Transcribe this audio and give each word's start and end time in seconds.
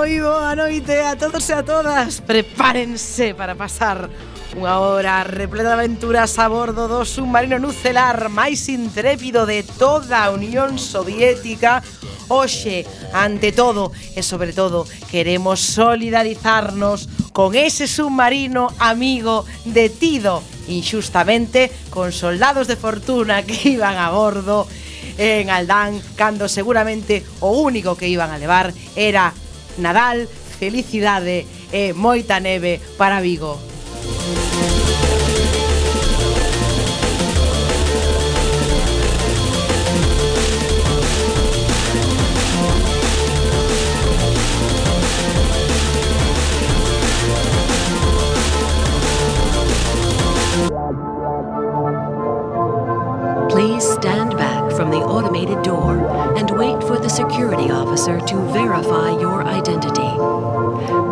moi 0.00 0.16
boa 0.16 0.56
noite 0.56 0.96
a 1.04 1.12
todos 1.12 1.44
e 1.44 1.52
a 1.52 1.60
todas. 1.60 2.24
Prepárense 2.24 3.36
para 3.36 3.52
pasar 3.52 4.08
unha 4.56 4.80
hora 4.80 5.20
repleta 5.28 5.76
de 5.76 5.84
aventuras 5.84 6.40
a 6.40 6.48
bordo 6.48 6.88
do 6.88 7.04
submarino 7.04 7.60
nucelar 7.60 8.32
máis 8.32 8.72
intrépido 8.72 9.44
de 9.44 9.60
toda 9.60 10.24
a 10.24 10.32
Unión 10.32 10.80
Soviética. 10.80 11.84
Oxe, 12.32 12.88
ante 13.12 13.52
todo 13.52 13.92
e 14.16 14.24
sobre 14.24 14.56
todo 14.56 14.88
queremos 15.12 15.60
solidarizarnos 15.60 17.04
con 17.36 17.52
ese 17.52 17.84
submarino 17.84 18.72
amigo 18.80 19.44
detido 19.68 20.40
injustamente 20.64 21.68
con 21.92 22.08
soldados 22.16 22.72
de 22.72 22.80
fortuna 22.80 23.44
que 23.44 23.68
iban 23.76 24.00
a 24.00 24.08
bordo 24.08 24.64
en 25.20 25.52
Aldán 25.52 26.00
cando 26.16 26.48
seguramente 26.48 27.20
o 27.44 27.52
único 27.60 28.00
que 28.00 28.08
iban 28.08 28.32
a 28.32 28.40
levar 28.40 28.72
era 28.96 29.36
Nadal, 29.80 30.26
felicidade 30.26 31.46
e 31.72 31.92
moita 31.92 32.38
neve 32.40 32.80
para 32.96 33.20
Vigo. 33.20 33.58
Please 53.50 53.84
stand 53.94 54.36
back 54.36 54.70
from 54.76 54.90
the 54.90 54.98
automated 54.98 55.60
door 55.62 55.79
and 56.36 56.50
wait 56.50 56.82
for 56.82 56.98
the 56.98 57.08
security 57.08 57.70
officer 57.70 58.20
to 58.20 58.36
verify 58.52 59.10
your 59.18 59.44
identity. 59.44 60.10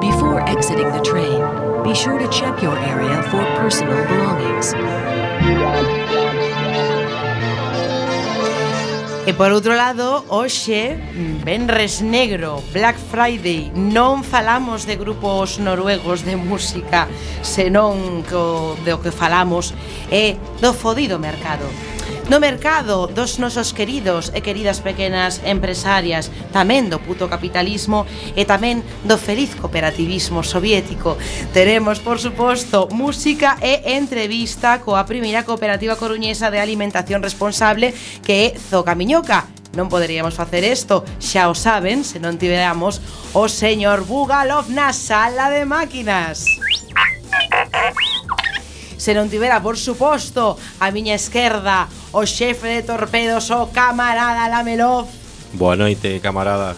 Before 0.00 0.41
exiting 0.48 0.91
the 0.92 1.00
train, 1.00 1.41
be 1.83 1.94
sure 1.94 2.19
to 2.19 2.28
check 2.28 2.62
your 2.62 2.77
area 2.78 3.22
for 3.24 3.42
personal 3.56 4.05
belongings. 4.06 4.74
E 9.28 9.34
por 9.34 9.52
outro 9.52 9.77
lado, 9.77 10.24
hoxe, 10.33 10.96
Benres 11.44 12.00
Negro, 12.00 12.64
Black 12.72 12.96
Friday, 12.96 13.69
non 13.77 14.24
falamos 14.24 14.89
de 14.89 14.96
grupos 14.96 15.61
noruegos 15.61 16.24
de 16.24 16.33
música, 16.40 17.05
senón 17.45 18.24
co, 18.24 18.73
de 18.89 18.96
o 18.96 19.05
que 19.05 19.12
falamos 19.12 19.77
é 20.08 20.40
do 20.64 20.73
fodido 20.73 21.20
mercado. 21.20 21.68
no 22.28 22.40
mercado 22.40 23.08
dos 23.08 23.39
nosos 23.39 23.72
queridos 23.72 24.30
e 24.36 24.44
queridas 24.44 24.84
pequenas 24.84 25.40
empresarias, 25.48 26.28
tamén 26.52 26.92
do 26.92 27.00
puto 27.00 27.24
capitalismo 27.27 28.05
e 28.36 28.44
tamén 28.44 28.84
do 29.08 29.16
feliz 29.16 29.56
cooperativismo 29.56 30.44
soviético. 30.44 31.17
Teremos, 31.56 32.05
por 32.05 32.20
suposto, 32.20 32.86
música 32.92 33.56
e 33.64 33.96
entrevista 33.96 34.84
coa 34.84 35.08
primeira 35.08 35.48
cooperativa 35.48 35.96
coruñesa 35.96 36.52
de 36.52 36.61
alimentación 36.61 37.24
responsable 37.24 37.96
que 38.20 38.52
é 38.52 38.56
Zocamiñoca, 38.56 39.48
non 39.72 39.88
poderíamos 39.88 40.36
facer 40.36 40.64
isto, 40.64 41.05
xa 41.20 41.48
o 41.48 41.56
saben, 41.56 42.05
se 42.05 42.20
non 42.20 42.36
tiveramos 42.36 43.00
o 43.36 43.48
señor 43.48 44.05
Bugalov 44.05 44.68
na 44.68 44.92
sala 44.92 45.48
de 45.48 45.64
máquinas 45.64 46.44
se 49.08 49.17
non 49.17 49.33
tivera, 49.33 49.64
por 49.64 49.80
suposto, 49.80 50.61
a 50.85 50.92
miña 50.92 51.17
esquerda, 51.17 51.89
o 52.13 52.29
xefe 52.29 52.69
de 52.69 52.83
torpedos, 52.85 53.48
o 53.48 53.73
camarada 53.73 54.52
Lamelov. 54.52 55.08
Boa 55.57 55.80
noite, 55.80 56.20
camarada. 56.20 56.77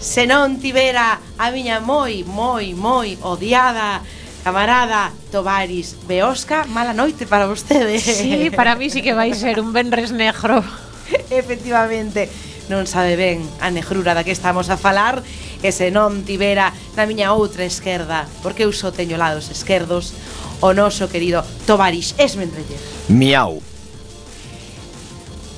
Se 0.00 0.24
non 0.24 0.56
tivera 0.56 1.20
a 1.36 1.52
miña 1.52 1.84
moi, 1.84 2.24
moi, 2.24 2.72
moi 2.72 3.20
odiada 3.20 4.00
camarada 4.40 5.12
Tovaris 5.28 6.00
Beosca, 6.08 6.64
mala 6.64 6.96
noite 6.96 7.28
para 7.28 7.44
vostede. 7.44 8.00
Sí, 8.00 8.48
para 8.48 8.72
mí 8.72 8.88
sí 8.88 9.04
que 9.04 9.12
vai 9.12 9.36
ser 9.36 9.60
un 9.60 9.76
benres 9.76 10.16
negro. 10.16 10.64
Efectivamente, 11.28 12.32
non 12.72 12.88
sabe 12.88 13.20
ben 13.20 13.44
a 13.60 13.68
negrura 13.68 14.16
da 14.16 14.24
que 14.24 14.32
estamos 14.32 14.72
a 14.72 14.80
falar 14.80 15.20
e 15.60 15.68
se 15.72 15.92
non 15.92 16.24
tivera 16.24 16.72
na 16.96 17.04
miña 17.04 17.36
outra 17.36 17.68
esquerda, 17.68 18.24
porque 18.40 18.64
eu 18.64 18.72
só 18.72 18.88
teño 18.92 19.20
lados 19.20 19.52
esquerdos, 19.52 20.16
o 20.64 20.72
noso 20.72 21.12
querido 21.12 21.44
Tovaris 21.66 22.16
Esmendrellev. 22.16 22.80
Miau. 23.12 23.60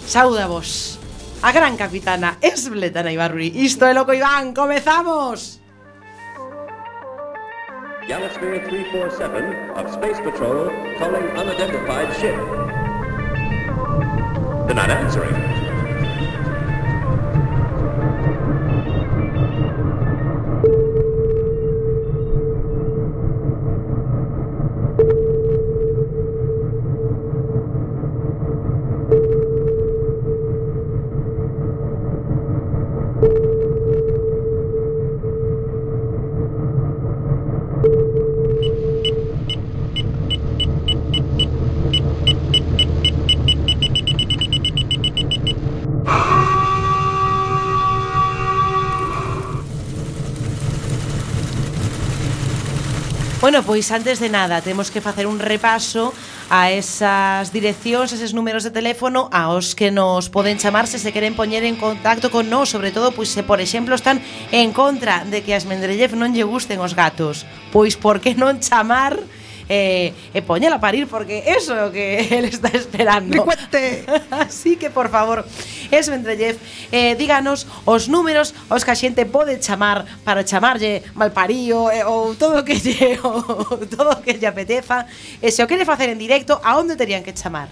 Sauda 0.03 0.51
vos 0.51 0.99
a 1.43 1.53
gran 1.53 1.79
capitana 1.79 2.39
Esbletana 2.43 3.13
Ibarruri. 3.15 3.55
Isto 3.55 3.87
é 3.87 3.95
loco 3.95 4.13
Iván, 4.13 4.51
comezamos! 4.53 5.63
Galasphere 8.09 8.59
347 8.67 9.79
of 9.79 9.87
Space 9.95 10.21
Patrol 10.23 10.71
calling 10.99 11.27
unidentified 11.39 12.11
ship. 12.19 12.39
The 14.67 14.75
not 14.75 14.91
answering. 14.91 15.56
Bueno, 53.57 53.73
pois 53.73 53.91
antes 53.91 54.21
de 54.21 54.29
nada, 54.29 54.61
temos 54.61 54.91
que 54.91 55.01
facer 55.01 55.27
un 55.27 55.41
repaso 55.41 56.13
a 56.53 56.69
esas 56.69 57.57
direccións, 57.57 58.13
eses 58.13 58.37
números 58.37 58.69
de 58.69 58.71
teléfono 58.71 59.33
aos 59.33 59.73
que 59.73 59.89
nos 59.89 60.29
poden 60.29 60.61
chamarse 60.61 61.01
se 61.01 61.09
queren 61.09 61.33
poñer 61.33 61.65
en 61.65 61.81
contacto 61.81 62.29
con 62.29 62.53
nós, 62.53 62.69
sobre 62.69 62.93
todo 62.93 63.17
pois 63.17 63.33
se 63.33 63.41
por 63.41 63.65
exemplo 63.65 63.97
están 63.97 64.21
en 64.53 64.77
contra 64.77 65.25
de 65.25 65.41
que 65.41 65.57
as 65.57 65.65
Mendeleev 65.65 66.21
non 66.21 66.37
lle 66.37 66.45
gusten 66.45 66.85
os 66.85 66.93
gatos. 66.93 67.49
Pois 67.73 67.97
por 67.97 68.21
que 68.21 68.37
non 68.37 68.61
chamar 68.61 69.17
eh, 69.69 70.15
e 70.35 70.41
poñela 70.43 70.79
a 70.79 70.83
parir 70.83 71.07
porque 71.11 71.43
eso 71.47 71.75
é 71.75 71.83
o 71.87 71.91
que 71.91 72.27
ele 72.37 72.49
está 72.49 72.71
esperando. 72.75 73.43
Cuente. 73.43 74.07
Así 74.31 74.77
que, 74.77 74.91
por 74.91 75.09
favor, 75.11 75.45
eso 75.91 76.13
entre 76.13 76.37
Jeff, 76.37 76.59
eh, 76.93 77.15
díganos 77.19 77.67
os 77.85 78.09
números 78.09 78.55
os 78.71 78.83
que 78.85 78.93
a 78.93 78.99
xente 78.99 79.27
pode 79.27 79.59
chamar 79.63 80.07
para 80.23 80.47
chamarlle 80.47 81.03
malparío 81.15 81.91
eh, 81.91 82.07
ou 82.07 82.35
todo 82.35 82.61
o 82.61 82.65
que 82.65 82.79
lle, 82.79 83.19
ou, 83.27 83.85
todo 83.87 84.11
o 84.15 84.23
que 84.23 84.39
lle 84.39 84.47
apeteza. 84.47 85.07
E 85.43 85.51
se 85.51 85.63
o 85.63 85.67
quere 85.67 85.85
facer 85.85 86.11
en 86.11 86.19
directo, 86.19 86.59
a 86.63 86.79
onde 86.79 86.95
terían 86.95 87.27
que 87.27 87.35
chamar? 87.35 87.69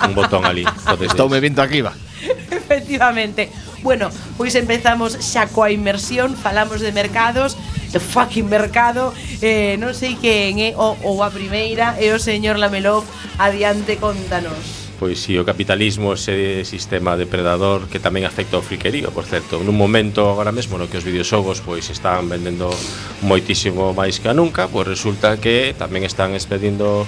Un 0.05 0.15
botón 0.15 0.45
ali. 0.45 0.65
Estou 1.01 1.27
me 1.27 1.43
vindo 1.43 1.61
aquí, 1.61 1.81
va. 1.83 1.93
Efectivamente. 2.51 3.51
Bueno, 3.85 4.09
pois 4.33 4.57
empezamos 4.57 5.13
xa 5.13 5.45
coa 5.45 5.69
inmersión, 5.69 6.33
falamos 6.33 6.81
de 6.81 6.89
mercados, 6.89 7.53
fucking 7.99 8.47
mercado. 8.47 9.13
Eh, 9.41 9.77
Non 9.79 9.93
sei 9.95 10.15
quen 10.19 10.59
é 10.59 10.71
eh, 10.71 10.79
o, 10.79 10.95
ou 11.03 11.21
a 11.23 11.29
primeira 11.29 11.95
é 11.99 12.11
o 12.11 12.19
señor 12.19 12.59
Lamelov 12.59 13.03
Adiante, 13.37 13.99
contanos. 13.99 14.85
Pois 14.95 15.19
si 15.19 15.35
o 15.35 15.43
capitalismo 15.43 16.15
ese 16.15 16.63
sistema 16.63 17.19
depredador 17.19 17.91
que 17.91 17.99
tamén 17.99 18.23
afecta 18.23 18.55
ao 18.55 18.63
friquerío, 18.63 19.11
por 19.11 19.27
certo 19.27 19.59
Nun 19.59 19.75
momento 19.75 20.23
agora 20.31 20.55
mesmo 20.55 20.79
no 20.79 20.87
que 20.87 20.95
os 20.95 21.03
videoxogos 21.03 21.59
pois 21.59 21.91
están 21.91 22.31
vendendo 22.31 22.71
moitísimo 23.19 23.91
máis 23.91 24.23
que 24.23 24.31
nunca 24.31 24.71
Pois 24.71 24.87
resulta 24.87 25.35
que 25.35 25.75
tamén 25.75 26.07
están 26.07 26.31
expedindo 26.31 27.03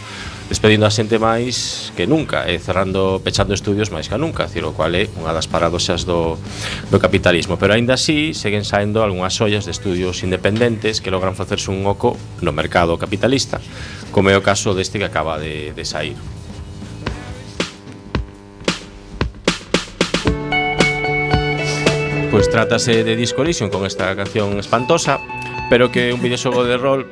despedindo 0.47 0.87
a 0.87 0.91
xente 0.91 1.19
máis 1.19 1.91
que 1.99 2.07
nunca 2.07 2.47
e 2.47 2.55
cerrando, 2.55 3.19
pechando 3.19 3.51
estudios 3.51 3.91
máis 3.91 4.07
que 4.07 4.15
nunca, 4.15 4.47
ciro 4.47 4.71
cual 4.71 4.95
é 4.95 5.11
unha 5.19 5.35
das 5.35 5.43
paradoxas 5.43 6.07
do, 6.07 6.39
do 6.87 6.97
capitalismo. 7.03 7.59
Pero 7.59 7.75
aínda 7.75 7.99
así 7.99 8.31
seguen 8.31 8.63
saendo 8.63 9.03
algunhas 9.03 9.35
ollas 9.43 9.67
de 9.67 9.75
estudios 9.75 10.23
independentes 10.23 11.03
que 11.03 11.11
logran 11.11 11.35
facerse 11.35 11.67
un 11.67 11.83
oco 11.83 12.15
no 12.39 12.55
mercado 12.55 12.95
capitalista, 12.95 13.59
como 14.15 14.31
é 14.31 14.39
o 14.39 14.43
caso 14.43 14.71
deste 14.71 15.03
que 15.03 15.07
acaba 15.07 15.35
de, 15.35 15.75
de 15.75 15.83
sair. 15.83 16.15
Pois 22.31 22.47
trátase 22.47 23.03
de 23.03 23.19
Disco 23.19 23.43
Elysium 23.43 23.67
con 23.67 23.83
esta 23.83 24.15
canción 24.15 24.55
espantosa, 24.63 25.19
pero 25.67 25.91
que 25.91 26.11
é 26.11 26.13
un 26.15 26.23
videoxogo 26.23 26.63
de 26.63 26.79
rol 26.79 27.03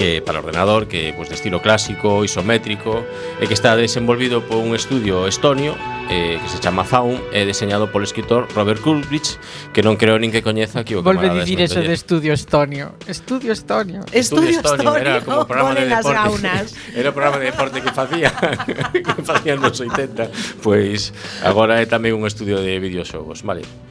que 0.00 0.22
para 0.24 0.40
o 0.40 0.40
ordenador 0.40 0.88
que 0.88 1.12
pois, 1.12 1.28
pues, 1.28 1.28
de 1.28 1.34
estilo 1.36 1.60
clásico, 1.60 2.24
isométrico 2.24 3.04
e 3.36 3.44
que 3.44 3.52
está 3.52 3.76
desenvolvido 3.76 4.40
por 4.40 4.56
un 4.56 4.72
estudio 4.72 5.28
estonio 5.28 5.76
eh, 6.08 6.40
que 6.40 6.48
se 6.48 6.56
chama 6.56 6.88
Faun 6.88 7.20
e 7.36 7.44
deseñado 7.44 7.92
polo 7.92 8.08
escritor 8.08 8.48
Robert 8.56 8.80
Kulbrich 8.80 9.36
que 9.76 9.84
non 9.84 10.00
creo 10.00 10.16
nin 10.16 10.32
que 10.32 10.40
coñeza 10.40 10.88
que 10.88 10.96
o 10.96 11.04
Volve 11.04 11.28
a 11.28 11.44
dicir 11.44 11.60
eso 11.60 11.84
de 11.84 11.92
estudio 11.92 12.32
estonio. 12.32 12.96
Estudio 13.04 13.52
estonio. 13.52 14.00
Estudio, 14.08 14.56
estudio 14.56 14.72
estonio, 14.72 14.88
estonio, 14.88 14.96
era 14.96 15.20
como 15.20 15.44
programa 15.44 15.76
de 15.76 15.84
deporte. 15.84 16.16
gaunas. 16.16 16.66
era 16.96 17.08
o 17.10 17.12
programa 17.12 17.36
de 17.36 17.46
deporte 17.52 17.76
que 17.84 17.92
facía 17.92 18.32
que 19.04 19.20
facían 19.20 19.60
nos 19.60 19.76
80 19.84 20.64
pois 20.64 21.12
pues, 21.12 21.44
agora 21.44 21.76
é 21.76 21.84
tamén 21.84 22.16
un 22.16 22.24
estudio 22.24 22.56
de 22.64 22.80
videoxogos 22.80 23.44
vale 23.44 23.89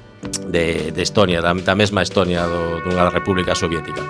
de, 0.50 0.92
de 0.92 1.02
Estonia, 1.02 1.42
da, 1.42 1.54
da 1.54 1.76
mesma 1.76 2.02
Estonia 2.02 2.44
do, 2.44 2.82
dunha 2.82 3.10
república 3.10 3.56
soviética. 3.56 4.02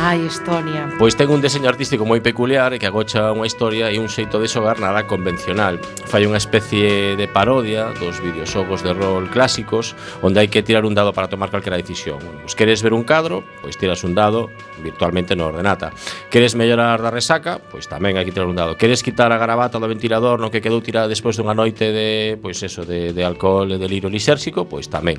Ai, 0.00 0.24
Estonia. 0.24 0.88
Pois 0.96 1.18
ten 1.18 1.28
un 1.28 1.42
deseño 1.42 1.68
artístico 1.68 2.06
moi 2.06 2.22
peculiar 2.22 2.72
e 2.72 2.78
que 2.78 2.88
agocha 2.88 3.34
unha 3.34 3.44
historia 3.44 3.90
e 3.90 3.98
un 3.98 4.08
xeito 4.08 4.38
de 4.38 4.48
xogar 4.48 4.78
nada 4.78 5.04
convencional. 5.10 5.76
Fai 6.06 6.24
unha 6.24 6.38
especie 6.38 7.18
de 7.18 7.26
parodia 7.28 7.90
dos 7.98 8.22
videoxogos 8.22 8.80
de 8.86 8.94
rol 8.94 9.28
clásicos 9.28 9.92
onde 10.22 10.40
hai 10.40 10.48
que 10.48 10.62
tirar 10.62 10.86
un 10.86 10.94
dado 10.94 11.12
para 11.12 11.28
tomar 11.28 11.50
calquera 11.50 11.76
decisión. 11.76 12.22
Bueno, 12.22 12.46
pois 12.46 12.54
queres 12.54 12.80
ver 12.80 12.94
un 12.94 13.04
cadro, 13.04 13.42
pois 13.60 13.76
tiras 13.76 14.06
un 14.06 14.14
dado 14.14 14.48
virtualmente 14.80 15.34
no 15.34 15.50
ordenata. 15.50 15.90
Queres 16.30 16.54
mellorar 16.54 17.02
da 17.02 17.10
resaca, 17.10 17.58
pois 17.58 17.90
tamén 17.90 18.16
hai 18.16 18.24
que 18.24 18.32
tirar 18.32 18.48
un 18.48 18.56
dado. 18.56 18.78
Queres 18.78 19.02
quitar 19.02 19.34
a 19.34 19.38
gravata 19.38 19.82
do 19.82 19.90
ventilador 19.90 20.38
no 20.38 20.48
que 20.48 20.62
quedou 20.62 20.80
tirada 20.80 21.10
despois 21.10 21.34
dunha 21.34 21.52
noite 21.52 21.90
de, 21.90 22.38
pois 22.38 22.62
eso, 22.62 22.86
de, 22.86 23.10
de 23.12 23.22
alcohol, 23.26 23.66
de 23.68 23.76
delirio 23.76 24.08
lisérxico, 24.08 24.64
pois 24.64 24.86
tamén 24.86 25.18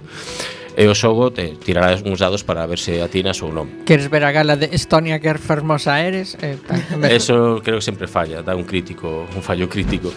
e 0.79 0.87
o 0.87 0.95
xogo 0.95 1.31
te 1.31 1.59
tirará 1.59 1.97
uns 2.07 2.23
dados 2.23 2.43
para 2.47 2.63
ver 2.63 2.79
se 2.79 3.03
atinas 3.03 3.41
ou 3.43 3.51
non. 3.51 3.67
Queres 3.83 4.07
ver 4.07 4.23
a 4.23 4.31
gala 4.31 4.55
de 4.55 4.71
Estonia 4.71 5.19
que 5.19 5.33
fermosa 5.35 5.99
eres? 5.99 6.39
Eh, 6.39 6.55
Eso 7.09 7.59
creo 7.59 7.79
que 7.79 7.85
sempre 7.85 8.07
falla, 8.07 8.39
dá 8.39 8.55
un 8.55 8.63
crítico, 8.63 9.27
un 9.35 9.43
fallo 9.43 9.67
crítico. 9.67 10.13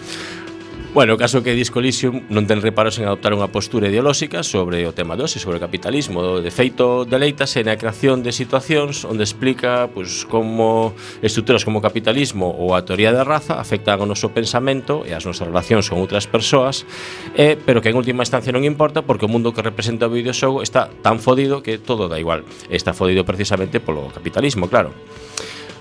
Bueno, 0.93 1.15
o 1.15 1.17
caso 1.17 1.41
que 1.41 1.57
Disco 1.57 1.81
Elysium 1.81 2.29
non 2.29 2.45
ten 2.45 2.61
reparos 2.61 3.01
en 3.01 3.09
adoptar 3.09 3.33
unha 3.33 3.49
postura 3.49 3.89
ideolóxica 3.89 4.45
sobre 4.45 4.85
o 4.85 4.93
tema 4.93 5.17
de 5.17 5.25
hoxe, 5.25 5.41
sobre 5.41 5.57
o 5.57 5.63
capitalismo. 5.65 6.45
De 6.45 6.53
feito, 6.53 7.09
deleítase 7.09 7.65
na 7.65 7.81
creación 7.81 8.21
de 8.21 8.29
situacións 8.29 9.09
onde 9.09 9.25
explica 9.25 9.89
pois, 9.89 10.29
como 10.29 10.93
estruturas 11.25 11.65
como 11.65 11.81
o 11.81 11.83
capitalismo 11.83 12.53
ou 12.53 12.77
a 12.77 12.85
teoría 12.85 13.09
da 13.09 13.25
raza 13.25 13.57
afectan 13.57 14.05
o 14.05 14.07
noso 14.07 14.37
pensamento 14.37 15.01
e 15.09 15.17
as 15.17 15.25
nosas 15.25 15.49
relacións 15.49 15.89
con 15.89 15.97
outras 15.97 16.29
persoas, 16.29 16.85
e, 17.41 17.57
pero 17.57 17.81
que 17.81 17.89
en 17.89 17.97
última 17.97 18.21
instancia 18.21 18.53
non 18.53 18.61
importa 18.61 19.01
porque 19.01 19.25
o 19.25 19.33
mundo 19.33 19.57
que 19.57 19.65
representa 19.65 20.05
o 20.05 20.13
videoxogo 20.13 20.61
está 20.61 20.93
tan 21.01 21.17
fodido 21.25 21.65
que 21.65 21.81
todo 21.81 22.13
da 22.13 22.21
igual. 22.21 22.45
Está 22.69 22.93
fodido 22.93 23.25
precisamente 23.25 23.81
polo 23.81 24.13
capitalismo, 24.13 24.69
claro. 24.69 24.93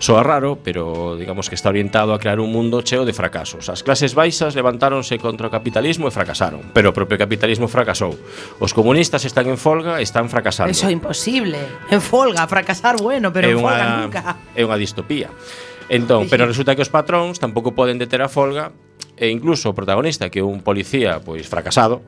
Soa 0.02 0.26
raro, 0.26 0.58
pero 0.58 1.16
digamos 1.16 1.46
que 1.46 1.54
está 1.54 1.70
orientado 1.70 2.16
a 2.16 2.20
crear 2.20 2.40
un 2.40 2.50
mundo 2.50 2.82
cheo 2.82 3.06
de 3.06 3.14
fracasos. 3.14 3.70
As 3.70 3.86
clases 3.86 4.18
baixas 4.18 4.58
levantáronse 4.58 5.22
contra 5.22 5.46
o 5.46 5.54
capitalismo 5.54 6.10
e 6.10 6.12
fracasaron, 6.12 6.74
pero 6.74 6.90
o 6.90 6.94
propio 6.98 7.22
capitalismo 7.22 7.70
fracasou. 7.70 8.18
Os 8.58 8.74
comunistas 8.74 9.30
están 9.30 9.46
en 9.46 9.62
folga 9.62 10.02
e 10.02 10.04
están 10.04 10.26
fracasando. 10.26 10.74
Eso 10.74 10.90
é 10.90 10.94
imposible. 10.98 11.62
En 11.94 12.02
folga, 12.02 12.50
fracasar 12.50 12.98
bueno, 12.98 13.30
pero 13.30 13.46
é 13.46 13.54
en 13.54 13.62
unha, 13.62 13.70
folga 13.70 13.86
nunca. 14.02 14.22
É 14.58 14.66
unha 14.66 14.74
distopía. 14.82 15.30
Entón, 15.86 16.26
pero 16.34 16.50
resulta 16.50 16.74
que 16.74 16.82
os 16.82 16.90
patróns 16.90 17.38
tampouco 17.38 17.78
poden 17.78 18.02
deter 18.02 18.26
a 18.26 18.30
folga 18.32 18.74
e 19.22 19.30
incluso 19.30 19.70
o 19.70 19.78
protagonista 19.78 20.34
que 20.34 20.42
é 20.42 20.46
un 20.46 20.66
policía 20.66 21.22
pois 21.22 21.46
fracasado, 21.46 22.02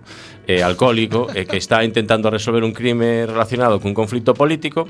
e 0.50 0.65
alcohólico 0.65 1.29
e 1.29 1.46
que 1.46 1.62
está 1.62 1.86
intentando 1.86 2.34
resolver 2.34 2.65
un 2.65 2.74
crime 2.74 3.29
relacionado 3.29 3.77
cun 3.77 3.94
conflito 3.94 4.34
político, 4.34 4.89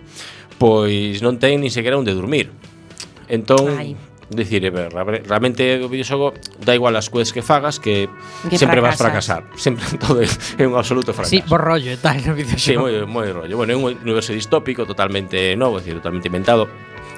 pois 0.55 1.19
non 1.19 1.35
ten 1.35 1.59
ni 1.59 1.67
sequera 1.67 1.99
onde 1.99 2.15
dormir. 2.15 2.47
Entón, 3.33 3.73
Ai. 3.73 3.97
Dicir, 4.29 4.63
realmente 5.27 5.83
o 5.83 5.89
videoxogo 5.89 6.33
da 6.63 6.73
igual 6.73 6.95
as 6.95 7.09
cousas 7.11 7.35
que 7.35 7.41
fagas 7.41 7.77
que, 7.77 8.09
que 8.49 8.57
sempre 8.57 8.79
fracasas. 8.79 8.81
vas 8.81 8.97
fracasar. 8.97 9.41
Sempre 9.57 9.85
todo 10.03 10.21
é 10.23 10.63
un 10.65 10.73
absoluto 10.77 11.13
fracaso. 11.13 11.33
Sí, 11.33 11.43
por 11.43 11.61
rollo 11.61 11.91
e 11.91 11.99
tal 11.99 12.17
no 12.23 12.33
videoxogo. 12.33 12.57
Sí, 12.57 12.73
moi, 12.77 13.03
moi 13.05 13.29
rollo. 13.29 13.53
Bueno, 13.57 13.73
é 13.73 13.77
un 13.77 13.85
universo 13.93 14.33
distópico 14.33 14.87
totalmente 14.87 15.53
novo, 15.59 15.77
decir, 15.77 15.93
totalmente 15.99 16.29
inventado. 16.31 16.65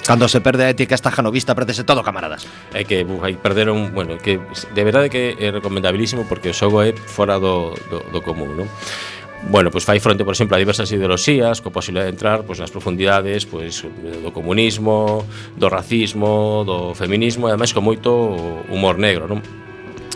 Cando 0.05 0.27
se 0.27 0.41
perde 0.41 0.65
a 0.65 0.69
ética 0.69 0.93
esta 0.93 1.09
janovista, 1.09 1.55
perdese 1.57 1.81
todo, 1.85 2.03
camaradas. 2.05 2.45
É 2.73 2.85
que 2.85 3.05
buf, 3.05 3.25
hai 3.25 3.37
perderon, 3.37 3.89
bueno, 3.93 4.17
que 4.21 4.37
de 4.37 4.83
verdade 4.83 5.09
que 5.09 5.33
é 5.39 5.49
recomendabilísimo 5.49 6.25
porque 6.29 6.51
o 6.51 6.55
xogo 6.57 6.81
é 6.83 6.93
fora 6.93 7.41
do, 7.41 7.73
do, 7.89 8.01
do 8.11 8.19
común, 8.21 8.53
non? 8.53 8.67
bueno, 9.43 9.69
pois 9.69 9.83
fai 9.83 9.99
fronte, 9.99 10.23
por 10.23 10.33
exemplo, 10.33 10.55
a 10.55 10.59
diversas 10.59 10.91
ideoloxías 10.91 11.61
co 11.61 11.69
posibilidade 11.69 12.11
de 12.11 12.15
entrar 12.17 12.43
pois, 12.43 12.59
nas 12.59 12.71
profundidades 12.71 13.45
pois, 13.45 13.83
do 13.83 14.31
comunismo, 14.31 15.23
do 15.57 15.67
racismo, 15.69 16.63
do 16.65 16.95
feminismo 16.95 17.47
e 17.47 17.53
ademais 17.53 17.73
con 17.73 17.83
moito 17.83 18.09
humor 18.71 18.97
negro, 18.97 19.27
non? 19.29 19.64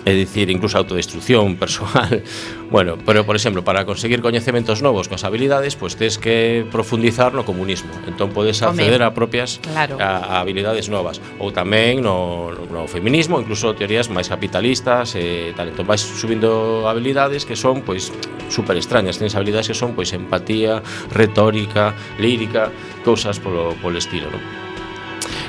É 0.05 0.13
dicir, 0.13 0.49
incluso 0.49 0.77
autodestrucción 0.77 1.55
personal. 1.57 2.23
Bueno, 2.69 2.99
pero 3.03 3.25
por 3.25 3.35
exemplo, 3.35 3.63
para 3.63 3.83
conseguir 3.83 4.21
coñecementos 4.21 4.85
novos 4.85 5.09
coas 5.09 5.25
habilidades, 5.25 5.73
pois 5.73 5.97
tes 5.97 6.21
que 6.21 6.69
profundizar 6.69 7.33
no 7.33 7.41
comunismo. 7.41 7.89
Entón 8.05 8.29
podes 8.29 8.61
acceder 8.61 9.01
a 9.01 9.09
propias 9.17 9.57
claro. 9.57 9.97
a, 9.97 10.37
a 10.37 10.45
habilidades 10.45 10.85
novas 10.85 11.17
ou 11.41 11.49
tamén 11.49 12.05
no, 12.05 12.53
no 12.53 12.85
feminismo, 12.85 13.41
incluso 13.41 13.73
teorías 13.73 14.13
máis 14.13 14.29
capitalistas 14.29 15.17
e 15.17 15.49
tal. 15.57 15.73
Entón 15.73 15.89
vais 15.89 15.97
subindo 15.97 16.85
habilidades 16.85 17.41
que 17.41 17.57
son 17.57 17.81
pois 17.81 18.13
super 18.53 18.77
extrañas, 18.77 19.17
tens 19.17 19.33
habilidades 19.33 19.73
que 19.73 19.77
son 19.77 19.97
pois 19.97 20.13
empatía, 20.13 20.85
retórica, 21.09 21.97
lírica, 22.21 22.69
cousas 23.01 23.41
polo 23.41 23.73
polo 23.81 23.97
estilo, 23.97 24.29
non? 24.29 24.45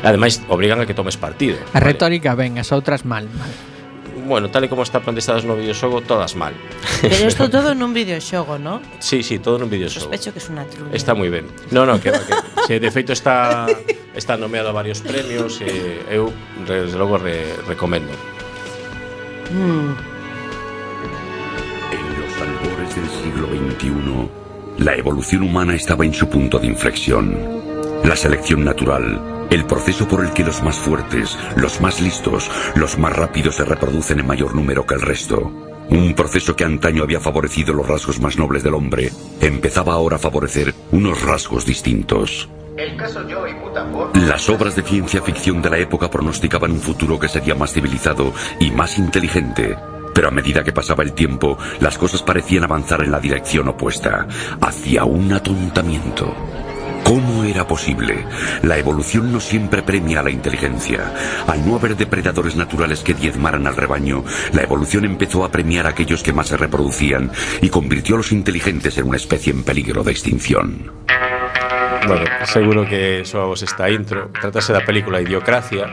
Ademais, 0.00 0.40
obrigan 0.48 0.80
a 0.80 0.88
que 0.88 0.96
tomes 0.96 1.20
partido. 1.20 1.60
A 1.60 1.76
vale. 1.76 1.92
retórica 1.92 2.32
ben, 2.32 2.56
as 2.56 2.72
outras 2.72 3.04
mal, 3.04 3.28
mal. 3.36 3.52
Bueno, 4.30 4.48
tal 4.48 4.64
e 4.64 4.68
como 4.70 4.86
está 4.86 5.02
planteadas 5.02 5.42
no 5.42 5.58
videoxogo, 5.58 6.00
todas 6.06 6.38
mal. 6.38 6.54
Pero 7.02 7.26
isto 7.26 7.50
todo 7.54 7.74
nun 7.74 7.90
videoxogo, 7.90 8.56
¿no? 8.62 8.78
Sí, 9.02 9.26
sí, 9.26 9.42
todo 9.42 9.58
nun 9.58 9.68
videoxogo. 9.68 10.06
Sospecho 10.06 10.30
que 10.30 10.38
é 10.38 10.46
unha 10.48 10.64
trulla. 10.70 10.94
Está 10.94 11.18
moi 11.18 11.28
ben. 11.28 11.50
No, 11.74 11.82
no, 11.82 11.98
que, 11.98 12.14
va, 12.14 12.22
que 12.22 12.38
se 12.64 12.78
de 12.78 12.90
feito 12.94 13.10
está 13.10 13.66
está 14.14 14.38
nomeado 14.38 14.70
a 14.70 14.74
varios 14.74 15.02
premios 15.02 15.58
e 15.58 16.06
eu 16.06 16.30
desde 16.62 16.94
logo 16.94 17.18
re, 17.18 17.58
recomendo. 17.66 18.14
Mm. 19.50 19.98
En 21.90 22.06
los 22.22 22.32
albores 22.38 22.90
del 22.94 23.08
siglo 23.10 23.46
XXI, 23.50 24.84
la 24.84 24.94
evolución 24.94 25.42
humana 25.42 25.74
estaba 25.74 26.06
en 26.06 26.14
su 26.14 26.28
punto 26.28 26.58
de 26.58 26.66
inflexión. 26.70 27.34
La 28.04 28.16
selección 28.16 28.64
natural, 28.64 29.39
el 29.50 29.66
proceso 29.66 30.06
por 30.06 30.24
el 30.24 30.32
que 30.32 30.44
los 30.44 30.62
más 30.62 30.76
fuertes, 30.76 31.36
los 31.56 31.80
más 31.80 32.00
listos, 32.00 32.50
los 32.76 32.98
más 32.98 33.14
rápidos 33.14 33.56
se 33.56 33.64
reproducen 33.64 34.20
en 34.20 34.26
mayor 34.26 34.54
número 34.54 34.86
que 34.86 34.94
el 34.94 35.02
resto. 35.02 35.50
Un 35.90 36.14
proceso 36.14 36.54
que 36.54 36.64
antaño 36.64 37.02
había 37.02 37.18
favorecido 37.18 37.74
los 37.74 37.86
rasgos 37.86 38.20
más 38.20 38.38
nobles 38.38 38.62
del 38.62 38.74
hombre, 38.74 39.10
empezaba 39.40 39.94
ahora 39.94 40.16
a 40.16 40.20
favorecer 40.20 40.72
unos 40.92 41.22
rasgos 41.22 41.66
distintos. 41.66 42.48
Las 44.14 44.48
obras 44.48 44.76
de 44.76 44.82
ciencia 44.82 45.20
ficción 45.20 45.60
de 45.60 45.70
la 45.70 45.78
época 45.78 46.08
pronosticaban 46.08 46.70
un 46.70 46.80
futuro 46.80 47.18
que 47.18 47.28
sería 47.28 47.54
más 47.54 47.72
civilizado 47.72 48.32
y 48.60 48.70
más 48.70 48.98
inteligente. 48.98 49.76
Pero 50.14 50.28
a 50.28 50.30
medida 50.30 50.62
que 50.62 50.72
pasaba 50.72 51.02
el 51.02 51.12
tiempo, 51.12 51.58
las 51.80 51.98
cosas 51.98 52.22
parecían 52.22 52.64
avanzar 52.64 53.02
en 53.02 53.10
la 53.10 53.20
dirección 53.20 53.68
opuesta, 53.68 54.26
hacia 54.60 55.04
un 55.04 55.32
atontamiento. 55.32 56.34
¿Cómo 57.10 57.42
era 57.42 57.66
posible? 57.66 58.24
La 58.62 58.78
evolución 58.78 59.32
no 59.32 59.40
siempre 59.40 59.82
premia 59.82 60.20
a 60.20 60.22
la 60.22 60.30
inteligencia. 60.30 61.12
Al 61.48 61.66
no 61.66 61.74
haber 61.74 61.96
depredadores 61.96 62.54
naturales 62.54 63.02
que 63.02 63.14
diezmaran 63.14 63.66
al 63.66 63.74
rebaño, 63.74 64.22
la 64.52 64.62
evolución 64.62 65.04
empezó 65.04 65.44
a 65.44 65.50
premiar 65.50 65.86
a 65.86 65.88
aquellos 65.88 66.22
que 66.22 66.32
más 66.32 66.46
se 66.46 66.56
reproducían 66.56 67.32
y 67.62 67.68
convirtió 67.68 68.14
a 68.14 68.18
los 68.18 68.30
inteligentes 68.30 68.96
en 68.96 69.08
una 69.08 69.16
especie 69.16 69.52
en 69.52 69.64
peligro 69.64 70.04
de 70.04 70.12
extinción. 70.12 70.92
Bueno, 72.06 72.26
seguro 72.44 72.88
que 72.88 73.24
soavos 73.24 73.64
esta 73.64 73.90
intro. 73.90 74.30
Trátase 74.40 74.72
da 74.72 74.86
película 74.86 75.20
Idiocracia, 75.20 75.90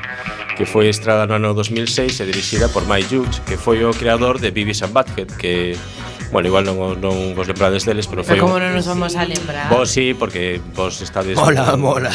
que 0.54 0.70
foi 0.70 0.86
estrada 0.86 1.26
no 1.26 1.34
ano 1.34 1.58
2006 1.58 2.14
e 2.22 2.30
dirixida 2.30 2.70
por 2.70 2.86
Mike 2.86 3.10
Judge, 3.10 3.42
que 3.42 3.58
foi 3.58 3.82
o 3.82 3.90
creador 3.90 4.38
de 4.38 4.54
Beavis 4.54 4.86
and 4.86 4.94
Butthead, 4.94 5.34
que 5.34 5.74
Bueno, 6.32 6.48
igual 6.50 6.66
non, 6.68 7.00
non 7.00 7.32
vos 7.32 7.48
lembrades 7.48 7.88
deles, 7.88 8.04
pero 8.06 8.22
foi... 8.24 8.36
Pero 8.36 8.44
como 8.44 8.60
non 8.60 8.76
nos 8.76 8.84
vamos 8.84 9.16
a 9.16 9.24
lembrar? 9.24 9.72
Vos 9.72 9.88
sí, 9.88 10.12
porque 10.12 10.60
vos 10.76 11.00
estades... 11.00 11.40
Mola, 11.40 11.74
un, 11.74 11.82
mola. 11.82 12.12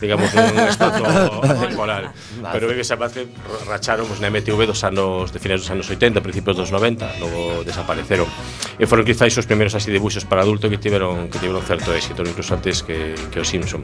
Digamos, 0.00 0.28
un 0.36 0.68
estato 0.68 1.00
temporal. 1.64 2.12
Pero 2.52 2.68
Vives 2.68 2.92
a 2.92 2.96
Vázquez 3.00 3.28
racharon 3.64 4.04
pues, 4.04 4.20
na 4.20 4.28
MTV 4.28 4.68
dos 4.68 4.84
anos, 4.84 5.32
de 5.32 5.40
finais 5.40 5.64
dos 5.64 5.72
anos 5.72 5.88
80, 5.88 6.20
principios 6.20 6.60
dos 6.60 6.68
90, 6.68 7.24
logo 7.24 7.64
desapareceron. 7.64 8.28
E 8.76 8.84
foron 8.84 9.08
quizáis 9.08 9.32
os 9.40 9.48
primeiros 9.48 9.72
así 9.72 9.88
debuxos 9.88 10.28
para 10.28 10.44
adulto 10.44 10.68
que 10.68 10.76
tiveron 10.76 11.32
que 11.32 11.40
tiveron 11.40 11.64
certo 11.64 11.96
éxito, 11.96 12.20
incluso 12.20 12.52
antes 12.52 12.84
que, 12.84 13.16
que 13.32 13.40
os 13.40 13.48
Simpson. 13.48 13.80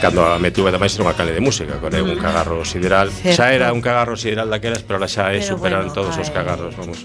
Cando 0.00 0.24
a 0.24 0.40
MTV 0.40 0.72
ademais 0.72 0.96
era 0.96 1.04
unha 1.04 1.16
cale 1.16 1.36
de 1.36 1.42
música, 1.44 1.76
con 1.76 1.92
un 1.92 2.16
mm. 2.16 2.22
cagarro 2.22 2.64
sideral. 2.64 3.12
Certo. 3.12 3.36
Xa 3.36 3.52
era 3.52 3.68
un 3.74 3.84
cagarro 3.84 4.16
sideral 4.16 4.48
daquelas, 4.48 4.80
pero 4.86 4.96
ahora 4.96 5.10
xa 5.10 5.34
é 5.34 5.44
superan 5.44 5.90
bueno, 5.90 5.96
todos 5.96 6.16
os 6.16 6.30
cagarros, 6.32 6.72
vamos. 6.78 7.04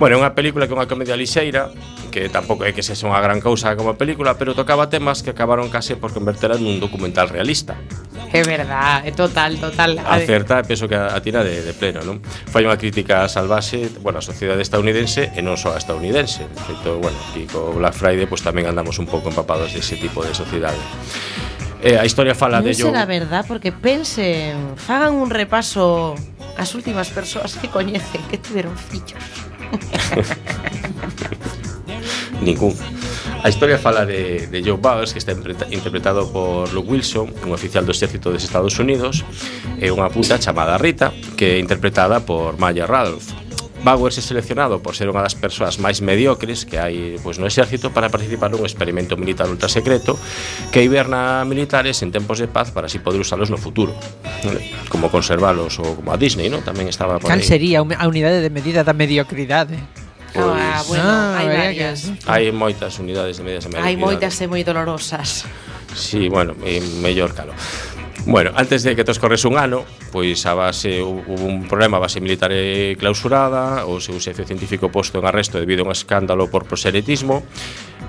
Bueno, 0.00 0.16
é 0.16 0.18
unha 0.24 0.32
película 0.32 0.64
que 0.64 0.72
é 0.72 0.76
unha 0.80 0.88
comedia 0.88 1.12
lixeira 1.12 1.68
Que 2.08 2.32
tampouco 2.32 2.64
é 2.64 2.72
que 2.72 2.80
sexa 2.80 3.04
unha 3.04 3.20
gran 3.20 3.36
cousa 3.44 3.76
como 3.76 4.00
película 4.00 4.32
Pero 4.40 4.56
tocaba 4.56 4.88
temas 4.88 5.20
que 5.20 5.36
acabaron 5.36 5.68
case 5.68 6.00
por 6.00 6.16
convertela 6.16 6.56
nun 6.56 6.80
documental 6.80 7.28
realista 7.28 7.76
É 8.32 8.40
verdad, 8.40 9.04
é 9.04 9.12
total, 9.12 9.60
total 9.60 10.00
Acerta, 10.00 10.64
penso 10.64 10.88
que 10.88 10.96
a 10.96 11.20
tira 11.20 11.44
de, 11.44 11.60
de 11.60 11.76
pleno 11.76 12.00
non? 12.00 12.24
Fai 12.24 12.64
unha 12.64 12.80
crítica 12.80 13.28
salvaxe 13.28 13.92
Bueno, 14.00 14.24
a 14.24 14.24
sociedade 14.24 14.64
estadounidense 14.64 15.36
e 15.36 15.44
non 15.44 15.60
só 15.60 15.76
a 15.76 15.78
estadounidense 15.78 16.48
De 16.48 16.62
feito, 16.64 16.96
bueno, 16.96 17.20
aquí 17.28 17.44
co 17.44 17.76
Black 17.76 17.92
Friday 17.92 18.24
Pois 18.24 18.40
pues, 18.40 18.48
tamén 18.48 18.72
andamos 18.72 18.96
un 18.96 19.04
pouco 19.04 19.28
empapados 19.28 19.76
dese 19.76 20.00
de 20.00 20.08
tipo 20.08 20.24
de 20.24 20.32
sociedade 20.32 20.80
Eh, 21.84 21.96
a 21.96 22.04
historia 22.08 22.36
fala 22.36 22.60
non 22.60 22.68
de 22.68 22.76
Joe. 22.76 22.88
Non 22.88 22.96
será 22.96 23.08
verdad, 23.08 23.40
porque 23.48 23.72
pensen, 23.72 24.76
fagan 24.76 25.16
un 25.16 25.32
repaso 25.32 26.12
as 26.60 26.76
últimas 26.76 27.08
persoas 27.08 27.56
que 27.56 27.72
coñecen 27.72 28.20
que 28.28 28.36
tiveron 28.36 28.76
fillos. 28.76 29.49
Ningún. 32.42 32.74
A 33.42 33.48
historia 33.48 33.78
fala 33.78 34.04
de, 34.04 34.46
de 34.48 34.62
Joe 34.62 34.76
Bowers, 34.76 35.12
que 35.12 35.18
está 35.18 35.32
interpretado 35.70 36.30
por 36.30 36.72
Luke 36.72 36.90
Wilson, 36.90 37.32
un 37.44 37.52
oficial 37.52 37.86
do 37.86 37.92
exército 37.92 38.30
dos 38.30 38.44
Estados 38.44 38.78
Unidos, 38.78 39.24
e 39.80 39.88
unha 39.88 40.12
puta 40.12 40.36
chamada 40.36 40.76
Rita, 40.76 41.12
que 41.36 41.56
é 41.56 41.58
interpretada 41.58 42.20
por 42.20 42.60
Maya 42.60 42.84
Rudolph 42.84 43.49
Bauer 43.82 44.12
é 44.12 44.20
seleccionado 44.20 44.84
por 44.84 44.92
ser 44.92 45.08
unha 45.08 45.24
das 45.24 45.32
persoas 45.32 45.80
máis 45.80 46.04
mediocres 46.04 46.68
que 46.68 46.76
hai 46.76 47.16
pois, 47.24 47.40
no 47.40 47.48
exército 47.48 47.88
para 47.88 48.12
participar 48.12 48.52
nun 48.52 48.60
experimento 48.68 49.16
militar 49.16 49.48
ultrasecreto 49.48 50.20
que 50.68 50.84
hiberna 50.84 51.48
militares 51.48 52.04
en 52.04 52.12
tempos 52.12 52.36
de 52.36 52.48
paz 52.48 52.68
para 52.68 52.92
así 52.92 53.00
poder 53.00 53.24
usalos 53.24 53.48
no 53.48 53.56
futuro 53.56 53.96
como 54.92 55.08
conservalos 55.08 55.80
ou 55.80 55.96
como 55.96 56.12
a 56.12 56.20
Disney 56.20 56.52
¿no? 56.52 56.60
tamén 56.60 56.92
estaba 56.92 57.16
por 57.16 57.32
Cal 57.32 57.40
sería 57.40 57.80
a 57.80 58.04
unidade 58.04 58.44
de 58.44 58.52
medida 58.52 58.84
da 58.84 58.92
mediocridade? 58.92 59.80
Pois, 60.30 60.46
ah, 60.46 60.82
bueno, 60.86 61.10
ah, 61.10 61.38
hai 61.42 61.48
varias. 61.50 62.06
Hai 62.22 62.54
moitas 62.54 63.02
unidades 63.02 63.34
de 63.38 63.42
medidas 63.42 63.66
de 63.66 63.74
mediocridade. 63.74 63.90
Hai 63.90 63.98
moitas 63.98 64.38
e 64.38 64.46
moi 64.46 64.62
dolorosas. 64.62 65.42
Sí, 65.90 66.30
bueno, 66.30 66.54
mellor 67.02 67.34
calo. 67.34 67.50
Bueno, 68.30 68.52
antes 68.54 68.84
de 68.84 68.94
que 68.94 69.02
tos 69.02 69.18
corres 69.18 69.44
un 69.44 69.58
ano, 69.58 69.82
pois 70.14 70.46
a 70.46 70.54
base 70.54 71.02
hubo 71.02 71.34
un 71.42 71.66
problema, 71.66 71.98
a 71.98 72.06
base 72.06 72.22
militar 72.22 72.54
clausurada, 72.94 73.90
o 73.90 73.98
seu 73.98 74.22
xefe 74.22 74.46
científico 74.46 74.86
posto 74.86 75.18
en 75.18 75.26
arresto 75.26 75.58
debido 75.58 75.82
a 75.82 75.90
un 75.90 75.92
escándalo 75.92 76.46
por 76.46 76.62
proselitismo 76.62 77.42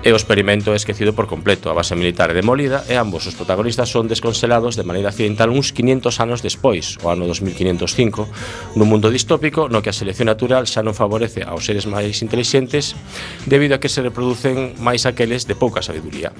e 0.02 0.10
o 0.10 0.18
experimento 0.18 0.74
é 0.74 0.76
esquecido 0.76 1.14
por 1.14 1.30
completo. 1.30 1.70
A 1.70 1.78
base 1.78 1.94
militar 1.94 2.30
é 2.30 2.34
demolida 2.34 2.82
e 2.90 2.98
ambos 2.98 3.22
os 3.30 3.38
protagonistas 3.38 3.86
son 3.86 4.10
desconselados 4.10 4.74
de 4.74 4.82
maneira 4.82 5.14
accidental 5.14 5.54
uns 5.54 5.70
500 5.70 6.18
anos 6.18 6.42
despois, 6.42 6.98
o 7.06 7.08
ano 7.08 7.30
2505, 7.30 8.26
nun 8.74 8.90
mundo 8.90 9.14
distópico 9.14 9.70
no 9.70 9.78
que 9.78 9.94
a 9.94 9.96
selección 9.96 10.26
natural 10.26 10.66
xa 10.66 10.82
non 10.82 10.98
favorece 10.98 11.46
aos 11.46 11.70
seres 11.70 11.86
máis 11.86 12.18
inteligentes 12.18 12.98
debido 13.46 13.78
a 13.78 13.80
que 13.80 13.86
se 13.86 14.02
reproducen 14.02 14.74
máis 14.82 15.06
aqueles 15.06 15.46
de 15.46 15.54
pouca 15.54 15.86
sabiduría. 15.86 16.34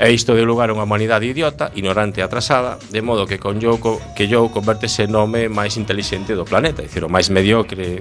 E 0.00 0.10
isto 0.10 0.32
deu 0.32 0.48
lugar 0.48 0.72
a 0.72 0.74
unha 0.74 0.88
humanidade 0.88 1.28
idiota, 1.28 1.70
ignorante 1.76 2.18
e 2.18 2.24
atrasada, 2.24 2.80
de 2.88 3.04
modo 3.04 3.28
que 3.28 3.36
con 3.36 3.60
Joe, 3.60 3.76
que 4.16 4.26
Joe 4.26 4.48
convertese 4.48 5.04
no 5.06 5.28
home 5.28 5.52
máis 5.52 5.76
inteligente 5.76 6.32
do 6.32 6.48
planeta, 6.48 6.80
é 6.80 6.88
dicir, 6.88 7.04
o 7.04 7.12
máis 7.12 7.28
mediocre 7.28 8.00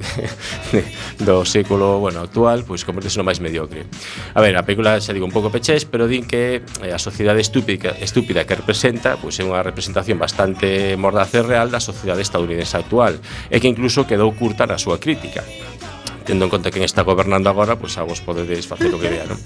do 1.27 1.43
século 1.43 1.99
bueno, 1.99 2.23
actual, 2.23 2.63
pois 2.63 2.87
convertese 2.87 3.19
no 3.19 3.27
máis 3.27 3.43
mediocre. 3.43 3.83
A 4.31 4.39
ver, 4.39 4.55
a 4.55 4.63
película 4.63 4.92
Xa 4.99 5.15
digo 5.15 5.25
un 5.25 5.33
pouco 5.33 5.49
pechés, 5.49 5.87
pero 5.87 6.05
din 6.05 6.27
que 6.27 6.61
eh, 6.81 6.91
a 6.93 6.99
sociedade 6.99 7.41
estúpida, 7.41 7.95
estúpida 8.01 8.45
que 8.45 8.53
representa 8.57 9.15
pois 9.17 9.39
é 9.39 9.43
unha 9.47 9.63
representación 9.63 10.19
bastante 10.19 10.99
mordaz 10.99 11.31
e 11.33 11.41
real 11.41 11.71
da 11.71 11.79
sociedade 11.79 12.21
estadounidense 12.21 12.77
actual 12.77 13.17
e 13.49 13.57
que 13.57 13.71
incluso 13.71 14.05
quedou 14.05 14.29
curta 14.35 14.67
na 14.67 14.77
súa 14.77 14.99
crítica 14.99 15.41
tendo 16.23 16.47
en 16.47 16.51
conta 16.51 16.71
quen 16.71 16.83
está 16.83 17.03
gobernando 17.03 17.51
agora, 17.51 17.75
pois 17.75 17.95
a 17.99 18.03
vos 18.07 18.23
podedes 18.23 18.65
facer 18.65 18.89
o 18.89 18.99
que 18.99 19.11
vea, 19.11 19.27
non? 19.27 19.37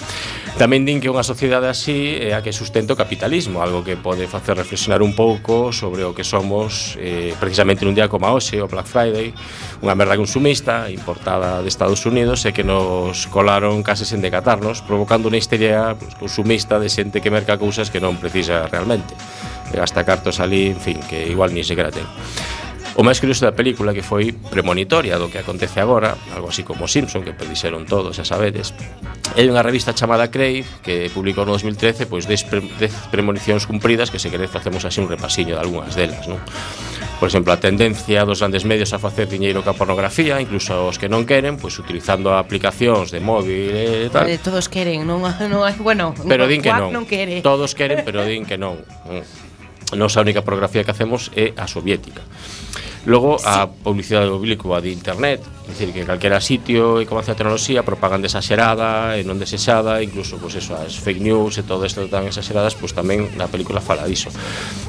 Tamén 0.58 0.86
din 0.86 1.02
que 1.02 1.10
unha 1.10 1.26
sociedade 1.26 1.70
así 1.70 2.18
é 2.18 2.38
a 2.38 2.42
que 2.46 2.54
sustenta 2.54 2.94
o 2.94 2.98
capitalismo, 2.98 3.60
algo 3.62 3.82
que 3.82 3.98
pode 3.98 4.30
facer 4.30 4.58
reflexionar 4.58 5.02
un 5.02 5.18
pouco 5.18 5.74
sobre 5.74 6.06
o 6.06 6.14
que 6.14 6.24
somos 6.24 6.96
eh, 7.02 7.34
precisamente 7.42 7.84
nun 7.84 7.98
día 7.98 8.10
como 8.10 8.30
hoxe, 8.30 8.62
o 8.62 8.70
Black 8.70 8.88
Friday, 8.90 9.34
unha 9.82 9.94
merda 9.98 10.18
consumista 10.18 10.90
importada 10.90 11.62
de 11.62 11.70
Estados 11.70 12.06
Unidos 12.06 12.46
e 12.46 12.54
que 12.54 12.66
nos 12.66 13.26
colaron 13.30 13.82
case 13.82 14.06
sen 14.06 14.22
decatarnos, 14.22 14.86
provocando 14.86 15.30
unha 15.30 15.42
histeria 15.42 15.98
pues, 15.98 16.14
consumista 16.18 16.78
de 16.78 16.90
xente 16.90 17.22
que 17.22 17.34
merca 17.34 17.58
cousas 17.58 17.90
que 17.90 18.02
non 18.02 18.18
precisa 18.18 18.70
realmente. 18.70 19.18
E 19.68 19.76
gasta 19.76 20.08
cartos 20.08 20.40
ali, 20.40 20.72
en 20.72 20.80
fin, 20.80 20.98
que 21.12 21.28
igual 21.28 21.52
ni 21.52 21.66
sequera 21.66 21.92
ten. 21.92 22.08
O 22.98 23.06
máis 23.06 23.22
curioso 23.22 23.46
da 23.46 23.54
película 23.54 23.94
que 23.94 24.02
foi 24.02 24.34
premonitoria 24.34 25.22
do 25.22 25.30
que 25.30 25.38
acontece 25.38 25.78
agora, 25.78 26.18
algo 26.34 26.50
así 26.50 26.66
como 26.66 26.90
Simpson, 26.90 27.22
que 27.22 27.30
predixeron 27.30 27.86
todos, 27.86 28.18
xa 28.18 28.26
sabedes. 28.26 28.74
é 29.38 29.46
hai 29.46 29.54
unha 29.54 29.62
revista 29.62 29.94
chamada 29.94 30.34
Crave 30.34 30.66
que 30.82 31.06
publicou 31.14 31.46
no 31.46 31.54
2013 31.54 32.10
pois 32.10 32.26
10, 32.26 32.50
pre 32.50 32.66
10 32.66 33.14
premonicións 33.14 33.70
cumpridas 33.70 34.10
que 34.10 34.18
se 34.18 34.34
queredes 34.34 34.50
facemos 34.50 34.82
así 34.82 34.98
un 34.98 35.14
repasiño 35.14 35.54
de 35.54 35.62
algunhas 35.62 35.94
delas, 35.94 36.26
non? 36.26 36.42
Por 37.22 37.30
exemplo, 37.30 37.54
a 37.54 37.62
tendencia 37.62 38.26
dos 38.26 38.42
grandes 38.42 38.66
medios 38.66 38.90
a 38.94 38.98
facer 38.98 39.30
diñeiro 39.30 39.62
ca 39.62 39.78
pornografía, 39.78 40.42
incluso 40.42 40.90
os 40.90 40.98
que 40.98 41.06
non 41.06 41.22
queren, 41.30 41.62
pois 41.62 41.78
utilizando 41.78 42.34
aplicacións 42.34 43.14
de 43.14 43.22
móvil 43.22 43.78
e 43.78 44.10
tal. 44.10 44.26
Eh, 44.26 44.42
todos 44.42 44.66
queren, 44.74 45.06
non, 45.06 45.22
non 45.22 45.62
hai, 45.62 45.78
bueno, 45.78 46.18
pero 46.26 46.50
din 46.50 46.66
que 46.66 46.74
non. 46.74 46.90
non 46.90 47.06
quere. 47.06 47.46
Todos 47.46 47.78
queren, 47.78 48.02
pero 48.02 48.26
din 48.26 48.42
que 48.42 48.58
non. 48.58 48.82
Nosa 49.94 50.26
única 50.26 50.42
pornografía 50.42 50.82
que 50.82 50.90
hacemos 50.90 51.30
é 51.38 51.54
a 51.62 51.70
soviética. 51.70 52.26
Logo, 53.06 53.38
sí. 53.38 53.46
a 53.46 53.68
publicidade 53.70 54.26
do 54.26 54.42
público 54.42 54.74
a 54.74 54.82
de 54.82 54.90
internet 54.92 55.44
Dicir 55.68 55.92
que 55.92 56.08
calquera 56.08 56.40
sitio 56.40 57.04
e 57.04 57.06
comece 57.06 57.36
a 57.36 57.38
tecnoloxía 57.38 57.84
Propaganda 57.84 58.32
exagerada 58.32 59.20
eh, 59.20 59.22
e 59.22 59.28
non 59.28 59.36
desexada 59.36 60.00
Incluso, 60.00 60.40
pois 60.40 60.56
pues, 60.56 60.64
eso, 60.64 60.74
as 60.80 60.96
fake 60.96 61.20
news 61.20 61.60
e 61.60 61.64
todo 61.68 61.84
isto 61.84 62.08
tan 62.08 62.24
exageradas 62.24 62.74
Pois 62.80 62.96
pues, 62.96 62.98
tamén 62.98 63.28
na 63.36 63.52
película 63.52 63.84
fala 63.84 64.08
diso 64.08 64.32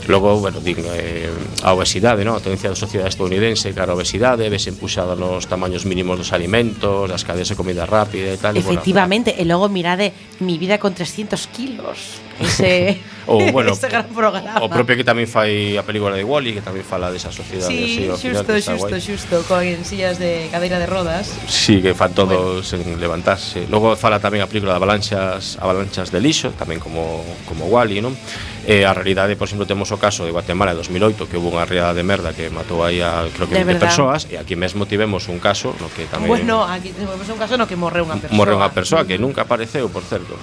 Logo, 0.07 0.39
bueno, 0.39 0.63
din 0.63 0.79
eh, 0.87 1.31
a 1.67 1.75
obesidade, 1.75 2.23
non? 2.23 2.39
A 2.39 2.43
tendencia 2.43 2.71
da 2.71 2.79
sociedade 2.79 3.11
estadounidense 3.11 3.75
cara 3.75 3.93
a 3.93 3.99
obesidade 3.99 4.47
Ves 4.47 4.71
empuxada 4.71 5.19
nos 5.19 5.51
tamaños 5.51 5.83
mínimos 5.83 6.15
dos 6.19 6.31
alimentos 6.31 7.11
Das 7.11 7.27
cadeas 7.27 7.51
de 7.51 7.59
comida 7.59 7.85
rápida 7.85 8.31
e 8.31 8.39
tal 8.39 8.55
Efectivamente, 8.55 9.35
e, 9.35 9.43
bueno, 9.43 9.47
e 9.47 9.51
logo 9.51 9.67
mirade 9.67 10.15
Mi 10.39 10.63
vida 10.63 10.79
con 10.79 10.95
300 10.95 11.43
kilos 11.51 12.28
ese, 12.41 13.01
o, 13.27 13.39
bueno, 13.53 13.73
ese 13.77 13.89
gran 13.89 14.07
programa. 14.07 14.61
O 14.63 14.69
propio 14.71 14.97
que 14.97 15.05
tamén 15.05 15.27
fai 15.27 15.77
a 15.77 15.85
película 15.85 16.15
de 16.15 16.25
Wally, 16.25 16.55
-E, 16.55 16.55
que 16.59 16.65
tamén 16.65 16.87
fala 16.87 17.11
desa 17.11 17.29
sociedade 17.35 17.69
sí, 17.69 18.09
así, 18.09 18.09
ao 18.09 18.17
xusto, 18.17 18.53
final, 18.55 18.63
xusto, 18.63 18.95
guai. 18.95 19.03
xusto, 19.03 19.35
con 19.47 19.65
sillas 19.85 20.17
de 20.17 20.49
cadeira 20.49 20.79
de 20.79 20.87
rodas. 20.87 21.35
Sí, 21.47 21.83
que 21.83 21.93
fan 21.93 22.15
todos 22.15 22.65
bueno. 22.65 22.95
en 22.95 23.01
levantarse. 23.01 23.67
Logo 23.69 23.95
fala 23.99 24.23
tamén 24.23 24.41
a 24.41 24.49
película 24.49 24.73
de 24.75 24.79
avalanchas, 24.81 25.59
avalanchas 25.59 26.09
de 26.15 26.19
lixo, 26.23 26.55
tamén 26.55 26.79
como 26.79 27.21
como 27.45 27.67
Wally, 27.69 27.99
-E, 27.99 28.03
non? 28.03 28.15
Eh, 28.69 28.85
a 28.85 28.93
realidade, 28.93 29.33
por 29.33 29.49
exemplo, 29.49 29.65
temos 29.65 29.89
o 29.93 29.97
caso 29.97 30.29
de 30.29 30.31
Guatemala 30.31 30.77
en 30.77 30.79
2008, 30.85 31.25
que 31.25 31.41
hubo 31.41 31.49
unha 31.49 31.65
riada 31.65 31.97
de 31.97 32.05
merda 32.05 32.37
que 32.37 32.53
matou 32.53 32.85
aí 32.85 33.01
a 33.01 33.25
creo 33.33 33.49
que 33.49 33.57
20 33.57 33.81
persoas, 33.81 34.29
e 34.29 34.37
aquí 34.37 34.61
mesmo 34.61 34.85
tivemos 34.85 35.33
un 35.33 35.41
caso 35.41 35.73
no 35.81 35.89
que 35.89 36.05
tamén 36.05 36.29
Bueno, 36.29 36.69
aquí 36.69 36.93
tivemos 36.93 37.25
un 37.25 37.41
caso 37.41 37.57
no 37.57 37.65
que 37.65 37.81
morreu 37.81 38.05
unha 38.05 38.21
persoa. 38.21 38.37
Morreu 38.37 38.61
unha 38.61 38.69
persoa 38.69 39.09
que 39.09 39.17
nunca 39.17 39.49
apareceu, 39.49 39.89
por 39.89 40.05
certo. 40.05 40.37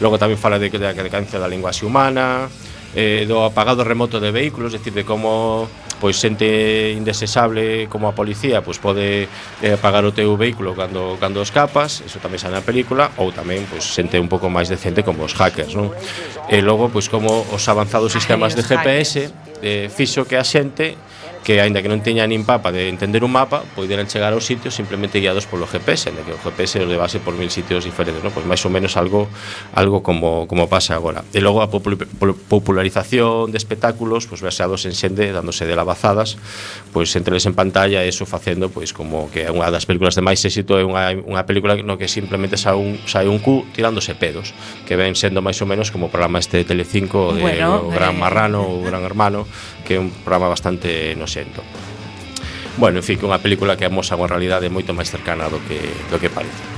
Logo 0.00 0.20
tamén 0.20 0.36
fala 0.36 0.60
de, 0.60 0.68
da 0.68 0.92
decadencia 0.92 1.40
da 1.40 1.48
linguaxe 1.48 1.88
humana, 1.88 2.48
eh, 2.96 3.24
do 3.28 3.44
apagado 3.44 3.84
remoto 3.84 4.20
de 4.20 4.32
vehículos, 4.32 4.72
decir, 4.72 4.92
de 4.92 5.04
como 5.04 5.68
pois 5.96 6.20
xente 6.20 6.92
indesesable 6.92 7.88
como 7.88 8.08
a 8.08 8.12
policía 8.12 8.60
pois 8.60 8.76
pode 8.76 9.28
eh, 9.64 9.72
apagar 9.72 10.04
o 10.04 10.12
teu 10.12 10.36
vehículo 10.36 10.76
cando 10.76 11.16
cando 11.16 11.40
escapas, 11.40 12.04
eso 12.04 12.20
tamén 12.20 12.36
xa 12.36 12.52
na 12.52 12.60
película, 12.60 13.08
ou 13.16 13.32
tamén 13.32 13.64
pois 13.64 13.84
xente 13.84 14.20
un 14.20 14.28
pouco 14.28 14.52
máis 14.52 14.68
decente 14.68 15.00
como 15.00 15.24
os 15.24 15.32
hackers, 15.32 15.72
non? 15.72 15.92
E 16.52 16.60
logo 16.60 16.92
pois 16.92 17.08
como 17.08 17.48
os 17.48 17.64
avanzados 17.72 18.12
sistemas 18.12 18.52
de 18.52 18.62
GPS 18.64 19.32
eh, 19.64 19.88
fixo 19.88 20.28
que 20.28 20.36
a 20.36 20.44
xente 20.44 21.00
que 21.46 21.62
aínda 21.62 21.78
que 21.78 21.86
non 21.86 22.02
teña 22.02 22.26
nin 22.26 22.42
papa 22.42 22.74
de 22.74 22.90
entender 22.90 23.22
un 23.22 23.30
mapa, 23.30 23.62
poideran 23.78 24.10
chegar 24.10 24.34
ao 24.34 24.42
sitio 24.42 24.74
simplemente 24.74 25.22
guiados 25.22 25.46
polo 25.46 25.62
GPS, 25.70 26.10
de 26.10 26.26
que 26.26 26.34
o 26.34 26.40
GPS 26.42 26.82
os 26.82 26.90
levase 26.90 27.22
por 27.22 27.38
mil 27.38 27.54
sitios 27.54 27.86
diferentes, 27.86 28.18
non? 28.18 28.34
Pois 28.34 28.42
máis 28.42 28.58
ou 28.66 28.70
menos 28.74 28.98
algo 28.98 29.30
algo 29.70 30.02
como 30.02 30.50
como 30.50 30.66
pasa 30.66 30.98
agora. 30.98 31.22
E 31.30 31.38
logo 31.38 31.62
a 31.62 31.70
popularización 31.70 33.54
de 33.54 33.58
espectáculos, 33.62 34.26
pois 34.26 34.42
baseados 34.42 34.90
en 34.90 34.98
xente 34.98 35.30
dándose 35.30 35.70
de 35.70 35.78
lavazadas, 35.78 36.34
pois 36.90 37.14
entreles 37.14 37.46
en 37.46 37.54
pantalla 37.54 38.02
e 38.02 38.10
eso 38.10 38.26
facendo 38.26 38.66
pois 38.66 38.90
como 38.90 39.30
que 39.30 39.46
é 39.46 39.50
unha 39.54 39.70
das 39.70 39.86
películas 39.86 40.18
de 40.18 40.26
máis 40.26 40.42
éxito 40.42 40.74
é 40.74 40.82
unha, 40.82 41.14
unha 41.14 41.46
película 41.46 41.78
no 41.78 41.94
que 41.94 42.10
simplemente 42.10 42.58
sai 42.58 42.74
un, 42.74 42.98
sai 43.06 43.30
un 43.30 43.38
cu 43.38 43.62
tirándose 43.70 44.18
pedos, 44.18 44.50
que 44.82 44.98
ven 44.98 45.14
sendo 45.14 45.46
máis 45.46 45.62
ou 45.62 45.70
menos 45.70 45.94
como 45.94 46.08
o 46.08 46.10
programa 46.10 46.42
este 46.42 46.58
de 46.58 46.66
Telecinco 46.66 47.30
de 47.30 47.46
bueno, 47.46 47.86
o 47.86 47.94
Gran 47.94 48.18
eh... 48.18 48.18
Marrano 48.18 48.66
ou 48.66 48.82
Gran 48.82 49.06
Hermano, 49.06 49.46
que 49.86 49.94
é 49.94 50.02
un 50.02 50.10
programa 50.10 50.50
bastante, 50.50 51.14
xento. 51.36 51.60
Bueno, 52.80 52.98
en 53.00 53.04
fin, 53.04 53.20
que 53.20 53.28
unha 53.28 53.40
película 53.40 53.76
que 53.76 53.84
amosa 53.84 54.16
unha 54.16 54.28
realidade 54.28 54.72
moito 54.72 54.96
máis 54.96 55.12
cercana 55.12 55.48
do 55.52 55.60
que, 55.68 55.80
do 56.08 56.16
que 56.16 56.32
parece. 56.32 56.76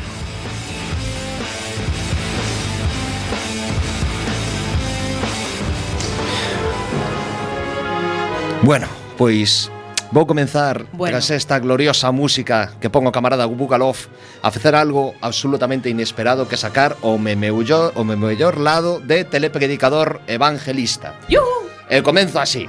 Bueno, 8.62 8.86
pois 9.16 9.70
vou 10.10 10.26
comenzar 10.26 10.86
bueno. 10.92 11.14
tras 11.14 11.30
esta 11.30 11.58
gloriosa 11.58 12.10
música 12.12 12.74
que 12.80 12.90
pongo 12.90 13.10
o 13.10 13.14
camarada 13.14 13.46
Bukalov 13.46 13.96
a 14.42 14.50
facer 14.50 14.74
algo 14.74 15.14
absolutamente 15.20 15.90
inesperado 15.90 16.48
que 16.48 16.56
sacar 16.56 16.96
o 17.02 17.18
me 17.18 17.34
mellor, 17.34 17.92
o 17.94 18.02
me 18.04 18.14
mellor 18.14 18.58
lado 18.58 19.00
de 19.00 19.24
telepredicador 19.24 20.20
evangelista. 20.26 21.14
¡Yuhu! 21.26 21.70
E 21.88 22.02
comenzo 22.02 22.38
así. 22.38 22.68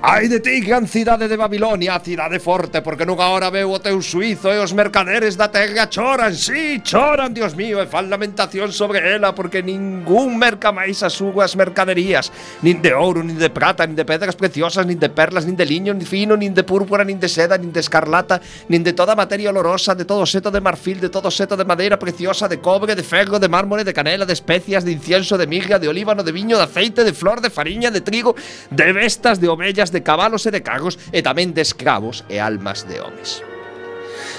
Ai 0.00 0.28
de 0.28 0.38
ti, 0.38 0.60
gran 0.60 0.86
cidade 0.86 1.26
de 1.26 1.36
Babilonia, 1.36 1.98
cidade 1.98 2.38
forte, 2.38 2.82
porque 2.82 3.02
nunha 3.02 3.34
hora 3.34 3.50
veu 3.50 3.66
o 3.74 3.82
teu 3.82 3.98
suizo 3.98 4.54
e 4.54 4.62
os 4.62 4.70
mercaderes 4.70 5.34
da 5.34 5.50
terra 5.50 5.90
choran, 5.90 6.30
sí, 6.38 6.78
choran, 6.86 7.34
Dios 7.34 7.58
mío, 7.58 7.82
e 7.82 7.86
fan 7.90 8.06
lamentación 8.06 8.70
sobre 8.70 9.02
ela, 9.02 9.34
porque 9.34 9.58
ningún 9.58 10.38
merca 10.38 10.70
máis 10.70 11.02
as 11.02 11.18
súas 11.18 11.58
mercaderías, 11.58 12.30
nin 12.62 12.78
de 12.78 12.94
ouro, 12.94 13.26
nin 13.26 13.42
de 13.42 13.50
prata, 13.50 13.90
nin 13.90 13.98
de 13.98 14.06
pedras 14.06 14.38
preciosas, 14.38 14.86
nin 14.86 15.02
de 15.02 15.10
perlas, 15.10 15.42
nin 15.50 15.58
de 15.58 15.66
liño, 15.66 15.90
nin 15.90 16.06
fino, 16.06 16.38
nin 16.38 16.54
de 16.54 16.62
púrpura, 16.62 17.02
nin 17.02 17.18
de 17.18 17.26
seda, 17.26 17.58
nin 17.58 17.74
de 17.74 17.82
escarlata, 17.82 18.38
nin 18.70 18.86
de 18.86 18.94
toda 18.94 19.18
materia 19.18 19.50
olorosa, 19.50 19.98
de 19.98 20.06
todo 20.06 20.22
seto 20.30 20.54
de 20.54 20.62
marfil, 20.62 21.02
de 21.02 21.10
todo 21.10 21.26
seto 21.26 21.58
de 21.58 21.66
madeira 21.66 21.98
preciosa, 21.98 22.46
de 22.46 22.62
cobre, 22.62 22.94
de 22.94 23.02
ferro, 23.02 23.42
de 23.42 23.50
mármore, 23.50 23.82
de 23.82 23.90
canela, 23.90 24.22
de 24.22 24.38
especias, 24.38 24.86
de 24.86 24.94
incienso, 24.94 25.34
de 25.34 25.50
miga, 25.50 25.82
de 25.82 25.90
olíbano, 25.90 26.22
de 26.22 26.30
viño, 26.30 26.54
de 26.54 26.70
aceite, 26.70 27.02
de 27.02 27.10
flor, 27.12 27.42
de 27.42 27.50
fariña, 27.50 27.90
de 27.90 28.00
trigo, 28.00 28.38
de 28.70 28.92
vestas, 28.94 29.42
de 29.42 29.48
ovellas, 29.48 29.88
de 29.90 29.97
de 29.98 30.06
cabalos 30.06 30.46
e 30.46 30.54
de 30.54 30.62
carros 30.62 30.94
e 31.10 31.18
tamén 31.26 31.50
de 31.50 31.66
escravos 31.66 32.22
e 32.30 32.38
almas 32.38 32.86
de 32.86 33.02
homes. 33.02 33.42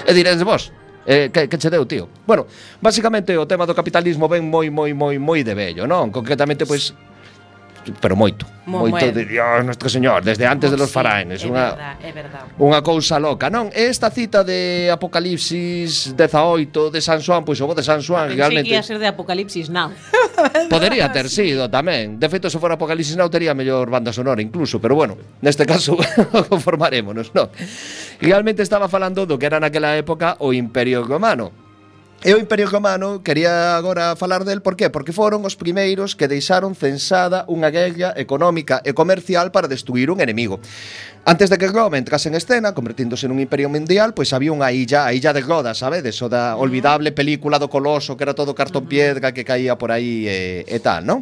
E 0.08 0.12
diredes 0.16 0.40
vos, 0.40 0.72
Eh, 1.06 1.30
que, 1.32 1.48
que 1.48 1.56
che 1.56 1.70
deu, 1.70 1.86
tío? 1.86 2.08
Bueno, 2.26 2.46
basicamente 2.80 3.32
o 3.36 3.48
tema 3.48 3.64
do 3.64 3.74
capitalismo 3.74 4.28
ven 4.28 4.44
moi, 4.44 4.68
moi, 4.68 4.92
moi, 4.92 5.16
moi 5.16 5.40
de 5.40 5.56
bello, 5.56 5.88
non? 5.88 6.12
Concretamente, 6.12 6.68
pois, 6.68 6.92
pues, 6.92 7.09
pero 8.00 8.16
moito. 8.16 8.46
Mo, 8.66 8.86
moito 8.86 9.10
de 9.10 9.24
Dios 9.24 9.64
Nuestro 9.64 9.88
Señor, 9.88 10.22
desde 10.22 10.46
antes 10.46 10.70
Mo, 10.70 10.76
de 10.76 10.78
los 10.78 10.88
sí, 10.88 10.94
faraones, 10.94 11.42
unha 11.42 11.96
é 11.98 12.12
verdad. 12.12 12.44
unha 12.60 12.80
cousa 12.84 13.16
loca, 13.18 13.48
non? 13.48 13.72
Esta 13.72 14.12
cita 14.12 14.44
de 14.44 14.92
Apocalipsis 14.92 16.14
18 16.14 16.92
de 16.92 17.00
San 17.00 17.18
Juan, 17.24 17.42
pois 17.42 17.58
o 17.58 17.66
bo 17.66 17.74
de 17.74 17.82
San 17.82 18.04
Juan, 18.04 18.30
realmente. 18.36 18.68
Pensei 18.68 18.76
que 18.76 18.78
ia 18.78 18.84
ser 18.84 18.98
de 19.00 19.08
Apocalipsis 19.08 19.72
Now. 19.72 19.90
Podería 20.72 21.10
ter 21.10 21.26
sido 21.32 21.66
tamén. 21.72 22.20
De 22.20 22.28
feito, 22.28 22.52
se 22.52 22.60
fora 22.60 22.76
Apocalipsis 22.76 23.16
Now 23.16 23.32
tería 23.32 23.56
mellor 23.56 23.88
banda 23.88 24.12
sonora 24.12 24.44
incluso, 24.44 24.78
pero 24.78 24.94
bueno, 24.94 25.16
neste 25.40 25.64
caso 25.64 25.96
conformarémonos, 26.52 27.32
non? 27.32 27.48
Realmente 28.20 28.62
estaba 28.62 28.86
falando 28.86 29.24
do 29.24 29.40
que 29.40 29.48
era 29.48 29.58
naquela 29.58 29.96
época 29.96 30.36
o 30.44 30.52
Imperio 30.52 31.02
Romano 31.02 31.69
E 32.20 32.36
o 32.36 32.38
Imperio 32.38 32.68
Romano 32.68 33.24
quería 33.24 33.80
agora 33.80 34.12
falar 34.14 34.44
del 34.44 34.60
por 34.60 34.76
qué? 34.76 34.92
Porque 34.92 35.08
foron 35.08 35.40
os 35.48 35.56
primeiros 35.56 36.12
que 36.12 36.28
deixaron 36.28 36.76
censada 36.76 37.48
unha 37.48 37.72
guerra 37.72 38.12
económica 38.12 38.84
e 38.84 38.92
comercial 38.92 39.48
para 39.48 39.72
destruir 39.72 40.12
un 40.12 40.20
enemigo. 40.20 40.60
Antes 41.24 41.48
de 41.48 41.56
que 41.56 41.68
Roma 41.68 41.96
entrase 41.96 42.28
en 42.28 42.36
escena, 42.36 42.72
convertíndose 42.72 43.28
nun 43.28 43.40
imperio 43.40 43.68
mundial, 43.68 44.16
pois 44.16 44.32
había 44.32 44.56
unha 44.56 44.72
illa, 44.72 45.04
a 45.04 45.12
illa 45.12 45.36
de 45.36 45.44
Roda, 45.44 45.76
sabedes? 45.76 46.16
O 46.24 46.32
da 46.32 46.56
olvidable 46.56 47.12
película 47.12 47.60
do 47.60 47.68
Coloso, 47.68 48.16
que 48.16 48.24
era 48.24 48.32
todo 48.32 48.56
cartón 48.56 48.88
piedra 48.88 49.32
que 49.32 49.44
caía 49.44 49.76
por 49.76 49.92
aí 49.92 50.24
e, 50.24 50.64
e 50.64 50.78
tal, 50.80 51.04
non? 51.04 51.20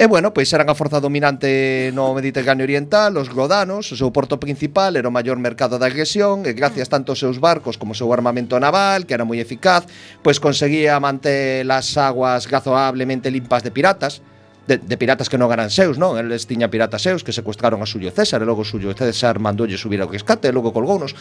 E 0.00 0.08
bueno, 0.08 0.32
pois 0.32 0.48
eran 0.56 0.72
a 0.72 0.76
forza 0.76 0.96
dominante 0.96 1.92
no 1.92 2.16
Mediterráneo 2.16 2.64
Oriental, 2.64 3.20
os 3.20 3.28
rodanos, 3.28 3.92
o 3.92 3.96
seu 4.00 4.08
porto 4.16 4.40
principal 4.40 4.96
era 4.96 5.08
o 5.08 5.14
maior 5.14 5.36
mercado 5.36 5.76
da 5.76 5.92
agresión, 5.92 6.48
e 6.48 6.56
gracias 6.56 6.88
tanto 6.88 7.12
aos 7.12 7.20
seus 7.20 7.36
barcos 7.36 7.76
como 7.76 7.92
ao 7.92 8.00
seu 8.00 8.08
armamento 8.16 8.56
naval, 8.56 9.04
que 9.04 9.12
era 9.12 9.28
moi 9.28 9.36
eficaz, 9.44 9.84
pois 10.24 10.33
pues 10.34 10.40
conseguía 10.40 10.98
manter 10.98 11.64
las 11.64 11.96
aguas 11.96 12.50
razoablemente 12.50 13.30
limpas 13.30 13.62
de 13.62 13.70
piratas, 13.70 14.20
de, 14.66 14.78
de, 14.78 14.96
piratas 14.96 15.28
que 15.28 15.38
non 15.38 15.52
eran 15.54 15.70
seus, 15.70 15.94
non? 15.94 16.18
Eles 16.18 16.50
tiña 16.50 16.66
piratas 16.66 17.06
seus 17.06 17.22
que 17.22 17.30
secuestraron 17.30 17.78
a 17.78 17.86
Xulio 17.86 18.10
César 18.10 18.42
e 18.42 18.48
logo 18.48 18.66
Xulio 18.66 18.90
César 18.98 19.38
mandoulle 19.38 19.78
subir 19.78 20.02
ao 20.02 20.10
rescate 20.10 20.50
e 20.50 20.52
logo 20.56 20.74
colgounos. 20.74 21.14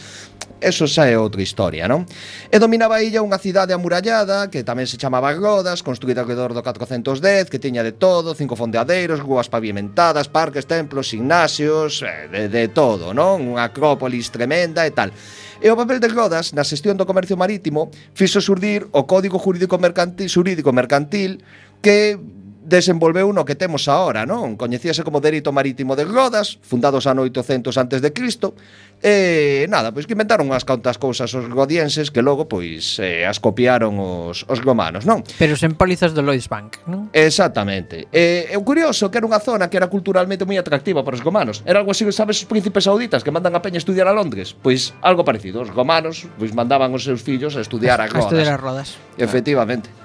Eso 0.58 0.90
xa 0.90 1.06
é 1.06 1.14
outra 1.14 1.46
historia, 1.46 1.86
non? 1.86 2.10
E 2.50 2.58
dominaba 2.58 2.98
a 2.98 3.04
illa 3.06 3.22
unha 3.22 3.38
cidade 3.38 3.76
amurallada 3.76 4.50
que 4.50 4.66
tamén 4.66 4.90
se 4.90 4.98
chamaba 4.98 5.30
Rodas, 5.36 5.86
construída 5.86 6.26
alrededor 6.26 6.58
do 6.58 6.66
410, 6.66 7.54
que 7.54 7.62
tiña 7.62 7.86
de 7.86 7.94
todo, 7.94 8.34
cinco 8.34 8.58
fondeadeiros, 8.58 9.22
rúas 9.22 9.46
pavimentadas, 9.46 10.26
parques, 10.26 10.66
templos, 10.66 11.14
gimnasios, 11.14 12.02
eh, 12.02 12.32
de, 12.34 12.42
de 12.50 12.66
todo, 12.74 13.14
non? 13.14 13.46
Unha 13.46 13.70
acrópolis 13.70 14.34
tremenda 14.34 14.88
e 14.88 14.92
tal. 14.96 15.14
E 15.64 15.72
o 15.72 15.80
papel 15.80 16.04
de 16.04 16.12
Rodas 16.12 16.52
na 16.52 16.68
xestión 16.68 17.00
do 17.00 17.08
comercio 17.08 17.40
marítimo 17.40 17.88
fixo 18.12 18.44
surdir 18.44 18.84
o 18.92 19.08
Código 19.08 19.40
Jurídico 19.40 19.80
Mercantil, 19.80 20.28
Xurídico 20.28 20.76
Mercantil 20.76 21.40
que 21.80 22.20
desenvolveu 22.68 23.32
no 23.32 23.48
que 23.48 23.56
temos 23.56 23.88
agora, 23.88 24.28
non? 24.28 24.60
Coñecíase 24.60 25.08
como 25.08 25.24
Dereito 25.24 25.56
Marítimo 25.56 25.96
de 25.96 26.04
Rodas, 26.04 26.60
fundado 26.60 27.00
xa 27.00 27.16
800 27.16 27.80
antes 27.80 28.04
de 28.04 28.12
Cristo, 28.12 28.60
E 29.04 29.68
nada, 29.68 29.92
pois 29.92 30.08
que 30.08 30.16
inventaron 30.16 30.48
unhas 30.48 30.64
cantas 30.64 30.96
cousas 30.96 31.28
os 31.36 31.52
godienses 31.52 32.08
que 32.08 32.24
logo 32.24 32.48
pois 32.48 33.04
eh, 33.04 33.28
as 33.28 33.44
copiaron 33.44 34.00
os, 34.00 34.48
os 34.48 34.64
romanos, 34.64 35.04
non? 35.04 35.28
Pero 35.36 35.60
sen 35.60 35.76
palizas 35.76 36.16
do 36.16 36.24
Lloyds 36.24 36.48
Bank, 36.48 36.80
non? 36.88 37.12
Exactamente. 37.12 38.08
E 38.16 38.48
é 38.48 38.56
curioso 38.64 39.12
que 39.12 39.20
era 39.20 39.28
unha 39.28 39.44
zona 39.44 39.68
que 39.68 39.76
era 39.76 39.92
culturalmente 39.92 40.48
moi 40.48 40.56
atractiva 40.56 41.04
para 41.04 41.20
os 41.20 41.24
romanos. 41.24 41.60
Era 41.68 41.84
algo 41.84 41.92
así, 41.92 42.08
sabes, 42.16 42.40
os 42.40 42.48
príncipes 42.48 42.88
sauditas 42.88 43.28
que 43.28 43.32
mandan 43.36 43.52
a 43.52 43.60
peña 43.60 43.76
a 43.76 43.84
estudiar 43.84 44.08
a 44.08 44.16
Londres? 44.16 44.56
Pois 44.56 44.96
algo 45.04 45.28
parecido. 45.28 45.68
Os 45.68 45.72
romanos 45.76 46.24
pois 46.40 46.56
mandaban 46.56 46.96
os 46.96 47.04
seus 47.04 47.20
fillos 47.20 47.60
a 47.60 47.62
estudiar 47.62 48.00
a, 48.00 48.08
a 48.08 48.08
Rodas. 48.08 48.24
A 48.24 48.28
estudiar 48.32 48.56
a 48.56 48.58
Rodas. 48.58 48.96
Efectivamente. 49.20 49.92
Claro. 49.92 50.03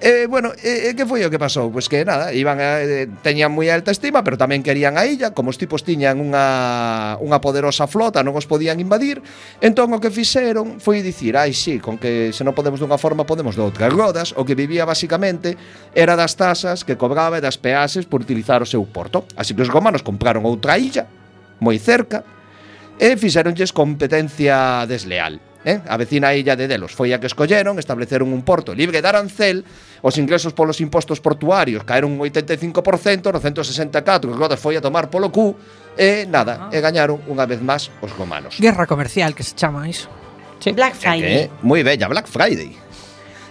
E, 0.00 0.24
eh, 0.24 0.26
bueno, 0.26 0.52
eh, 0.62 0.90
eh, 0.90 0.94
que 0.96 1.06
foi 1.06 1.22
o 1.24 1.30
que 1.30 1.38
pasou? 1.38 1.70
Pois 1.70 1.86
que 1.88 2.04
nada, 2.04 2.34
iban 2.34 2.58
a, 2.58 2.82
eh, 2.82 3.06
teñan 3.22 3.54
moi 3.54 3.70
alta 3.70 3.94
estima, 3.94 4.26
pero 4.26 4.34
tamén 4.34 4.60
querían 4.60 4.98
a 4.98 5.06
illa, 5.06 5.30
como 5.32 5.54
os 5.54 5.56
tipos 5.56 5.86
tiñan 5.86 6.18
unha, 6.18 7.16
unha 7.22 7.38
poderosa 7.38 7.86
flota, 7.86 8.20
non 8.26 8.34
os 8.34 8.44
podían 8.44 8.82
invadir, 8.82 9.22
entón 9.62 9.94
o 9.94 10.02
que 10.02 10.10
fixeron 10.10 10.82
foi 10.82 11.00
dicir, 11.00 11.38
ai 11.38 11.54
sí, 11.54 11.78
con 11.78 11.96
que 11.96 12.34
se 12.34 12.42
non 12.42 12.52
podemos 12.58 12.82
dunha 12.82 12.98
forma, 12.98 13.24
podemos 13.24 13.54
doutra. 13.54 13.86
Rodas, 13.88 14.34
o 14.34 14.42
que 14.42 14.58
vivía 14.58 14.84
basicamente, 14.84 15.56
era 15.94 16.18
das 16.18 16.34
tasas 16.34 16.82
que 16.82 16.98
cobraba 16.98 17.38
e 17.38 17.44
das 17.44 17.56
peaxes 17.56 18.04
por 18.04 18.20
utilizar 18.20 18.60
o 18.60 18.68
seu 18.68 18.82
porto. 18.84 19.24
Así 19.38 19.54
que 19.54 19.62
os 19.62 19.70
romanos 19.70 20.02
compraron 20.02 20.44
outra 20.44 20.76
illa, 20.76 21.06
moi 21.62 21.78
cerca, 21.78 22.26
e 22.98 23.14
fixeronlles 23.16 23.70
competencia 23.72 24.84
desleal 24.90 25.53
eh? 25.64 25.80
a 25.88 25.96
vecina 25.96 26.34
illa 26.36 26.54
de 26.54 26.68
Delos. 26.68 26.92
Foi 26.92 27.12
a 27.12 27.18
que 27.18 27.26
escolleron, 27.26 27.80
estableceron 27.80 28.30
un 28.30 28.44
porto 28.44 28.76
libre 28.76 29.00
de 29.00 29.08
arancel, 29.08 29.64
os 30.04 30.14
ingresos 30.20 30.52
polos 30.52 30.80
impostos 30.84 31.18
portuarios 31.18 31.82
caeron 31.84 32.14
un 32.14 32.20
85%, 32.20 33.32
no 33.32 33.40
164 33.40 34.30
que 34.30 34.36
Rodas 34.36 34.60
foi 34.60 34.76
a 34.76 34.84
tomar 34.84 35.08
polo 35.08 35.32
cu, 35.32 35.56
e 35.96 36.28
nada, 36.28 36.68
ah. 36.68 36.74
e 36.74 36.78
gañaron 36.78 37.24
unha 37.26 37.48
vez 37.48 37.64
máis 37.64 37.88
os 38.04 38.12
romanos. 38.12 38.60
Guerra 38.60 38.84
comercial 38.84 39.32
que 39.32 39.42
se 39.42 39.56
chama 39.56 39.88
iso. 39.88 40.12
Sí. 40.60 40.72
Black 40.72 40.94
eh, 40.94 40.98
eh, 40.98 41.02
Friday. 41.02 41.34
Eh, 41.34 41.46
moi 41.64 41.80
bella, 41.82 42.06
Black 42.08 42.28
Friday. 42.28 42.76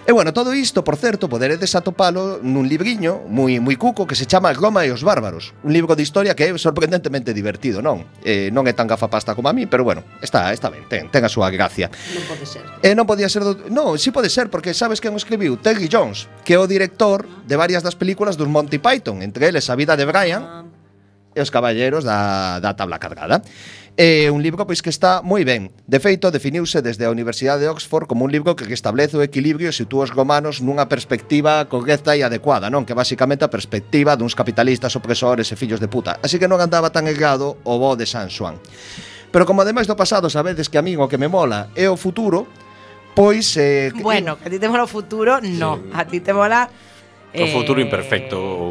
E 0.06 0.12
bueno, 0.12 0.34
todo 0.34 0.52
isto, 0.52 0.84
por 0.84 0.96
certo, 0.96 1.30
poderedes 1.32 1.72
atopalo 1.72 2.36
nun 2.44 2.68
libriño 2.68 3.24
moi 3.24 3.56
moi 3.56 3.72
cuco 3.80 4.04
que 4.04 4.12
se 4.12 4.28
chama 4.28 4.52
Roma 4.52 4.84
e 4.84 4.92
os 4.92 5.00
bárbaros, 5.00 5.56
un 5.64 5.72
libro 5.72 5.96
de 5.96 6.04
historia 6.04 6.36
que 6.36 6.44
é 6.44 6.52
sorprendentemente 6.60 7.32
divertido, 7.32 7.80
non? 7.80 8.04
Eh, 8.20 8.52
non 8.52 8.68
é 8.68 8.76
tan 8.76 8.84
gafapasta 8.84 9.32
como 9.32 9.48
a 9.48 9.56
mí, 9.56 9.64
pero 9.64 9.80
bueno, 9.80 10.04
está 10.20 10.52
está 10.52 10.68
ben, 10.68 10.84
ten, 10.92 11.08
ten 11.08 11.24
a 11.24 11.32
súa 11.32 11.48
gracia. 11.48 11.88
Non 11.88 12.24
pode 12.28 12.44
ser. 12.44 12.60
Eh, 12.84 12.92
non 12.92 13.08
podía 13.08 13.32
ser, 13.32 13.48
do... 13.48 13.56
non, 13.72 13.96
si 13.96 14.12
sí 14.12 14.12
pode 14.12 14.28
ser 14.28 14.52
porque 14.52 14.76
sabes 14.76 15.00
quen 15.00 15.16
o 15.16 15.20
escribiu? 15.20 15.56
Terry 15.56 15.88
Jones, 15.88 16.28
que 16.44 16.52
é 16.52 16.60
o 16.60 16.68
director 16.68 17.24
de 17.48 17.56
varias 17.56 17.80
das 17.80 17.96
películas 17.96 18.36
dos 18.36 18.52
Monty 18.52 18.76
Python, 18.76 19.24
entre 19.24 19.48
eles 19.48 19.72
A 19.72 19.74
vida 19.74 19.96
de 19.96 20.04
Brian, 20.04 20.44
ah 20.44 20.73
e 21.34 21.40
os 21.42 21.50
caballeros 21.50 22.06
da, 22.06 22.62
da 22.62 22.78
tabla 22.78 23.02
cargada. 23.02 23.42
É 23.94 24.26
un 24.26 24.42
libro 24.42 24.66
pois 24.66 24.82
que 24.82 24.90
está 24.90 25.22
moi 25.22 25.46
ben. 25.46 25.70
De 25.86 26.02
feito, 26.02 26.34
definiuse 26.34 26.82
desde 26.82 27.06
a 27.06 27.14
Universidade 27.14 27.62
de 27.62 27.70
Oxford 27.70 28.10
como 28.10 28.26
un 28.26 28.30
libro 28.34 28.58
que 28.58 28.66
establece 28.74 29.14
o 29.14 29.22
equilibrio 29.22 29.70
e 29.70 29.74
sitúa 29.74 30.02
os 30.02 30.10
romanos 30.10 30.58
nunha 30.58 30.90
perspectiva 30.90 31.62
correcta 31.70 32.18
e 32.18 32.26
adecuada, 32.26 32.66
non? 32.66 32.82
Que 32.82 32.98
basicamente 32.98 33.46
a 33.46 33.54
perspectiva 33.54 34.18
duns 34.18 34.34
capitalistas 34.34 34.98
opresores 34.98 35.46
e 35.50 35.54
fillos 35.54 35.78
de 35.78 35.86
puta. 35.86 36.18
Así 36.26 36.42
que 36.42 36.50
non 36.50 36.58
andaba 36.58 36.90
tan 36.90 37.06
errado 37.06 37.62
o 37.62 37.78
bo 37.78 37.94
de 37.94 38.02
San 38.02 38.26
Juan. 38.34 38.58
Pero 39.30 39.46
como 39.46 39.62
ademais 39.62 39.86
do 39.86 39.94
pasado 39.94 40.26
sabedes 40.26 40.66
que 40.66 40.78
a 40.78 40.82
min 40.82 40.98
o 40.98 41.06
que 41.06 41.18
me 41.18 41.30
mola 41.30 41.70
é 41.78 41.86
o 41.86 41.94
futuro, 41.94 42.50
pois... 43.14 43.54
Eh, 43.54 43.94
bueno, 44.02 44.34
que 44.42 44.46
a 44.46 44.50
ti 44.50 44.58
te 44.58 44.66
mola 44.66 44.86
o 44.86 44.90
futuro, 44.90 45.38
no. 45.38 45.78
Sí. 45.78 45.82
A 45.94 46.02
ti 46.02 46.18
te 46.18 46.34
mola 46.34 46.66
O 47.34 47.46
futuro 47.48 47.80
eh, 47.80 47.84
imperfecto 47.84 48.36
ou... 48.38 48.70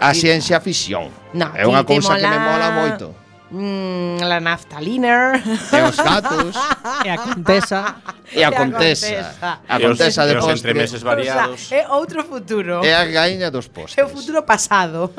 A 0.00 0.12
ciencia 0.12 0.60
ficción. 0.60 1.08
No, 1.32 1.54
é 1.54 1.64
unha 1.64 1.86
cousa 1.86 2.18
que 2.18 2.26
me 2.26 2.38
mola 2.42 2.68
moito 2.74 3.23
mm, 3.54 4.18
la 4.26 4.40
naftalina 4.42 5.38
e 5.38 5.80
os 5.86 5.96
gatos 5.96 6.58
e 7.06 7.08
a 7.08 7.16
contesa 7.22 8.02
e 8.34 8.42
a 8.42 8.50
contesa 8.50 9.62
a 9.68 9.76
contesa 9.78 10.26
de 10.26 10.34
postre 10.34 10.74
entremeses 10.74 11.02
variados. 11.02 11.54
O 11.54 11.68
sea, 11.70 11.78
eh, 11.78 11.86
é 11.86 11.88
outro 11.88 12.24
futuro. 12.24 12.82
É 12.82 12.94
a 12.94 13.04
gaiña 13.06 13.50
dos 13.50 13.70
postres. 13.70 13.98
É 13.98 14.02
o 14.02 14.10
futuro 14.10 14.42
pasado. 14.42 15.14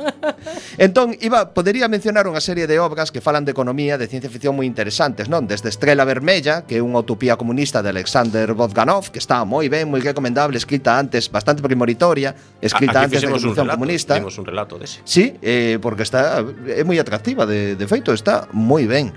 Entón 0.77 1.15
iba 1.23 1.55
podería 1.55 1.87
mencionar 1.87 2.27
unha 2.27 2.43
serie 2.43 2.67
de 2.67 2.75
obras 2.75 3.09
que 3.09 3.23
falan 3.23 3.47
de 3.47 3.55
economía 3.55 3.95
de 3.95 4.11
ciencia 4.11 4.27
ficción 4.27 4.57
moi 4.57 4.67
interesantes 4.67 5.31
non? 5.31 5.47
Desde 5.47 5.71
Estrela 5.71 6.03
Vermella 6.03 6.67
que 6.67 6.77
é 6.77 6.81
unha 6.83 6.99
utopía 6.99 7.39
comunista 7.39 7.79
de 7.79 7.95
Alexander 7.95 8.51
Bozganov 8.51 9.15
que 9.15 9.23
está 9.23 9.47
moi 9.47 9.71
ben 9.71 9.87
moi 9.87 10.03
recomendable 10.03 10.59
escrita 10.59 10.99
antes 10.99 11.31
bastante 11.31 11.63
premonitoria 11.63 12.35
escrita 12.59 12.99
a, 12.99 13.07
antes 13.07 13.23
da 13.23 13.31
revolución 13.31 13.55
un 13.55 13.71
relato, 13.71 13.79
comunista. 13.79 14.13
un 14.19 14.45
relato 14.45 14.73
dese. 14.75 14.99
Sí 15.07 15.39
eh, 15.39 15.79
porque 15.79 16.03
está 16.03 16.43
eh, 16.43 16.81
é 16.81 16.83
moi 16.83 16.99
atractiva 16.99 17.47
de, 17.47 17.79
de 17.79 17.85
feito 17.87 18.11
moi 18.53 18.87
ben. 18.87 19.11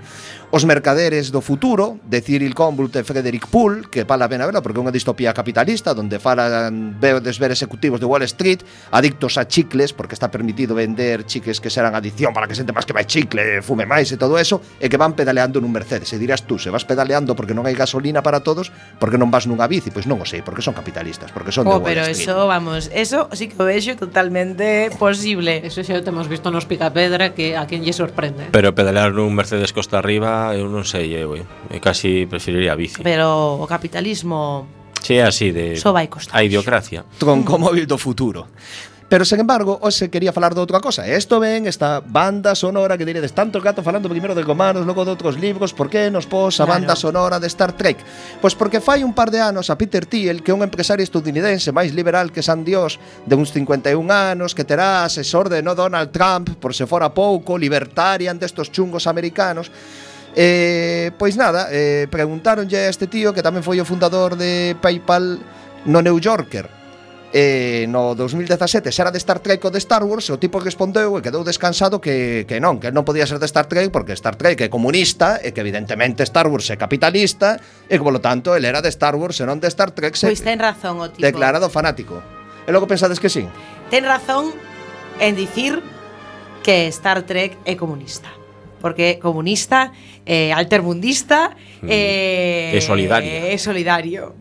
Os 0.51 0.65
mercaderes 0.65 1.29
do 1.29 1.45
futuro, 1.45 2.01
de 2.09 2.25
Cyril 2.25 2.57
Convult 2.57 2.97
e 2.97 3.05
Frederick 3.05 3.45
Poole, 3.53 3.85
que 3.85 4.01
vale 4.01 4.25
a 4.25 4.29
pena 4.33 4.49
verlo 4.49 4.65
porque 4.65 4.81
é 4.81 4.83
unha 4.83 4.89
distopía 4.89 5.29
capitalista 5.29 5.93
onde 5.93 6.17
falan 6.17 6.97
verdes 6.97 7.37
ver 7.37 7.53
executivos 7.53 8.01
de 8.01 8.09
Wall 8.09 8.25
Street 8.25 8.65
adictos 8.89 9.37
a 9.37 9.45
chicles, 9.45 9.93
porque 9.93 10.17
está 10.17 10.33
permitido 10.33 10.73
vender 10.73 11.21
chicles 11.29 11.61
que 11.61 11.69
serán 11.69 11.93
adicción 11.93 12.33
para 12.33 12.49
que 12.49 12.57
xente 12.57 12.73
máis 12.73 12.89
que 12.89 12.97
máis 12.97 13.05
chicle, 13.05 13.61
fume 13.61 13.85
máis 13.85 14.09
e 14.09 14.17
todo 14.17 14.41
eso, 14.41 14.57
e 14.81 14.89
que 14.89 14.97
van 14.97 15.13
pedaleando 15.13 15.61
nun 15.61 15.69
Mercedes. 15.69 16.09
E 16.09 16.17
dirás 16.17 16.41
tú, 16.49 16.57
se 16.57 16.73
vas 16.73 16.81
pedaleando 16.81 17.37
porque 17.37 17.53
non 17.53 17.69
hai 17.69 17.77
gasolina 17.77 18.25
para 18.25 18.41
todos, 18.41 18.73
porque 18.97 19.21
non 19.21 19.29
vas 19.29 19.45
nunha 19.45 19.69
bici? 19.69 19.93
Pois 19.93 20.09
non 20.09 20.17
o 20.17 20.25
sei, 20.25 20.41
porque 20.41 20.65
son 20.65 20.73
capitalistas, 20.73 21.29
porque 21.29 21.53
son 21.53 21.69
oh, 21.69 21.77
de 21.77 21.85
Wall 21.85 21.93
pero 21.93 22.01
Street. 22.09 22.25
Pero 22.25 22.41
eso, 22.41 22.49
vamos, 22.49 22.89
eso 22.89 23.29
sí 23.37 23.53
que 23.53 23.57
o 23.61 23.69
vexo 23.69 23.93
totalmente 24.01 24.89
posible. 24.97 25.61
Eso 25.61 25.85
xa 25.85 25.93
o 25.93 26.01
temos 26.01 26.25
visto 26.25 26.49
nos 26.49 26.65
Picapedra 26.65 27.37
que 27.37 27.53
a 27.53 27.69
quen 27.69 27.85
lle 27.85 27.93
sorprende. 27.93 28.49
Pero 28.49 28.73
pedalear 28.73 29.13
nun 29.13 29.37
Mercedes 29.37 29.77
costa 29.77 30.01
arriba 30.01 30.38
eu 30.55 30.67
non 30.71 30.87
sei, 30.87 31.11
eu, 31.15 31.35
eh. 31.35 31.45
eu 31.71 31.81
casi 31.83 32.25
preferiría 32.25 32.73
a 32.73 32.79
bici. 32.79 33.01
Pero 33.03 33.59
o 33.59 33.65
capitalismo 33.67 34.67
Sí, 34.99 35.19
así 35.19 35.51
de 35.51 35.79
só 35.79 35.91
vai 35.91 36.07
costar. 36.07 36.35
A 36.35 36.43
idiocracia. 36.43 37.07
Troncomóvil 37.17 37.87
do 37.87 37.97
futuro. 37.97 38.47
Pero, 39.09 39.25
sen 39.25 39.41
embargo, 39.41 39.81
hoxe 39.81 40.13
quería 40.13 40.29
falar 40.29 40.53
de 40.53 40.61
outra 40.61 40.77
cosa. 40.77 41.01
Esto 41.01 41.41
ven, 41.41 41.65
esta 41.65 41.97
banda 41.97 42.53
sonora 42.53 42.93
que 42.93 43.09
diredes 43.09 43.33
tanto 43.33 43.57
gato 43.57 43.81
falando 43.81 44.05
primeiro 44.05 44.37
de 44.37 44.45
comanos, 44.45 44.85
logo 44.85 45.01
de 45.01 45.09
outros 45.09 45.33
libros, 45.33 45.73
por 45.73 45.89
que 45.89 46.13
nos 46.13 46.29
pos 46.29 46.61
a 46.61 46.69
claro. 46.69 46.77
banda 46.77 46.93
sonora 46.93 47.41
de 47.41 47.49
Star 47.49 47.73
Trek? 47.73 47.97
Pois 48.37 48.53
porque 48.53 48.77
fai 48.77 49.01
un 49.01 49.17
par 49.17 49.33
de 49.33 49.41
anos 49.41 49.73
a 49.73 49.81
Peter 49.81 50.05
Thiel, 50.05 50.45
que 50.45 50.53
é 50.53 50.53
un 50.53 50.61
empresario 50.61 51.01
estadounidense 51.01 51.73
máis 51.73 51.89
liberal 51.89 52.29
que 52.29 52.45
San 52.45 52.61
Dios, 52.61 53.01
de 53.25 53.33
uns 53.33 53.49
51 53.49 53.97
anos, 54.13 54.53
que 54.53 54.61
terá 54.61 55.01
asesor 55.01 55.49
de 55.49 55.65
no 55.65 55.73
Donald 55.73 56.13
Trump, 56.13 56.61
por 56.61 56.77
se 56.77 56.85
fora 56.85 57.09
pouco, 57.09 57.57
libertarian 57.57 58.37
destos 58.37 58.69
chungos 58.69 59.09
americanos, 59.09 59.73
Eh, 60.35 61.11
pois 61.17 61.33
nada, 61.35 61.67
eh, 61.73 62.05
preguntaronlle 62.09 62.85
a 62.85 62.89
este 62.89 63.09
tío 63.09 63.33
que 63.33 63.41
tamén 63.41 63.65
foi 63.65 63.81
o 63.81 63.85
fundador 63.87 64.37
de 64.37 64.77
PayPal 64.77 65.41
no 65.89 65.99
New 66.05 66.21
Yorker 66.21 66.79
eh, 67.33 67.85
no 67.89 68.15
2017 68.15 68.91
se 68.91 69.01
era 69.01 69.11
de 69.11 69.17
Star 69.17 69.39
Trek 69.39 69.61
ou 69.65 69.71
de 69.71 69.77
Star 69.77 70.03
Wars 70.03 70.29
e 70.29 70.33
o 70.33 70.41
tipo 70.41 70.57
respondeu 70.57 71.13
e 71.17 71.21
quedou 71.21 71.45
descansado 71.45 72.01
que, 72.01 72.45
que 72.49 72.57
non, 72.57 72.81
que 72.81 72.89
non 72.89 73.05
podía 73.05 73.29
ser 73.29 73.37
de 73.37 73.45
Star 73.45 73.69
Trek 73.69 73.93
porque 73.93 74.17
Star 74.17 74.33
Trek 74.33 74.57
é 74.65 74.69
comunista 74.69 75.37
e 75.37 75.53
que 75.53 75.61
evidentemente 75.61 76.25
Star 76.25 76.49
Wars 76.49 76.73
é 76.73 76.75
capitalista 76.77 77.61
e 77.85 78.01
que 78.01 78.03
polo 78.03 78.17
tanto 78.17 78.57
ele 78.57 78.65
era 78.65 78.81
de 78.81 78.89
Star 78.89 79.13
Wars 79.13 79.37
e 79.37 79.45
non 79.45 79.61
de 79.61 79.69
Star 79.69 79.93
Trek 79.93 80.17
se 80.17 80.25
Pois 80.25 80.41
ten 80.41 80.57
razón 80.57 80.97
o 80.97 81.13
tipo. 81.13 81.21
Declarado 81.21 81.69
fanático. 81.69 82.17
E 82.65 82.73
logo 82.73 82.89
pensades 82.89 83.21
que 83.21 83.29
sí? 83.29 83.45
Ten 83.93 84.09
razón 84.09 84.49
en 85.21 85.37
dicir 85.37 85.85
que 86.65 86.89
Star 86.89 87.21
Trek 87.29 87.61
é 87.69 87.77
comunista 87.77 88.29
porque 88.81 89.19
comunista 89.19 89.91
eh, 90.25 90.53
alterbundista. 90.53 91.55
Mm. 91.81 91.87
Eh, 91.89 92.71
es 92.75 92.83
solidario. 92.83 93.31
Es 93.31 93.61
solidario. 93.61 94.35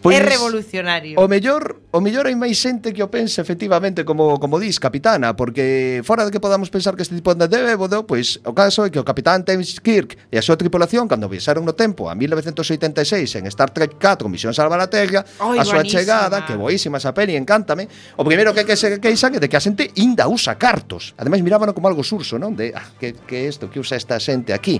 Pois, 0.00 0.16
é 0.16 0.22
revolucionario. 0.22 1.18
O 1.18 1.26
mellor, 1.26 1.82
o 1.90 2.00
mellor 2.00 2.30
hai 2.30 2.38
máis 2.38 2.54
xente 2.54 2.94
que 2.94 3.02
o 3.02 3.10
pense 3.10 3.42
efectivamente 3.42 4.06
como 4.06 4.38
como 4.38 4.62
dis 4.62 4.78
capitana, 4.78 5.34
porque 5.34 6.00
fora 6.06 6.22
de 6.22 6.30
que 6.30 6.38
podamos 6.38 6.70
pensar 6.70 6.94
que 6.94 7.02
este 7.02 7.18
tipo 7.18 7.34
de 7.34 7.50
débado, 7.50 8.06
pois 8.06 8.38
o 8.46 8.54
caso 8.54 8.86
é 8.86 8.90
que 8.90 8.98
o 8.98 9.04
capitán 9.04 9.42
James 9.42 9.82
Kirk 9.82 10.14
e 10.30 10.38
a 10.38 10.42
súa 10.42 10.54
tripulación 10.54 11.10
cando 11.10 11.26
viaxaron 11.26 11.66
no 11.66 11.74
tempo 11.74 12.06
a 12.06 12.14
1986 12.14 13.42
en 13.42 13.50
Star 13.50 13.74
Trek 13.74 13.98
4 13.98 14.30
Misión 14.30 14.54
Salva 14.54 14.78
a 14.78 14.86
Terra, 14.86 15.26
Oy, 15.42 15.58
a 15.58 15.64
súa 15.66 15.82
chegada, 15.82 16.46
que 16.46 16.54
boísima 16.54 17.02
esa 17.02 17.10
peli, 17.10 17.34
encántame, 17.34 17.90
o 18.14 18.22
primeiro 18.22 18.54
que 18.54 18.62
que 18.62 18.78
se 18.78 19.02
queixan 19.02 19.34
é 19.34 19.42
de 19.42 19.48
que 19.50 19.58
a 19.58 19.62
xente 19.62 19.90
inda 19.98 20.30
usa 20.30 20.54
cartos. 20.54 21.14
Ademais 21.18 21.42
mirábano 21.42 21.74
como 21.74 21.90
algo 21.90 22.06
surso, 22.06 22.38
non? 22.38 22.54
De 22.54 22.70
ah, 22.70 22.86
que 23.00 23.18
que 23.26 23.48
isto 23.48 23.66
que 23.66 23.82
usa 23.82 23.98
esta 23.98 24.20
xente 24.22 24.54
aquí. 24.54 24.78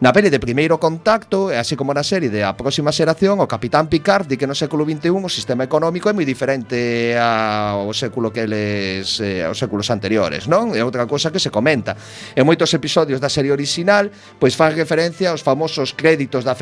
Na 0.00 0.14
peli 0.14 0.32
de 0.32 0.40
Primeiro 0.40 0.80
Contacto, 0.80 1.52
así 1.52 1.76
como 1.76 1.92
na 1.92 2.06
serie 2.06 2.30
de 2.30 2.46
A 2.46 2.56
Próxima 2.56 2.94
Xeración, 2.94 3.42
o 3.42 3.46
capitán 3.50 3.92
Picard 3.92 4.30
di 4.30 4.40
que 4.40 4.46
non 4.46 4.54
se 4.54 4.63
século 4.64 4.88
XXI 4.88 5.12
o 5.12 5.28
sistema 5.28 5.68
económico 5.68 6.08
é 6.08 6.16
moi 6.16 6.24
diferente 6.24 7.12
ao 7.20 7.92
século 7.92 8.32
que 8.32 8.48
eles 8.48 9.20
eh, 9.20 9.44
aos 9.44 9.60
séculos 9.60 9.92
anteriores, 9.92 10.48
non? 10.48 10.72
É 10.72 10.80
outra 10.80 11.04
cousa 11.04 11.28
que 11.28 11.36
se 11.36 11.52
comenta. 11.52 11.92
En 12.32 12.48
moitos 12.48 12.72
episodios 12.72 13.20
da 13.20 13.28
serie 13.28 13.52
orixinal, 13.52 14.08
pois 14.40 14.56
fan 14.56 14.72
referencia 14.72 15.28
aos 15.28 15.44
famosos 15.44 15.92
créditos 15.92 16.48
da 16.48 16.56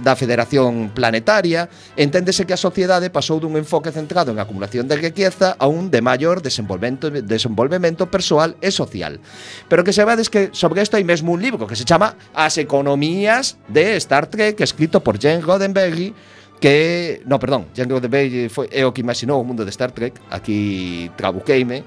da 0.00 0.16
Federación 0.16 0.96
Planetaria, 0.96 1.68
enténdese 2.00 2.48
que 2.48 2.56
a 2.56 2.60
sociedade 2.60 3.12
pasou 3.12 3.36
dun 3.36 3.60
enfoque 3.60 3.92
centrado 3.92 4.32
en 4.32 4.40
acumulación 4.40 4.88
de 4.88 4.96
riqueza 4.96 5.52
a 5.60 5.68
un 5.68 5.92
de 5.92 6.00
maior 6.00 6.40
desenvolvemento 6.40 7.12
desenvolvemento 7.12 8.08
persoal 8.08 8.56
e 8.64 8.72
social. 8.72 9.20
Pero 9.68 9.84
que 9.84 9.92
sabedes 9.92 10.32
que 10.32 10.48
sobre 10.56 10.80
isto 10.80 10.96
hai 10.96 11.04
mesmo 11.04 11.36
un 11.36 11.44
libro 11.44 11.68
que 11.68 11.76
se 11.76 11.84
chama 11.84 12.16
As 12.32 12.56
economías 12.56 13.60
de 13.68 14.00
Star 14.00 14.24
Trek, 14.32 14.56
escrito 14.64 15.04
por 15.04 15.20
Jane 15.20 15.44
Roddenberry, 15.44 16.16
que 16.62 17.20
no, 17.26 17.38
perdón, 17.42 17.66
Jean 17.74 17.90
Roddenberry 17.90 18.48
foi 18.48 18.70
é 18.70 18.86
o 18.86 18.92
que 18.94 19.02
imaginou 19.02 19.42
o 19.42 19.44
mundo 19.44 19.66
de 19.66 19.70
Star 19.74 19.90
Trek, 19.90 20.14
aquí 20.30 21.10
trabuqueime. 21.18 21.82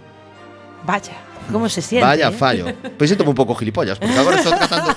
Vaya. 0.83 1.24
¿Cómo 1.51 1.69
se 1.69 1.81
siente? 1.81 2.05
Vaya 2.05 2.29
eh? 2.29 2.31
fallo. 2.31 2.65
Pois 2.97 3.10
sinto 3.10 3.23
un 3.23 3.36
pouco 3.36 3.55
gilipollas, 3.55 3.99
porque 3.99 4.17
agora 4.17 4.38
estou 4.38 4.53
tratando 4.53 4.95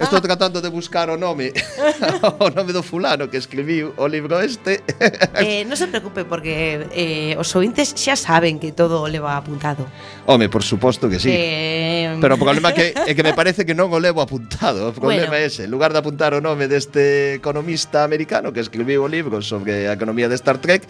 estou 0.00 0.20
tratando 0.20 0.60
de 0.60 0.68
buscar 0.68 1.10
o 1.10 1.16
nome 1.16 1.52
o 2.38 2.50
nome 2.50 2.72
do 2.72 2.82
fulano 2.82 3.30
que 3.30 3.36
escribiu 3.36 3.94
o 3.96 4.06
libro 4.08 4.40
este. 4.40 4.82
eh, 5.40 5.64
non 5.64 5.78
se 5.78 5.86
preocupe 5.88 6.26
porque 6.26 6.86
eh, 6.92 7.34
os 7.38 7.48
ouvintes 7.54 7.94
xa 7.94 8.14
saben 8.14 8.58
que 8.58 8.72
todo 8.72 9.02
o 9.02 9.08
leva 9.08 9.36
apuntado. 9.38 9.86
Home, 10.26 10.48
por 10.48 10.62
suposto 10.62 11.08
que 11.08 11.18
sí. 11.18 11.30
Eh... 11.30 12.18
Pero 12.20 12.34
o 12.34 12.40
problema 12.40 12.72
que, 12.72 12.92
é 12.94 13.12
que 13.14 13.22
me 13.22 13.34
parece 13.38 13.64
que 13.64 13.74
non 13.74 13.90
o 13.92 13.98
levo 13.98 14.20
apuntado. 14.22 14.90
O 14.90 14.92
problema 14.94 15.30
bueno. 15.30 15.42
é 15.42 15.46
ese. 15.46 15.66
En 15.66 15.70
lugar 15.70 15.92
de 15.94 15.98
apuntar 16.02 16.34
o 16.34 16.40
nome 16.42 16.66
deste 16.66 17.38
economista 17.38 18.02
americano 18.02 18.52
que 18.52 18.60
escribiu 18.60 19.04
o 19.04 19.08
libro 19.08 19.40
sobre 19.42 19.86
a 19.86 19.94
economía 19.94 20.28
de 20.28 20.36
Star 20.36 20.58
Trek, 20.58 20.86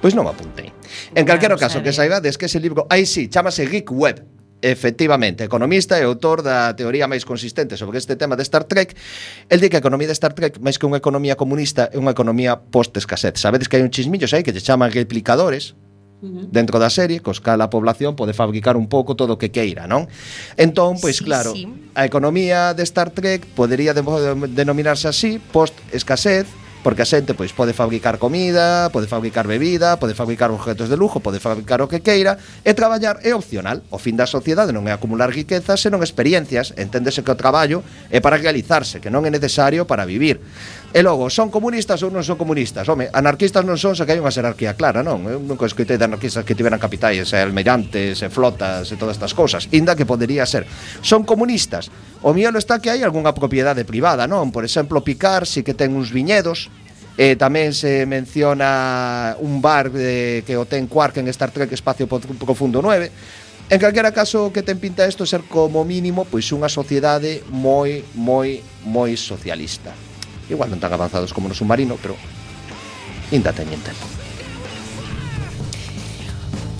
Pois 0.00 0.14
non 0.14 0.30
apuntei. 0.30 0.70
En 1.14 1.26
calquero 1.26 1.58
caso, 1.58 1.82
que 1.82 1.90
saibades 1.90 2.38
que 2.38 2.46
ese 2.46 2.62
libro, 2.62 2.86
aí 2.88 3.04
sí, 3.04 3.26
chamase 3.26 3.66
Geek 3.66 3.90
Web, 3.90 4.38
efectivamente 4.62 5.44
economista 5.44 5.98
e 5.98 6.02
autor 6.02 6.42
da 6.42 6.74
teoría 6.74 7.06
máis 7.06 7.22
consistente 7.22 7.78
sobre 7.78 7.98
este 7.98 8.18
tema 8.18 8.34
de 8.34 8.42
Star 8.42 8.66
Trek, 8.66 8.94
el 9.48 9.62
di 9.62 9.70
que 9.70 9.78
a 9.78 9.82
economía 9.82 10.10
de 10.10 10.16
Star 10.18 10.34
Trek, 10.34 10.58
máis 10.58 10.78
que 10.78 10.86
unha 10.86 10.98
economía 10.98 11.38
comunista, 11.38 11.90
é 11.90 11.98
unha 11.98 12.10
economía 12.10 12.58
post-escasez. 12.58 13.38
Sabedes 13.38 13.70
que 13.70 13.78
hai 13.78 13.84
un 13.86 13.94
chismillos 13.94 14.34
aí 14.34 14.42
que 14.42 14.54
se 14.54 14.62
chaman 14.62 14.90
replicadores, 14.90 15.78
dentro 16.20 16.82
da 16.82 16.90
serie, 16.90 17.22
cos 17.22 17.38
cal 17.38 17.62
a 17.62 17.70
población 17.70 18.18
pode 18.18 18.34
fabricar 18.34 18.74
un 18.74 18.90
pouco 18.90 19.14
todo 19.14 19.34
o 19.34 19.38
que 19.38 19.54
queira, 19.54 19.86
non? 19.86 20.10
Entón, 20.58 20.98
pois 20.98 21.22
sí, 21.22 21.24
claro, 21.24 21.54
sí. 21.54 21.70
a 21.94 22.02
economía 22.02 22.74
de 22.74 22.82
Star 22.82 23.14
Trek 23.14 23.46
podería 23.54 23.94
denominarse 23.94 25.06
así, 25.06 25.38
post-escasez, 25.38 26.50
porque 26.88 27.04
a 27.04 27.04
xente 27.04 27.36
pois 27.36 27.52
pode 27.52 27.76
fabricar 27.76 28.16
comida, 28.16 28.88
pode 28.88 29.04
fabricar 29.04 29.44
bebida, 29.44 30.00
pode 30.00 30.16
fabricar 30.16 30.48
objetos 30.48 30.88
de 30.88 30.96
lujo, 30.96 31.20
pode 31.20 31.36
fabricar 31.36 31.84
o 31.84 31.86
que 31.86 32.00
queira, 32.00 32.40
e 32.64 32.72
traballar 32.72 33.20
é 33.28 33.36
opcional. 33.36 33.84
O 33.92 34.00
fin 34.00 34.16
da 34.16 34.24
sociedade 34.24 34.72
non 34.72 34.88
é 34.88 34.96
acumular 34.96 35.28
riquezas, 35.28 35.84
senón 35.84 36.00
experiencias, 36.00 36.72
enténdese 36.80 37.20
que 37.20 37.28
o 37.28 37.36
traballo 37.36 37.84
é 38.08 38.24
para 38.24 38.40
realizarse, 38.40 39.04
que 39.04 39.12
non 39.12 39.20
é 39.20 39.28
necesario 39.28 39.84
para 39.84 40.08
vivir. 40.08 40.40
E 40.88 41.04
logo, 41.04 41.28
son 41.28 41.52
comunistas 41.52 42.00
ou 42.00 42.08
non 42.08 42.24
son 42.24 42.40
comunistas? 42.40 42.88
Home, 42.88 43.12
anarquistas 43.12 43.60
non 43.60 43.76
son, 43.76 43.92
xa 43.92 44.08
que 44.08 44.16
hai 44.16 44.20
unha 44.24 44.32
xerarquía 44.32 44.72
clara, 44.72 45.04
non? 45.04 45.20
Eu 45.28 45.36
nunca 45.36 45.68
escoitei 45.68 46.00
de 46.00 46.08
anarquistas 46.08 46.48
que 46.48 46.56
tiveran 46.56 46.80
capitais, 46.80 47.28
e 47.28 47.36
almirantes, 47.36 48.24
e 48.24 48.28
flotas, 48.32 48.88
e 48.88 48.96
todas 48.96 49.20
estas 49.20 49.36
cousas, 49.36 49.68
inda 49.76 49.92
que 49.92 50.08
podería 50.08 50.48
ser. 50.48 50.64
Son 51.04 51.28
comunistas. 51.28 51.92
O 52.24 52.32
miolo 52.32 52.56
está 52.56 52.80
que 52.80 52.88
hai 52.88 53.04
algunha 53.04 53.36
propiedade 53.36 53.84
privada, 53.84 54.24
non? 54.24 54.48
Por 54.48 54.64
exemplo, 54.64 55.04
Picar 55.04 55.44
si 55.44 55.60
que 55.60 55.76
ten 55.76 55.92
uns 55.92 56.08
viñedos, 56.08 56.72
Eh, 57.18 57.34
tamén 57.34 57.74
se 57.74 58.06
menciona 58.06 59.34
un 59.42 59.58
bar 59.58 59.90
de, 59.90 60.46
que 60.46 60.54
o 60.54 60.70
ten 60.70 60.86
Quark 60.86 61.18
en 61.18 61.26
Star 61.34 61.50
Trek 61.50 61.66
Espacio 61.74 62.06
Profundo 62.06 62.78
9. 62.78 63.10
En 63.74 63.78
calquera 63.82 64.14
caso 64.14 64.54
que 64.54 64.62
ten 64.62 64.78
pinta 64.78 65.02
isto 65.02 65.26
ser 65.26 65.42
como 65.50 65.82
mínimo 65.82 66.22
pois 66.30 66.46
unha 66.54 66.70
sociedade 66.70 67.42
moi, 67.50 68.06
moi, 68.14 68.62
moi 68.86 69.18
socialista. 69.18 69.90
Igual 70.48 70.72
non 70.72 70.80
tan 70.80 70.92
avanzados 70.92 71.36
como 71.36 71.48
no 71.48 71.54
submarino, 71.54 72.00
pero 72.00 72.16
ainda 73.32 73.52
teñen 73.52 73.80
tempo. 73.84 74.08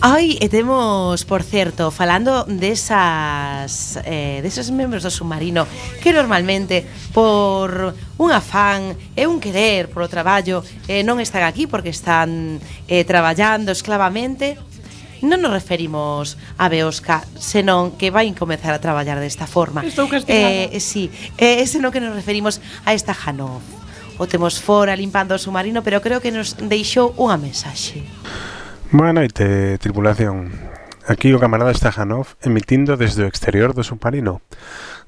Ai, 0.00 0.38
e 0.38 0.46
temos, 0.46 1.26
por 1.26 1.42
certo, 1.42 1.90
falando 1.90 2.46
desas, 2.46 3.98
eh, 4.06 4.38
deses 4.46 4.70
membros 4.70 5.02
do 5.02 5.10
submarino 5.10 5.66
que 5.98 6.14
normalmente 6.14 6.86
por 7.10 7.98
un 8.14 8.30
afán 8.30 8.94
e 9.18 9.26
un 9.26 9.42
querer 9.42 9.90
polo 9.90 10.06
traballo 10.06 10.62
eh, 10.86 11.02
non 11.02 11.18
están 11.18 11.42
aquí 11.42 11.66
porque 11.66 11.90
están 11.90 12.62
eh, 12.86 13.02
traballando 13.02 13.74
esclavamente 13.74 14.54
non 15.22 15.42
nos 15.42 15.50
referimos 15.50 16.38
a 16.58 16.70
Beosca, 16.70 17.24
senón 17.38 17.94
que 17.98 18.10
vai 18.14 18.30
comezar 18.34 18.74
a 18.74 18.80
traballar 18.82 19.18
desta 19.18 19.46
forma. 19.48 19.82
Estou 19.82 20.06
castigada. 20.06 20.70
Eh, 20.70 20.76
eh 20.76 20.82
sí, 20.82 21.10
eh, 21.38 21.64
senón 21.66 21.90
que 21.90 22.02
nos 22.02 22.14
referimos 22.14 22.62
a 22.86 22.94
esta 22.94 23.14
Janov. 23.14 23.62
O 24.18 24.26
temos 24.26 24.58
fora 24.58 24.98
limpando 24.98 25.34
o 25.34 25.38
submarino, 25.38 25.82
pero 25.86 26.02
creo 26.02 26.18
que 26.18 26.34
nos 26.34 26.58
deixou 26.58 27.14
unha 27.18 27.38
mensaxe. 27.38 28.02
Boa 28.90 29.14
noite, 29.14 29.78
tripulación. 29.78 30.50
Aquí 31.08 31.32
o 31.32 31.40
camarada 31.40 31.72
está 31.72 31.88
Janov 31.88 32.36
emitindo 32.44 32.98
desde 33.00 33.24
o 33.24 33.30
exterior 33.30 33.72
do 33.72 33.86
submarino 33.86 34.44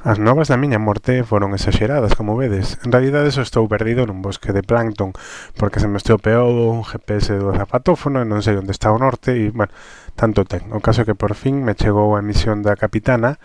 As 0.00 0.16
novas 0.16 0.48
da 0.48 0.56
miña 0.56 0.80
morte 0.80 1.20
foron 1.28 1.52
exageradas, 1.52 2.16
como 2.16 2.32
vedes. 2.32 2.80
En 2.88 2.88
realidade 2.88 3.28
só 3.36 3.44
estou 3.44 3.68
perdido 3.68 4.08
nun 4.08 4.24
bosque 4.24 4.48
de 4.56 4.64
plancton, 4.64 5.12
porque 5.60 5.76
se 5.76 5.92
me 5.92 6.00
estropeou 6.00 6.72
un 6.72 6.88
GPS 6.88 7.36
do 7.36 7.52
zapatófono 7.52 8.24
e 8.24 8.24
non 8.24 8.40
sei 8.40 8.56
onde 8.56 8.72
está 8.72 8.88
o 8.88 8.96
norte 8.96 9.36
e, 9.36 9.52
bueno, 9.52 9.68
tanto 10.16 10.48
ten. 10.48 10.72
O 10.72 10.80
caso 10.80 11.04
que 11.04 11.12
por 11.12 11.36
fin 11.36 11.60
me 11.60 11.76
chegou 11.76 12.16
a 12.16 12.24
emisión 12.24 12.64
da 12.64 12.80
capitana 12.80 13.36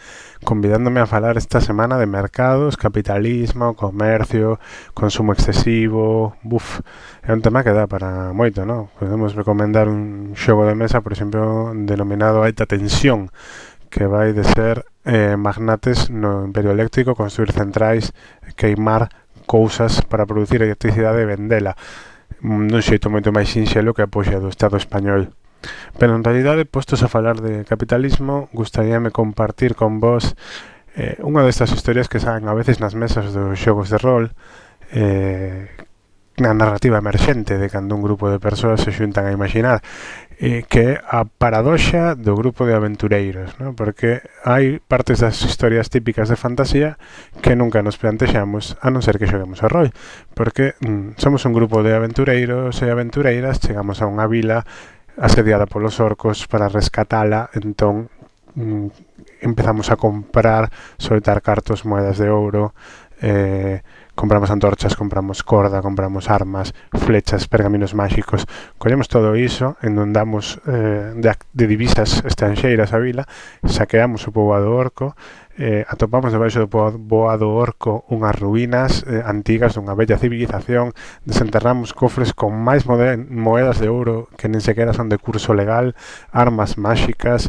convidándome 0.48 1.04
a 1.04 1.12
falar 1.12 1.36
esta 1.36 1.60
semana 1.60 2.00
de 2.00 2.08
mercados, 2.08 2.80
capitalismo, 2.80 3.76
comercio, 3.76 4.56
consumo 4.96 5.36
excesivo, 5.36 6.40
buf, 6.40 6.80
é 7.28 7.36
un 7.36 7.44
tema 7.44 7.68
que 7.68 7.76
dá 7.76 7.84
para 7.84 8.32
moito, 8.32 8.64
non? 8.64 8.88
Podemos 8.96 9.36
recomendar 9.36 9.92
un 9.92 10.40
xogo 10.40 10.64
de 10.64 10.80
mesa, 10.80 11.04
por 11.04 11.12
exemplo, 11.12 11.76
denominado 11.76 12.48
Alta 12.48 12.64
Tensión, 12.64 13.28
que 13.96 14.12
vai 14.12 14.36
de 14.36 14.44
ser 14.44 14.84
eh, 15.08 15.40
magnates 15.40 16.12
no 16.12 16.44
imperio 16.44 16.76
eléctrico, 16.76 17.16
construir 17.16 17.56
centrais, 17.56 18.12
queimar 18.60 19.08
cousas 19.48 20.04
para 20.04 20.28
producir 20.28 20.60
electricidade 20.60 21.24
e 21.24 21.30
vendela 21.30 21.80
mm, 22.44 22.68
dun 22.68 22.84
xeito 22.84 23.08
moito 23.08 23.32
máis 23.32 23.48
sinxelo 23.48 23.96
que 23.96 24.04
a 24.04 24.12
poxa 24.12 24.44
do 24.44 24.52
Estado 24.52 24.76
español. 24.76 25.32
Pero 25.96 26.12
en 26.12 26.28
realidade, 26.28 26.68
postos 26.68 27.08
a 27.08 27.08
falar 27.08 27.40
de 27.40 27.64
capitalismo, 27.64 28.52
gustaríame 28.52 29.16
compartir 29.16 29.80
con 29.80 30.04
vos 30.04 30.36
eh, 31.00 31.16
unha 31.24 31.48
destas 31.48 31.72
historias 31.72 32.12
que 32.12 32.20
saen 32.20 32.52
a 32.52 32.58
veces 32.58 32.84
nas 32.84 33.00
mesas 33.00 33.32
dos 33.32 33.56
xogos 33.56 33.88
de 33.88 33.96
rol 33.96 34.36
eh, 34.92 35.72
na 36.36 36.52
narrativa 36.52 37.00
emerxente 37.00 37.56
de 37.56 37.72
cando 37.72 37.96
un 37.96 38.04
grupo 38.04 38.28
de 38.28 38.44
persoas 38.44 38.84
se 38.84 38.92
xuntan 38.92 39.24
a 39.24 39.32
imaginar 39.32 39.80
e 40.36 40.68
que 40.68 41.00
é 41.00 41.02
a 41.08 41.24
paradoxa 41.24 42.12
do 42.16 42.36
grupo 42.36 42.68
de 42.68 42.76
aventureiros, 42.76 43.56
¿no? 43.60 43.72
porque 43.72 44.20
hai 44.44 44.84
partes 44.84 45.24
das 45.24 45.40
historias 45.48 45.88
típicas 45.88 46.28
de 46.28 46.36
fantasía 46.36 47.00
que 47.40 47.56
nunca 47.56 47.80
nos 47.80 47.96
plantexamos 47.96 48.76
a 48.84 48.92
non 48.92 49.00
ser 49.00 49.16
que 49.16 49.32
xoguemos 49.32 49.64
a 49.64 49.72
rol, 49.72 49.96
porque 50.36 50.76
mm, 50.84 51.16
somos 51.16 51.48
un 51.48 51.56
grupo 51.56 51.82
de 51.88 51.96
aventureiros 51.96 52.76
e 52.84 52.92
aventureiras, 52.92 53.64
chegamos 53.64 54.04
a 54.04 54.12
unha 54.12 54.28
vila 54.28 54.68
asediada 55.16 55.72
polos 55.72 56.04
orcos 56.04 56.52
para 56.52 56.68
rescatala, 56.68 57.48
entón 57.56 58.12
mm, 58.60 58.92
empezamos 59.40 59.88
a 59.88 59.96
comprar, 59.96 60.68
soltar 61.00 61.40
cartos, 61.40 61.88
moedas 61.88 62.20
de 62.20 62.28
ouro, 62.28 62.76
eh, 63.22 63.82
compramos 64.16 64.50
antorchas, 64.50 64.96
compramos 64.96 65.44
corda, 65.44 65.82
compramos 65.82 66.30
armas, 66.30 66.74
flechas, 66.94 67.48
pergaminos 67.48 67.94
máxicos. 67.94 68.48
Collemos 68.78 69.08
todo 69.08 69.36
iso, 69.36 69.78
inundamos 69.84 70.60
eh, 70.66 71.14
de, 71.16 71.36
de 71.54 71.68
divisas 71.68 72.24
estranxeiras 72.26 72.94
a 72.94 72.98
vila, 72.98 73.28
saqueamos 73.64 74.28
o 74.28 74.32
poboado 74.32 74.74
orco, 74.74 75.16
eh, 75.58 75.86
atopamos 75.88 76.36
debaixo 76.36 76.60
do 76.60 76.68
poboado 76.68 77.48
orco 77.56 78.04
unhas 78.12 78.36
ruínas 78.36 79.08
eh, 79.08 79.24
antigas 79.24 79.80
dunha 79.80 79.96
bella 79.96 80.20
civilización, 80.20 80.92
desenterramos 81.24 81.96
cofres 81.96 82.36
con 82.36 82.52
máis 82.52 82.84
moedas 82.84 83.80
de 83.80 83.88
ouro 83.88 84.28
que 84.36 84.52
nen 84.52 84.60
sequera 84.60 84.92
son 84.92 85.08
de 85.08 85.16
curso 85.16 85.56
legal, 85.56 85.96
armas 86.36 86.76
máxicas, 86.76 87.48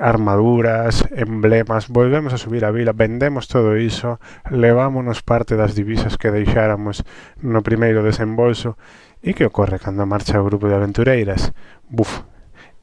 armaduras, 0.00 1.04
emblemas, 1.14 1.88
volvemos 1.88 2.32
a 2.32 2.38
subir 2.38 2.64
a 2.64 2.70
vila, 2.70 2.92
vendemos 2.92 3.48
todo 3.48 3.76
iso, 3.76 4.20
levámonos 4.50 5.22
parte 5.22 5.56
das 5.56 5.74
divisas 5.74 6.16
que 6.16 6.30
deixáramos 6.30 7.04
no 7.40 7.62
primeiro 7.62 8.02
desembolso. 8.02 8.76
E 9.24 9.32
que 9.32 9.48
ocorre 9.48 9.80
cando 9.80 10.04
marcha 10.04 10.36
o 10.36 10.44
grupo 10.44 10.68
de 10.68 10.76
aventureiras? 10.76 11.56
Buf, 11.88 12.28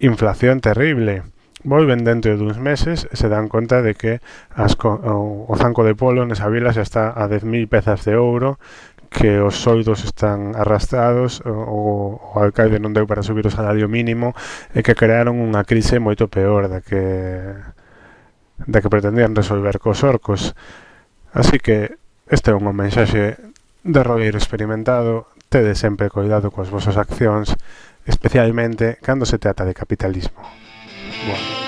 inflación 0.01 0.57
terrible. 0.57 1.21
Volven 1.63 2.01
dentro 2.01 2.33
duns 2.41 2.57
meses 2.57 3.05
e 3.05 3.13
se 3.13 3.29
dan 3.29 3.45
conta 3.45 3.85
de 3.85 3.93
que 3.93 4.17
as 4.57 4.73
co 4.73 4.97
o 4.97 5.53
zanco 5.53 5.85
de 5.85 5.93
polo 5.93 6.25
nesa 6.25 6.49
vila 6.49 6.73
xa 6.73 6.81
está 6.81 7.13
a 7.13 7.29
10.000 7.29 7.69
pezas 7.69 8.01
de 8.01 8.17
ouro, 8.17 8.57
que 9.11 9.43
os 9.43 9.59
soidos 9.59 10.07
están 10.07 10.55
arrastrados, 10.55 11.43
o, 11.43 12.15
o 12.15 12.35
alcaide 12.39 12.79
non 12.79 12.95
deu 12.95 13.03
para 13.03 13.27
subir 13.27 13.43
o 13.43 13.51
salario 13.51 13.91
mínimo, 13.91 14.31
e 14.71 14.79
que 14.79 14.95
crearon 14.95 15.43
unha 15.43 15.67
crise 15.67 15.99
moito 15.99 16.31
peor 16.31 16.71
da 16.71 16.79
que 16.79 17.03
da 18.63 18.79
que 18.79 18.87
pretendían 18.87 19.35
resolver 19.35 19.83
cos 19.83 20.07
orcos. 20.07 20.55
Así 21.35 21.59
que 21.59 21.99
este 22.31 22.51
é 22.51 22.55
un 22.55 22.63
mensaxe 22.71 23.35
de 23.83 24.01
rodeiro 24.01 24.39
experimentado, 24.39 25.27
tede 25.51 25.75
sempre 25.75 26.07
coidado 26.07 26.47
coas 26.47 26.71
vosas 26.71 26.95
accións, 26.95 27.51
especialmente 28.07 28.95
cando 29.03 29.27
se 29.27 29.43
trata 29.43 29.67
de 29.67 29.75
capitalismo. 29.75 30.39
Bueno. 31.27 31.60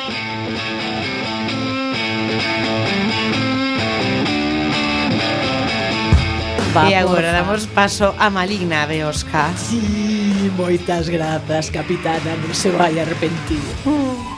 Vamos. 6.73 6.89
E 6.89 6.95
agora 6.95 7.31
damos 7.31 7.67
paso 7.67 8.15
a 8.17 8.33
Maligna 8.33 8.87
de 8.87 9.05
Oscar. 9.05 9.53
Sí, 9.53 10.49
moitas 10.57 11.05
grazas, 11.05 11.69
capitana, 11.69 12.33
non 12.41 12.49
se 12.57 12.73
vai 12.73 12.97
arrepentir. 12.97 13.61
Uh. 13.85 14.33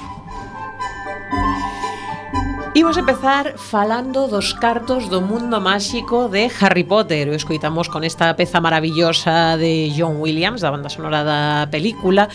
Imos 2.75 2.99
empezar 2.99 3.55
falando 3.55 4.27
dos 4.27 4.51
cartos 4.51 5.07
do 5.07 5.23
mundo 5.23 5.63
máxico 5.63 6.27
de 6.27 6.51
Harry 6.59 6.83
Potter. 6.83 7.31
O 7.31 7.33
escoitamos 7.39 7.87
con 7.87 8.03
esta 8.03 8.35
peza 8.35 8.59
maravillosa 8.59 9.55
de 9.55 9.95
John 9.95 10.19
Williams, 10.19 10.59
da 10.59 10.75
banda 10.75 10.91
sonora 10.91 11.23
da 11.23 11.71
película, 11.71 12.27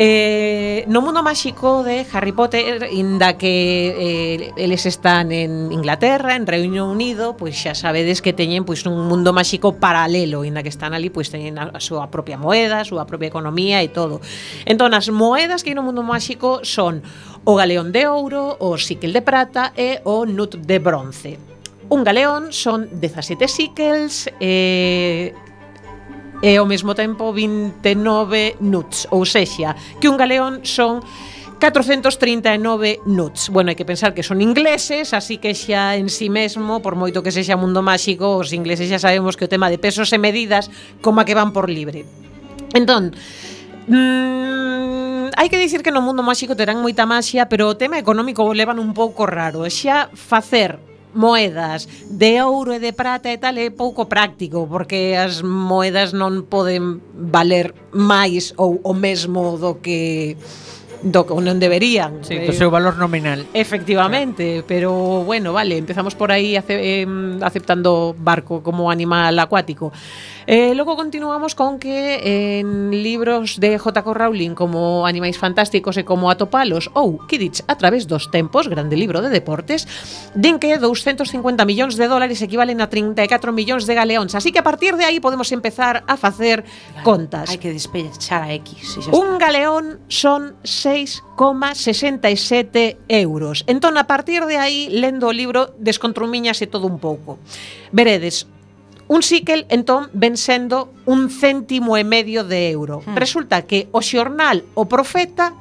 Eh, 0.00 0.84
no 0.86 1.02
mundo 1.02 1.24
máxico 1.24 1.82
de 1.82 2.06
Harry 2.12 2.30
Potter, 2.30 2.88
inda 2.92 3.36
que 3.36 4.46
eh, 4.46 4.52
eles 4.56 4.86
están 4.86 5.32
en 5.32 5.72
Inglaterra, 5.72 6.36
en 6.36 6.46
Reino 6.46 6.88
Unido, 6.88 7.36
pois 7.36 7.58
xa 7.58 7.74
sabedes 7.74 8.22
que 8.22 8.30
teñen 8.30 8.62
pois 8.62 8.86
un 8.86 9.10
mundo 9.10 9.34
máxico 9.34 9.74
paralelo, 9.74 10.46
inda 10.46 10.62
que 10.62 10.70
están 10.70 10.94
ali 10.94 11.10
pois 11.10 11.34
teñen 11.34 11.58
a, 11.58 11.74
a 11.74 11.82
súa 11.82 12.14
propia 12.14 12.38
moeda, 12.38 12.78
a 12.78 12.86
súa 12.86 13.10
propia 13.10 13.26
economía 13.26 13.82
e 13.82 13.90
todo. 13.90 14.22
Entón, 14.70 14.94
as 14.94 15.10
moedas 15.10 15.66
que 15.66 15.74
hai 15.74 15.76
no 15.76 15.82
mundo 15.82 16.06
máxico 16.06 16.62
son 16.62 17.02
o 17.42 17.58
galeón 17.58 17.90
de 17.90 18.06
ouro, 18.06 18.54
o 18.62 18.78
síquel 18.78 19.10
de 19.10 19.26
prata 19.26 19.74
e 19.74 19.98
o 20.06 20.30
nut 20.30 20.62
de 20.62 20.78
bronce. 20.78 21.42
Un 21.90 22.06
galeón 22.06 22.54
son 22.54 22.86
17 23.02 23.50
síquels, 23.50 24.30
eh, 24.38 25.34
e 26.42 26.56
ao 26.56 26.66
mesmo 26.66 26.94
tempo 26.94 27.32
29 27.32 28.58
nuts, 28.60 29.08
ou 29.10 29.26
sexa, 29.26 29.74
que 29.98 30.08
un 30.08 30.16
galeón 30.16 30.62
son 30.62 31.02
439 31.58 33.02
nuts. 33.06 33.50
Bueno, 33.50 33.74
hai 33.74 33.78
que 33.78 33.88
pensar 33.88 34.14
que 34.14 34.22
son 34.22 34.38
ingleses, 34.38 35.10
así 35.10 35.42
que 35.42 35.52
xa 35.52 35.98
en 35.98 36.06
sí 36.06 36.30
mesmo, 36.30 36.78
por 36.78 36.94
moito 36.94 37.22
que 37.22 37.34
sexa 37.34 37.58
mundo 37.58 37.82
máxico, 37.82 38.38
os 38.38 38.54
ingleses 38.54 38.86
xa 38.86 39.02
sabemos 39.02 39.34
que 39.34 39.46
o 39.46 39.50
tema 39.50 39.66
de 39.66 39.82
pesos 39.82 40.14
e 40.14 40.18
medidas 40.22 40.70
como 41.02 41.18
a 41.18 41.26
que 41.26 41.34
van 41.34 41.50
por 41.50 41.66
libre. 41.66 42.06
Entón, 42.76 43.16
Mm, 43.88 45.32
hai 45.32 45.48
que 45.48 45.56
dicir 45.56 45.80
que 45.80 45.88
no 45.88 46.04
mundo 46.04 46.20
máxico 46.20 46.52
terán 46.52 46.84
moita 46.84 47.08
maxia, 47.08 47.48
pero 47.48 47.72
o 47.72 47.78
tema 47.80 47.96
económico 47.96 48.44
o 48.44 48.52
levan 48.52 48.76
un 48.76 48.92
pouco 48.92 49.24
raro. 49.24 49.64
Xa 49.64 50.12
facer 50.12 50.76
moedas 51.14 51.88
de 52.10 52.42
ouro 52.42 52.74
e 52.74 52.82
de 52.82 52.92
prata 52.92 53.32
e 53.32 53.38
tal 53.38 53.56
é 53.56 53.70
pouco 53.70 54.06
práctico 54.06 54.68
porque 54.68 55.16
as 55.16 55.40
moedas 55.40 56.12
non 56.12 56.44
poden 56.46 57.00
valer 57.12 57.72
máis 57.94 58.52
ou 58.56 58.80
o 58.82 58.92
mesmo 58.92 59.56
do 59.56 59.80
que 59.80 60.36
do 61.02 61.22
que 61.22 61.34
non 61.38 61.62
deberían. 61.62 62.26
Sí, 62.26 62.34
eh, 62.34 62.46
do 62.46 62.54
seu 62.54 62.74
valor 62.74 62.98
nominal. 62.98 63.46
Efectivamente, 63.54 64.66
pero 64.66 65.22
bueno, 65.22 65.54
vale, 65.54 65.78
empezamos 65.78 66.18
por 66.18 66.34
aí 66.34 66.58
ace, 66.58 66.74
eh, 66.74 67.06
aceptando 67.42 68.14
barco 68.18 68.62
como 68.62 68.90
animal 68.90 69.38
acuático. 69.38 69.94
Eh, 70.50 70.74
logo 70.74 70.96
continuamos 70.96 71.54
con 71.54 71.78
que 71.78 72.22
en 72.24 72.90
libros 72.90 73.60
de 73.60 73.76
J.K. 73.76 74.14
Rowling 74.14 74.54
como 74.54 75.04
Animais 75.04 75.36
Fantásticos 75.36 76.00
e 76.00 76.08
como 76.08 76.32
Atopalos 76.32 76.88
ou 76.96 77.20
Kidditch 77.28 77.60
a 77.68 77.76
través 77.76 78.08
dos 78.08 78.32
tempos, 78.32 78.64
grande 78.64 78.96
libro 78.96 79.20
de 79.20 79.28
deportes, 79.28 79.84
din 80.32 80.56
que 80.56 80.80
250 80.80 81.36
millóns 81.68 82.00
de 82.00 82.08
dólares 82.08 82.40
equivalen 82.40 82.80
a 82.80 82.88
34 82.88 83.28
millóns 83.52 83.84
de 83.84 83.92
galeóns. 83.92 84.32
Así 84.32 84.48
que 84.48 84.56
a 84.56 84.64
partir 84.64 84.96
de 84.96 85.04
aí 85.04 85.20
podemos 85.20 85.52
empezar 85.52 86.00
a 86.08 86.16
facer 86.16 86.64
claro, 86.64 87.04
contas. 87.04 87.52
Hai 87.52 87.60
que 87.60 87.68
despechar 87.68 88.48
a 88.48 88.56
X. 88.56 89.04
Un 89.12 89.36
galeón 89.36 90.00
son 90.08 90.56
6,67 90.64 92.96
euros. 93.04 93.68
Entón, 93.68 94.00
a 94.00 94.08
partir 94.08 94.48
de 94.48 94.56
aí, 94.56 94.88
lendo 94.88 95.28
o 95.28 95.36
libro, 95.36 95.76
descontrumiñase 95.76 96.64
todo 96.64 96.88
un 96.88 96.96
pouco. 96.96 97.36
Veredes, 97.92 98.48
Un 99.08 99.22
síquel, 99.22 99.64
entón, 99.70 100.10
ven 100.12 100.36
sendo 100.36 100.92
un 101.08 101.30
céntimo 101.32 101.96
e 101.96 102.04
medio 102.04 102.44
de 102.44 102.68
euro. 102.70 103.00
Hmm. 103.00 103.16
Resulta 103.16 103.64
que 103.64 103.88
o 103.90 104.04
xornal 104.04 104.68
O 104.76 104.84
Profeta 104.84 105.56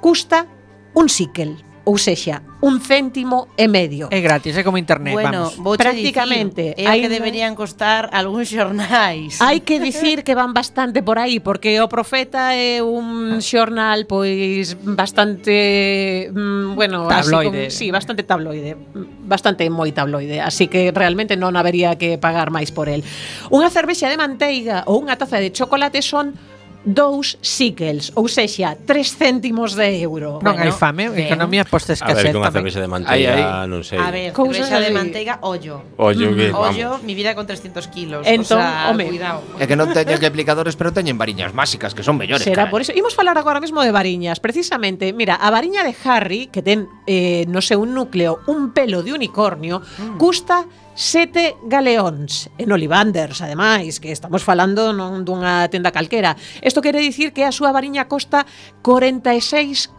custa 0.00 0.46
un 0.94 1.10
síquel, 1.10 1.58
ou 1.82 1.98
sexa, 1.98 2.46
un 2.62 2.78
céntimo 2.78 3.50
e 3.58 3.66
medio. 3.66 4.06
É 4.14 4.22
gratis, 4.22 4.54
é 4.54 4.62
como 4.62 4.78
internet, 4.78 5.18
bueno, 5.18 5.50
vamos. 5.50 5.58
Vou 5.58 5.74
Prácticamente. 5.74 6.78
Dicir, 6.78 6.86
é 6.86 6.86
hai 6.86 7.02
que 7.02 7.10
deberían 7.10 7.58
costar 7.58 8.06
algúns 8.14 8.46
xornais. 8.46 9.42
Hai 9.42 9.66
que 9.66 9.82
dicir 9.82 10.22
que 10.22 10.38
van 10.38 10.54
bastante 10.54 11.02
por 11.02 11.18
aí, 11.18 11.42
porque 11.42 11.82
o 11.82 11.90
Profeta 11.90 12.54
é 12.54 12.78
un 12.78 13.36
ah. 13.36 13.42
xornal 13.42 14.06
pois 14.06 14.78
bastante 14.78 16.30
mm, 16.30 16.78
bueno, 16.78 17.10
tabloide. 17.10 17.66
Así 17.66 17.66
como, 17.66 17.70
sí, 17.74 17.86
bastante 17.90 18.22
tabloide, 18.22 18.78
bastante 19.26 19.66
moi 19.66 19.90
tabloide, 19.90 20.38
así 20.38 20.70
que 20.70 20.94
realmente 20.94 21.34
non 21.34 21.58
habería 21.58 21.98
que 21.98 22.14
pagar 22.14 22.54
máis 22.54 22.70
por 22.70 22.86
el. 22.86 23.02
Unha 23.50 23.74
cervexa 23.74 24.06
de 24.06 24.14
manteiga 24.14 24.86
ou 24.86 25.02
unha 25.02 25.18
taza 25.18 25.42
de 25.42 25.50
chocolate 25.50 25.98
son 25.98 26.38
dous 26.84 27.38
síquels, 27.40 28.10
ou 28.18 28.26
sexa, 28.26 28.74
tres 28.74 29.14
céntimos 29.14 29.78
de 29.78 30.02
euro. 30.02 30.42
Non 30.42 30.58
bueno, 30.58 30.66
hai 30.66 30.74
fame, 30.74 31.14
ben. 31.14 31.30
economía 31.30 31.62
posta 31.62 31.94
escasez 31.94 32.34
tamén. 32.34 32.42
A 32.42 32.50
ver, 32.50 32.50
con 32.50 32.50
a 32.50 32.52
cervexa 32.52 32.80
de 32.82 32.90
manteiga, 32.90 33.32
ay, 33.34 33.42
ay. 33.42 33.70
non 33.70 33.82
sei. 33.86 34.02
A 34.02 34.10
ver, 34.10 34.34
Cousas 34.34 34.66
cervexa 34.66 34.82
de 34.82 34.90
manteiga, 34.90 35.34
ollo. 35.46 35.86
Ollo, 35.94 36.34
mm. 36.34 36.54
ollo, 36.58 36.88
mi 37.06 37.14
vida 37.14 37.38
con 37.38 37.46
300 37.46 37.86
kilos. 37.86 38.26
Entón, 38.26 38.58
o 38.58 38.66
sea, 38.66 38.90
home. 38.90 39.06
cuidado. 39.06 39.46
É 39.62 39.70
que 39.70 39.78
non 39.78 39.94
teñen 39.94 40.18
replicadores, 40.18 40.74
pero 40.74 40.90
teñen 40.90 41.14
variñas 41.14 41.54
máxicas, 41.54 41.94
que 41.94 42.02
son 42.02 42.18
mellores. 42.18 42.42
Será 42.42 42.66
caray. 42.66 42.72
por 42.74 42.80
eso. 42.82 42.90
Imos 42.98 43.14
falar 43.14 43.38
agora 43.38 43.62
mesmo 43.62 43.78
de 43.86 43.94
variñas. 43.94 44.42
Precisamente, 44.42 45.14
mira, 45.14 45.38
a 45.38 45.48
variña 45.54 45.86
de 45.86 45.94
Harry, 46.02 46.50
que 46.50 46.66
ten 46.66 46.90
eh, 47.06 47.46
no 47.46 47.62
seu 47.62 47.86
núcleo 47.86 48.42
un 48.50 48.74
pelo 48.74 49.06
de 49.06 49.14
unicornio, 49.14 49.78
mm. 49.80 50.18
custa 50.18 50.66
sete 51.02 51.58
galeóns 51.66 52.46
en 52.62 52.70
Olivanders, 52.70 53.42
ademais, 53.42 53.98
que 53.98 54.14
estamos 54.14 54.46
falando 54.46 54.94
non 54.94 55.26
dunha 55.26 55.66
tenda 55.66 55.90
calquera. 55.90 56.38
Isto 56.62 56.78
quere 56.78 57.02
dicir 57.02 57.34
que 57.34 57.42
a 57.42 57.50
súa 57.50 57.74
variña 57.74 58.06
costa 58.06 58.46
46,7 58.86 59.90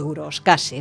euros, 0.00 0.40
case. 0.40 0.80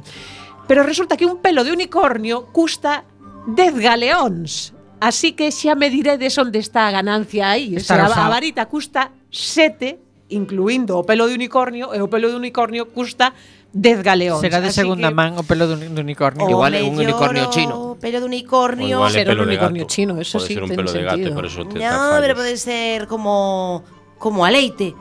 Pero 0.63 0.87
resulta 0.87 1.19
que 1.19 1.27
un 1.27 1.43
pelo 1.43 1.67
de 1.67 1.75
unicornio 1.75 2.47
custa 2.55 3.03
10 3.51 3.83
galeóns. 3.83 4.71
Así 5.03 5.35
que 5.35 5.51
xa 5.51 5.75
me 5.75 5.91
diredes 5.91 6.39
onde 6.39 6.63
está 6.63 6.87
a 6.87 6.95
ganancia 6.95 7.51
aí. 7.51 7.75
Está 7.75 8.07
o 8.07 8.07
sea, 8.07 8.23
a, 8.23 8.27
a 8.27 8.31
varita 8.31 8.71
custa 8.71 9.11
7 9.27 10.07
incluindo 10.29 10.99
o 10.99 11.03
pelo 11.03 11.27
de 11.27 11.35
unicornio, 11.35 11.95
e 11.95 11.99
o 12.03 12.11
pelo 12.11 12.27
de 12.31 12.35
unicornio 12.35 12.91
custa 12.91 13.31
10 13.77 14.01
galeóns. 14.01 14.41
Será 14.41 14.59
de 14.59 14.73
segunda 14.73 15.09
que... 15.09 15.15
man 15.15 15.37
o 15.37 15.43
pelo 15.45 15.69
dun 15.69 15.85
unicornio. 15.93 16.45
O 16.45 16.49
igual 16.49 16.73
é 16.73 16.81
un 16.81 16.97
unicornio 16.97 17.45
chino. 17.53 17.93
pelo 18.01 18.17
de 18.19 18.25
unicornio. 18.25 18.97
O 18.97 19.05
igual 19.05 19.13
é 19.13 19.23
pelo 19.23 19.45
un 19.45 19.53
unicornio 19.53 19.85
gato. 19.85 19.93
chino, 19.93 20.13
eso 20.17 20.41
pode 20.41 20.47
sí, 20.49 20.53
ser 20.57 20.63
un 20.65 20.73
pelo 20.73 20.89
de 20.89 21.03
gato, 21.05 21.27
por 21.33 21.45
eso 21.45 21.61
te 21.69 21.77
No, 21.77 22.17
pero 22.17 22.33
pode 22.33 22.57
ser 22.57 23.05
como 23.05 23.85
como 24.17 24.41
a 24.41 24.49
leite. 24.49 24.97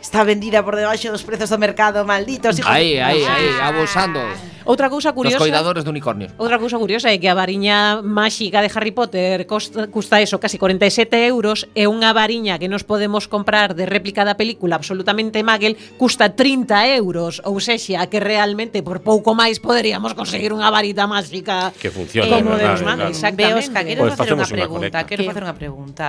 Está 0.00 0.22
vendida 0.24 0.62
por 0.62 0.76
debaixo 0.76 1.10
dos 1.10 1.26
prezos 1.26 1.50
do 1.50 1.58
mercado, 1.58 2.06
malditos 2.06 2.58
hijos. 2.58 2.70
Aí, 2.70 2.98
aí, 2.98 3.24
aí, 3.24 3.50
abusando. 3.60 4.20
Outra 4.68 4.90
cousa 4.90 5.12
curiosa. 5.12 5.36
Os 5.36 5.42
coidadores 5.42 5.82
de 5.82 5.90
unicornios. 5.90 6.30
Outra 6.36 6.60
cousa 6.60 6.76
curiosa 6.76 7.08
é 7.08 7.16
que 7.16 7.26
a 7.26 7.32
variña 7.32 8.04
máxica 8.04 8.60
de 8.60 8.68
Harry 8.68 8.92
Potter 8.92 9.48
costa, 9.48 9.88
custa 9.88 10.20
eso, 10.20 10.36
casi 10.38 10.60
47 10.60 11.08
euros, 11.24 11.64
e 11.72 11.88
unha 11.88 12.12
variña 12.12 12.60
que 12.60 12.68
nos 12.68 12.84
podemos 12.84 13.26
comprar 13.26 13.72
de 13.72 13.88
réplica 13.88 14.28
da 14.28 14.36
película 14.36 14.76
absolutamente 14.76 15.40
magel 15.40 15.74
custa 15.96 16.36
30 16.36 17.00
euros, 17.00 17.40
ou 17.48 17.56
sexa, 17.64 18.04
que 18.12 18.20
realmente 18.20 18.84
por 18.84 19.00
pouco 19.00 19.32
máis 19.32 19.56
poderíamos 19.56 20.12
conseguir 20.12 20.52
unha 20.52 20.68
varita 20.68 21.08
máxica 21.08 21.72
que 21.72 21.88
funcione, 21.88 22.28
como 22.28 22.54
de 22.54 22.68
verdade, 22.68 22.84
claro. 22.84 23.08
Exactamente. 23.08 23.56
Veos, 23.56 23.66
quero 23.72 24.00
pois 24.04 24.14
facer 24.20 24.36
unha 24.36 24.52
pregunta, 24.52 24.98
quero 25.08 25.22
facer 25.24 25.42
unha 25.48 25.56
pregunta 25.56 26.06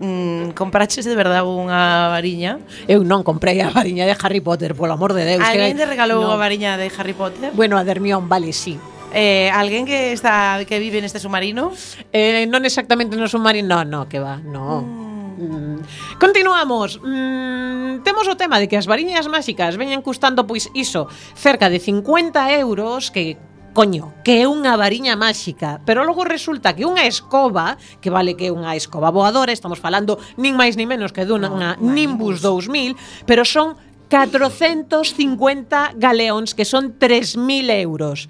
mm, 0.00 0.54
compraches 0.54 1.04
de 1.04 1.14
verdade 1.14 1.42
unha 1.42 2.10
variña? 2.10 2.62
Eu 2.86 3.02
non 3.02 3.26
comprei 3.26 3.60
a 3.62 3.70
variña 3.70 4.06
de 4.06 4.14
Harry 4.14 4.40
Potter, 4.40 4.74
polo 4.74 4.94
amor 4.94 5.12
de 5.14 5.26
Deus. 5.26 5.44
Alguén 5.44 5.76
te 5.78 5.86
regalou 5.86 6.22
no. 6.22 6.38
variña 6.38 6.78
de 6.78 6.90
Harry 6.94 7.14
Potter? 7.14 7.52
Bueno, 7.54 7.76
a 7.76 7.84
Dermión, 7.84 8.26
vale, 8.30 8.54
sí. 8.54 8.78
Eh, 9.12 9.50
alguén 9.50 9.86
que 9.86 10.12
está 10.12 10.60
que 10.68 10.78
vive 10.78 11.00
neste 11.00 11.18
submarino? 11.18 11.72
Eh, 12.12 12.44
non 12.46 12.62
exactamente 12.68 13.16
no 13.16 13.26
submarino, 13.26 13.84
no, 13.84 13.84
no, 13.84 14.00
que 14.08 14.20
va, 14.20 14.36
no. 14.38 14.84
Mm. 14.84 15.76
mm. 15.76 15.78
Continuamos. 16.20 17.00
Mm, 17.00 18.04
temos 18.04 18.28
o 18.28 18.36
tema 18.36 18.60
de 18.60 18.68
que 18.68 18.76
as 18.76 18.84
variñas 18.84 19.24
máxicas 19.26 19.80
veñen 19.80 20.04
custando 20.04 20.44
pois 20.44 20.68
iso, 20.76 21.08
cerca 21.32 21.72
de 21.72 21.80
50 21.80 22.52
euros 22.60 23.08
que 23.08 23.40
coño, 23.74 24.12
que 24.24 24.42
é 24.42 24.46
unha 24.48 24.74
variña 24.74 25.14
máxica, 25.14 25.80
pero 25.86 26.02
logo 26.02 26.24
resulta 26.26 26.74
que 26.74 26.88
unha 26.88 27.06
escoba, 27.06 27.78
que 28.02 28.10
vale 28.10 28.34
que 28.34 28.48
é 28.48 28.52
unha 28.52 28.74
escoba 28.74 29.14
voadora, 29.14 29.54
estamos 29.54 29.78
falando 29.78 30.18
nin 30.36 30.58
máis 30.58 30.74
nin 30.74 30.90
menos 30.90 31.14
que 31.14 31.22
dunha 31.28 31.48
no, 31.48 31.78
Nimbus 31.78 32.42
2000, 32.42 32.96
pero 33.28 33.46
son 33.46 33.76
450 34.08 36.00
galeóns, 36.00 36.56
que 36.56 36.64
son 36.64 36.98
3.000 36.98 37.70
euros. 37.84 38.28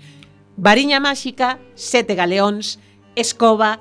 Variña 0.59 0.99
máxica, 0.99 1.63
7 1.79 2.19
galeóns, 2.19 2.83
escoba, 3.15 3.79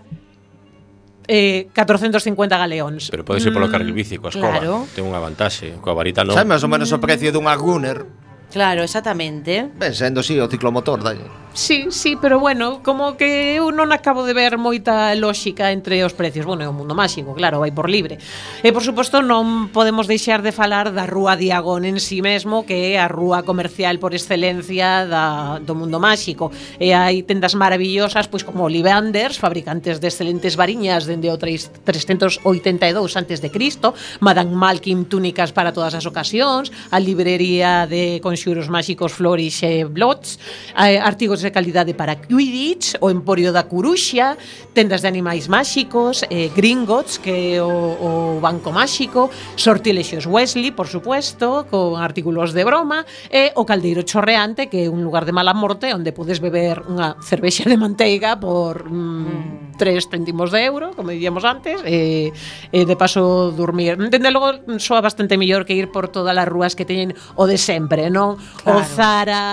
eh, 1.27 1.67
450 1.73 2.57
galeóns. 2.57 3.09
Pero 3.09 3.25
pode 3.25 3.41
ser 3.41 3.51
polo 3.51 3.67
mm, 3.67 3.73
carril 3.73 3.93
bici 3.97 4.21
coa 4.21 4.29
escoba, 4.29 4.61
claro. 4.61 4.85
ten 4.93 5.03
unha 5.03 5.17
vantaxe, 5.17 5.75
coa 5.81 5.97
varita 5.97 6.21
non. 6.21 6.37
Sabe 6.37 6.53
máis 6.53 6.61
ou 6.61 6.69
menos 6.69 6.93
o 6.93 7.01
precio 7.01 7.33
dunha 7.33 7.57
Gunner? 7.57 8.05
Claro, 8.53 8.85
exactamente. 8.85 9.67
Ben, 9.75 9.91
sendo 9.91 10.23
si 10.23 10.37
sí, 10.37 10.39
o 10.39 10.47
ciclomotor, 10.47 11.03
dalle. 11.03 11.27
Sí, 11.57 11.87
sí, 11.89 12.15
pero 12.21 12.39
bueno, 12.39 12.83
como 12.83 13.17
que 13.17 13.57
eu 13.57 13.73
non 13.73 13.89
acabo 13.89 14.21
de 14.29 14.37
ver 14.37 14.61
moita 14.61 15.09
lógica 15.17 15.73
entre 15.73 16.05
os 16.05 16.13
precios. 16.13 16.45
Bueno, 16.45 16.61
é 16.61 16.69
un 16.69 16.77
mundo 16.77 16.93
máxico, 16.93 17.33
claro, 17.33 17.65
vai 17.65 17.73
por 17.73 17.89
libre. 17.89 18.21
E 18.61 18.69
por 18.69 18.85
suposto 18.85 19.25
non 19.25 19.73
podemos 19.73 20.05
deixar 20.05 20.45
de 20.45 20.53
falar 20.53 20.93
da 20.93 21.09
Rúa 21.09 21.33
Diagón 21.33 21.81
en 21.89 21.97
si 21.97 22.21
sí 22.21 22.21
mesmo, 22.21 22.61
que 22.61 22.93
é 22.93 23.01
a 23.01 23.09
rúa 23.09 23.41
comercial 23.41 23.97
por 23.97 24.13
excelencia 24.13 25.09
da, 25.09 25.57
do 25.57 25.73
mundo 25.73 25.97
máxico. 25.97 26.53
E 26.77 26.93
hai 26.93 27.25
tendas 27.25 27.57
maravillosas, 27.57 28.29
pois 28.29 28.45
como 28.45 28.69
Olivanders, 28.69 29.41
fabricantes 29.41 29.97
de 29.97 30.13
excelentes 30.13 30.61
variñas 30.61 31.09
dende 31.09 31.33
o 31.33 31.41
3, 31.41 31.81
382 31.81 33.17
antes 33.17 33.41
de 33.41 33.49
Cristo, 33.49 33.97
Madame 34.21 34.53
Malkin 34.53 35.09
túnicas 35.09 35.57
para 35.57 35.73
todas 35.73 35.97
as 35.97 36.05
ocasións, 36.05 36.69
a 36.93 37.01
librería 37.01 37.89
de 37.89 38.21
conxuros 38.21 38.69
máxicos 38.69 39.17
Flourish 39.17 39.65
e 39.65 39.89
Blots, 39.89 40.37
eh, 40.77 41.01
artigos 41.01 41.46
de 41.47 41.55
calidade 41.55 41.95
para 41.95 42.19
Quidditch, 42.19 42.99
o 42.99 43.07
Emporio 43.07 43.55
da 43.55 43.63
Curuxa, 43.63 44.35
tendas 44.75 44.99
de 44.99 45.07
animais 45.07 45.47
máxicos, 45.47 46.27
eh, 46.27 46.51
Gringotts, 46.51 47.23
que 47.23 47.55
é 47.55 47.63
o, 47.63 48.35
o 48.35 48.39
Banco 48.43 48.75
Máxico, 48.75 49.31
Sortilexios 49.55 50.27
Wesley, 50.27 50.75
por 50.75 50.91
supuesto, 50.91 51.63
con 51.71 51.95
artículos 51.95 52.51
de 52.51 52.67
broma, 52.67 53.07
e 53.31 53.55
o 53.55 53.63
Caldeiro 53.63 54.03
Chorreante, 54.03 54.67
que 54.67 54.85
é 54.85 54.91
un 54.91 55.07
lugar 55.07 55.23
de 55.23 55.31
mala 55.31 55.55
morte 55.55 55.95
onde 55.95 56.11
podes 56.11 56.43
beber 56.43 56.83
unha 56.83 57.15
cervexa 57.23 57.63
de 57.63 57.79
manteiga 57.79 58.35
por 58.35 58.83
mm, 58.83 58.91
mm. 58.91 59.79
tres 59.79 60.11
céntimos 60.11 60.51
de 60.51 60.67
euro, 60.67 60.91
como 60.91 61.15
diríamos 61.15 61.47
antes, 61.47 61.79
e, 61.87 62.35
e 62.75 62.79
de 62.83 62.95
paso 62.99 63.55
dormir. 63.55 63.95
Dende 63.95 64.35
logo, 64.35 64.51
soa 64.83 64.99
bastante 64.99 65.39
mellor 65.39 65.63
que 65.63 65.79
ir 65.79 65.87
por 65.95 66.11
todas 66.11 66.35
as 66.35 66.47
rúas 66.49 66.75
que 66.75 66.83
teñen 66.83 67.15
o 67.39 67.47
de 67.47 67.55
sempre, 67.55 68.11
non? 68.11 68.35
Claro. 68.59 68.81
O 68.81 68.81
Zara, 68.83 69.45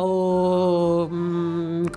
o 0.00 1.10
mm, 1.12 1.33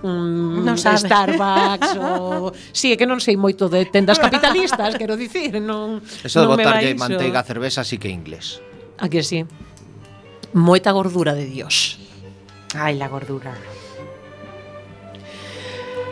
un 0.02 0.64
non 0.64 0.76
sabe. 0.78 1.06
Starbucks 1.06 1.96
ou 1.96 2.52
si 2.72 2.72
sí, 2.72 2.86
é 2.92 2.96
que 2.98 3.06
non 3.06 3.22
sei 3.22 3.38
moito 3.38 3.70
de 3.70 3.86
tendas 3.88 4.18
capitalistas, 4.18 4.98
quero 5.00 5.16
dicir, 5.16 5.62
non 5.62 6.02
Eso 6.02 6.42
de 6.42 6.46
non 6.46 6.58
botarlle 6.58 6.94
manteiga 6.98 7.40
a 7.40 7.46
cerveza 7.46 7.86
sí 7.86 7.96
que 7.96 8.10
inglés. 8.10 8.60
A 8.98 9.06
que 9.06 9.22
sí. 9.22 9.46
Moita 10.52 10.90
gordura 10.90 11.34
de 11.34 11.46
Dios. 11.46 12.00
Ai, 12.74 12.96
la 12.96 13.08
gordura. 13.08 13.54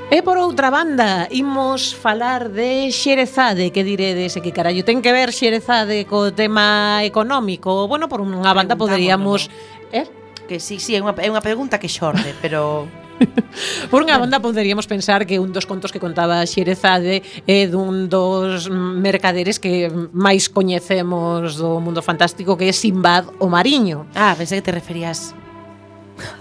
E 0.06 0.22
por 0.22 0.38
outra 0.38 0.70
banda, 0.70 1.26
imos 1.34 1.90
falar 1.90 2.54
de 2.54 2.94
Xerezade, 2.94 3.74
que 3.74 3.82
diredes 3.82 4.38
e 4.38 4.40
que 4.40 4.54
carallo 4.54 4.86
ten 4.86 5.02
que 5.02 5.10
ver 5.10 5.34
Xerezade 5.34 6.06
co 6.06 6.30
tema 6.30 7.02
económico. 7.02 7.90
Bueno, 7.90 8.06
por 8.06 8.22
unha 8.22 8.54
banda 8.54 8.78
poderíamos, 8.78 9.50
eh? 9.90 10.06
Que 10.46 10.62
sí, 10.62 10.78
sí, 10.78 10.94
é 10.94 11.02
unha, 11.02 11.10
é 11.18 11.26
unha 11.26 11.42
pregunta 11.42 11.82
que 11.82 11.90
xorde, 11.90 12.38
pero 12.38 12.86
Por 13.90 14.04
unha 14.04 14.20
banda 14.20 14.42
poderíamos 14.42 14.84
pensar 14.84 15.24
que 15.24 15.40
un 15.40 15.52
dos 15.52 15.64
contos 15.64 15.92
que 15.92 16.02
contaba 16.02 16.44
Xerezade 16.44 17.24
é 17.48 17.64
dun 17.66 18.08
dos 18.12 18.68
mercaderes 18.68 19.56
que 19.56 19.88
máis 20.12 20.52
coñecemos 20.52 21.56
do 21.56 21.80
mundo 21.80 22.04
fantástico 22.04 22.56
que 22.58 22.68
é 22.68 22.74
Simbad 22.74 23.28
o 23.40 23.48
Mariño. 23.48 24.06
Ah, 24.12 24.36
pensei 24.36 24.60
que 24.60 24.66
te 24.68 24.74
referías 24.74 25.32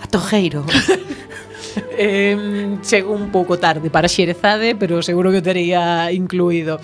a 0.02 0.06
Tojeiro. 0.08 0.66
eh, 1.98 2.78
chego 2.84 3.14
un 3.14 3.32
pouco 3.32 3.58
tarde 3.58 3.90
para 3.90 4.12
Xerezade, 4.12 4.76
pero 4.76 5.00
seguro 5.02 5.32
que 5.32 5.40
o 5.40 5.46
tería 5.46 6.12
incluído. 6.12 6.80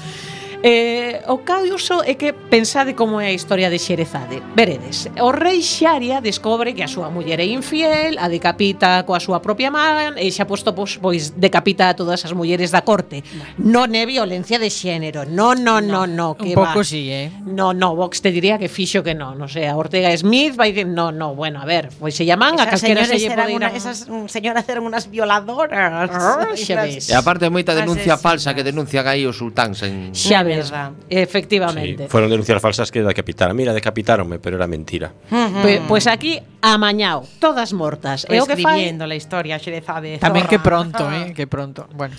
Eh, 0.64 1.26
o 1.26 1.42
curioso 1.42 2.06
é 2.06 2.14
que 2.14 2.38
pensade 2.38 2.94
como 2.94 3.18
é 3.18 3.28
a 3.28 3.34
historia 3.34 3.66
de 3.74 3.82
Xerezade. 3.82 4.38
Veredes, 4.54 5.10
o 5.18 5.34
rei 5.34 5.66
Xaria 5.66 6.22
descobre 6.22 6.78
que 6.78 6.86
a 6.86 6.90
súa 6.92 7.10
muller 7.10 7.42
é 7.42 7.50
infiel, 7.50 8.22
a 8.22 8.30
decapita 8.30 9.02
coa 9.02 9.18
súa 9.18 9.42
propia 9.42 9.74
man, 9.74 10.22
e 10.22 10.30
xa 10.30 10.46
posto 10.46 10.78
pois, 10.78 11.02
pois 11.02 11.34
decapita 11.34 11.90
a 11.90 11.98
todas 11.98 12.22
as 12.22 12.34
mulleres 12.38 12.70
da 12.70 12.86
corte. 12.86 13.26
No. 13.58 13.90
Non 13.90 13.98
é 13.98 14.06
violencia 14.06 14.62
de 14.62 14.70
xénero, 14.70 15.26
non, 15.26 15.66
non, 15.66 15.82
non, 15.90 16.14
no, 16.14 16.36
no, 16.36 16.38
que 16.38 16.54
Un 16.54 16.62
pouco 16.62 16.86
va. 16.86 16.86
sí, 16.86 17.10
eh? 17.10 17.34
No, 17.42 17.74
no, 17.74 17.98
Vox 17.98 18.22
te 18.22 18.30
diría 18.30 18.62
que 18.62 18.70
fixo 18.70 19.02
que 19.02 19.18
non, 19.18 19.42
non 19.42 19.50
sei, 19.50 19.66
a 19.66 19.74
Ortega 19.74 20.14
Smith 20.14 20.54
vai 20.54 20.78
que 20.78 20.86
no, 20.86 21.10
no, 21.10 21.34
bueno, 21.34 21.58
a 21.58 21.66
ver, 21.66 21.90
pois 21.98 22.14
se 22.14 22.22
llaman 22.22 22.62
esas 22.62 22.68
a 22.68 22.70
calquera 22.70 23.02
se 23.10 23.18
lle 23.18 23.34
pode 23.34 23.58
ir 23.58 23.64
a... 23.66 23.74
Esas 23.74 24.06
señoras 24.30 24.70
eran 24.70 24.86
unas 24.86 25.10
violadoras. 25.10 26.06
Oh, 26.14 26.54
xa 26.54 26.86
ves. 26.86 27.10
E 27.10 27.18
aparte 27.18 27.50
moita 27.50 27.74
denuncia 27.74 28.14
Asesinas. 28.14 28.22
falsa 28.22 28.54
que 28.54 28.62
denuncian 28.62 29.10
aí 29.10 29.26
os 29.26 29.42
sultáns 29.42 29.82
en... 29.82 30.14
Xa 30.14 30.44
ves 30.44 30.51
verdad, 30.58 30.92
efectivamente. 31.10 32.04
Sí, 32.04 32.10
fueron 32.10 32.30
denuncias 32.30 32.62
falsas 32.62 32.92
que 32.92 33.02
decapitaron. 33.02 33.56
Mira, 33.56 33.74
decapitáronme, 33.74 34.40
pero 34.40 34.58
era 34.58 34.68
mentira. 34.68 35.14
Pois 35.30 35.82
pues 35.88 36.08
aquí 36.08 36.40
amañao, 36.62 37.24
todas 37.40 37.74
mortas. 37.74 38.26
Pues 38.28 38.40
e 38.40 38.42
o 38.42 38.46
que 38.46 38.58
fai... 38.58 38.92
la 38.92 39.16
historia, 39.16 39.60
xere 39.60 39.82
sabe. 39.82 40.18
Tamén 40.20 40.48
que 40.48 40.60
pronto, 40.60 41.10
eh, 41.12 41.34
que 41.34 41.48
pronto. 41.48 41.88
Bueno. 41.94 42.16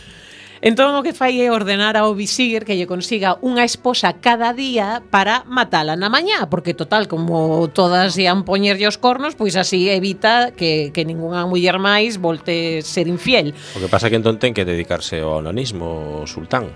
Entón 0.62 0.94
o 0.94 1.02
que 1.02 1.10
fai 1.10 1.42
é 1.42 1.50
ordenar 1.50 1.98
ao 1.98 2.14
visir 2.14 2.62
que 2.62 2.78
lle 2.78 2.86
consiga 2.86 3.34
unha 3.42 3.66
esposa 3.66 4.22
cada 4.22 4.54
día 4.54 5.02
para 5.10 5.42
matala 5.50 5.98
na 5.98 6.06
mañá, 6.06 6.46
porque 6.46 6.70
total, 6.70 7.10
como 7.10 7.66
todas 7.74 8.14
ian 8.14 8.46
poñerlle 8.46 8.86
os 8.86 8.94
cornos, 8.94 9.34
pois 9.34 9.58
así 9.58 9.90
evita 9.90 10.54
que, 10.54 10.94
que 10.94 11.02
ningunha 11.02 11.50
muller 11.50 11.82
máis 11.82 12.22
volte 12.22 12.78
ser 12.86 13.10
infiel. 13.10 13.58
O 13.74 13.82
que 13.82 13.90
pasa 13.90 14.06
que 14.06 14.22
entón 14.22 14.38
ten 14.38 14.54
que 14.54 14.62
dedicarse 14.62 15.18
ao 15.18 15.42
anonismo, 15.42 16.22
o 16.22 16.30
sultán 16.30 16.70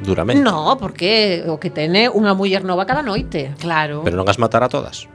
duramente. 0.00 0.42
No, 0.42 0.76
porque 0.78 1.44
o 1.48 1.56
que 1.60 1.70
tene 1.70 2.08
unha 2.12 2.36
muller 2.36 2.64
nova 2.64 2.84
cada 2.84 3.00
noite. 3.00 3.56
Claro. 3.60 4.04
Pero 4.04 4.16
non 4.16 4.28
as 4.28 4.36
matará 4.40 4.68
todas. 4.68 5.08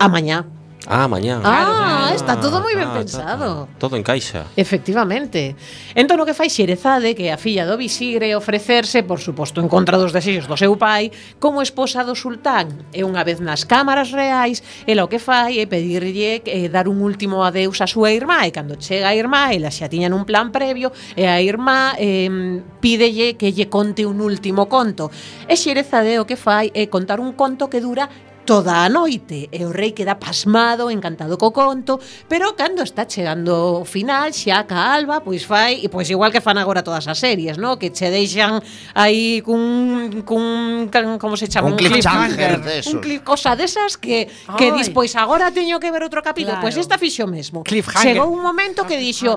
A 0.00 0.06
mañá. 0.10 0.44
Ah, 0.86 1.08
mañá. 1.08 1.40
Ah, 1.42 2.14
claro, 2.14 2.14
está 2.14 2.36
todo 2.38 2.62
moi 2.62 2.78
ben 2.78 2.86
ah, 2.86 2.94
pensado. 2.94 3.66
Está, 3.66 3.78
todo 3.82 3.98
encaixa. 3.98 4.46
Efectivamente. 4.54 5.58
Entón 5.98 6.22
o 6.22 6.24
que 6.24 6.30
fai 6.30 6.46
Xerezade, 6.46 7.18
que 7.18 7.26
a 7.34 7.36
filla 7.36 7.66
do 7.66 7.74
Visigre 7.74 8.38
ofrecerse, 8.38 9.02
por 9.02 9.18
suposto, 9.18 9.58
en 9.58 9.66
contra 9.66 9.98
dos 9.98 10.14
desexos 10.14 10.46
do 10.46 10.54
seu 10.54 10.78
pai, 10.78 11.10
como 11.42 11.58
esposa 11.58 12.06
do 12.06 12.14
sultán. 12.14 12.86
E 12.94 13.02
unha 13.02 13.26
vez 13.26 13.42
nas 13.42 13.66
cámaras 13.66 14.14
reais, 14.14 14.62
ela 14.86 15.02
o 15.02 15.10
que 15.10 15.18
fai 15.18 15.58
é 15.58 15.66
pedirlle 15.66 16.46
eh, 16.46 16.70
dar 16.70 16.86
un 16.86 17.02
último 17.02 17.42
adeus 17.42 17.82
a 17.82 17.90
súa 17.90 18.14
irmá, 18.14 18.46
e 18.46 18.54
cando 18.54 18.78
chega 18.78 19.10
a 19.10 19.18
irmá, 19.18 19.50
ela 19.50 19.74
xa 19.74 19.90
tiñan 19.90 20.14
un 20.14 20.22
plan 20.22 20.54
previo, 20.54 20.94
e 21.18 21.26
a 21.26 21.42
irmá 21.42 21.98
eh, 21.98 22.62
pídelle 22.78 23.34
que 23.34 23.50
lle 23.50 23.66
conte 23.66 24.06
un 24.06 24.22
último 24.22 24.70
conto. 24.70 25.10
E 25.50 25.58
Xerezade 25.58 26.22
o 26.22 26.28
que 26.30 26.38
fai 26.38 26.70
é 26.78 26.86
contar 26.86 27.18
un 27.18 27.34
conto 27.34 27.66
que 27.66 27.82
dura 27.82 28.06
toda 28.46 28.84
a 28.84 28.88
noite 28.88 29.50
e 29.50 29.66
o 29.66 29.74
rei 29.74 29.90
queda 29.90 30.22
pasmado, 30.22 30.86
encantado 30.88 31.34
co 31.34 31.50
conto, 31.50 31.98
pero 32.30 32.54
cando 32.54 32.86
está 32.86 33.02
chegando 33.04 33.82
o 33.82 33.84
final, 33.84 34.30
xa 34.30 34.62
ca 34.64 34.94
alba, 34.94 35.18
pois 35.20 35.42
fai, 35.42 35.82
e 35.82 35.90
pois 35.90 36.06
igual 36.08 36.30
que 36.30 36.38
fan 36.38 36.54
agora 36.56 36.86
todas 36.86 37.10
as 37.10 37.18
series, 37.18 37.58
no? 37.58 37.74
que 37.74 37.90
che 37.90 38.06
deixan 38.08 38.62
aí 38.94 39.42
cun, 39.42 40.22
cun, 40.22 40.86
cun 40.86 41.18
como 41.18 41.34
se 41.34 41.50
chama? 41.50 41.66
Un, 41.66 41.74
un 41.74 41.78
cliffhanger, 41.82 42.62
de 42.62 42.86
un 42.86 43.02
cliff, 43.02 43.26
cosa 43.26 43.58
desas 43.58 43.98
que, 43.98 44.30
que 44.54 44.70
dis, 44.70 44.94
pois 44.94 45.18
agora 45.18 45.50
teño 45.50 45.82
que 45.82 45.90
ver 45.90 46.06
outro 46.06 46.22
capítulo, 46.22 46.62
pois 46.62 46.70
claro. 46.70 46.78
pois 46.78 46.86
esta 46.86 46.96
fixo 47.02 47.26
mesmo. 47.26 47.66
Chegou 47.66 48.30
un 48.30 48.46
momento 48.46 48.86
que 48.86 48.94
dixo, 48.94 49.34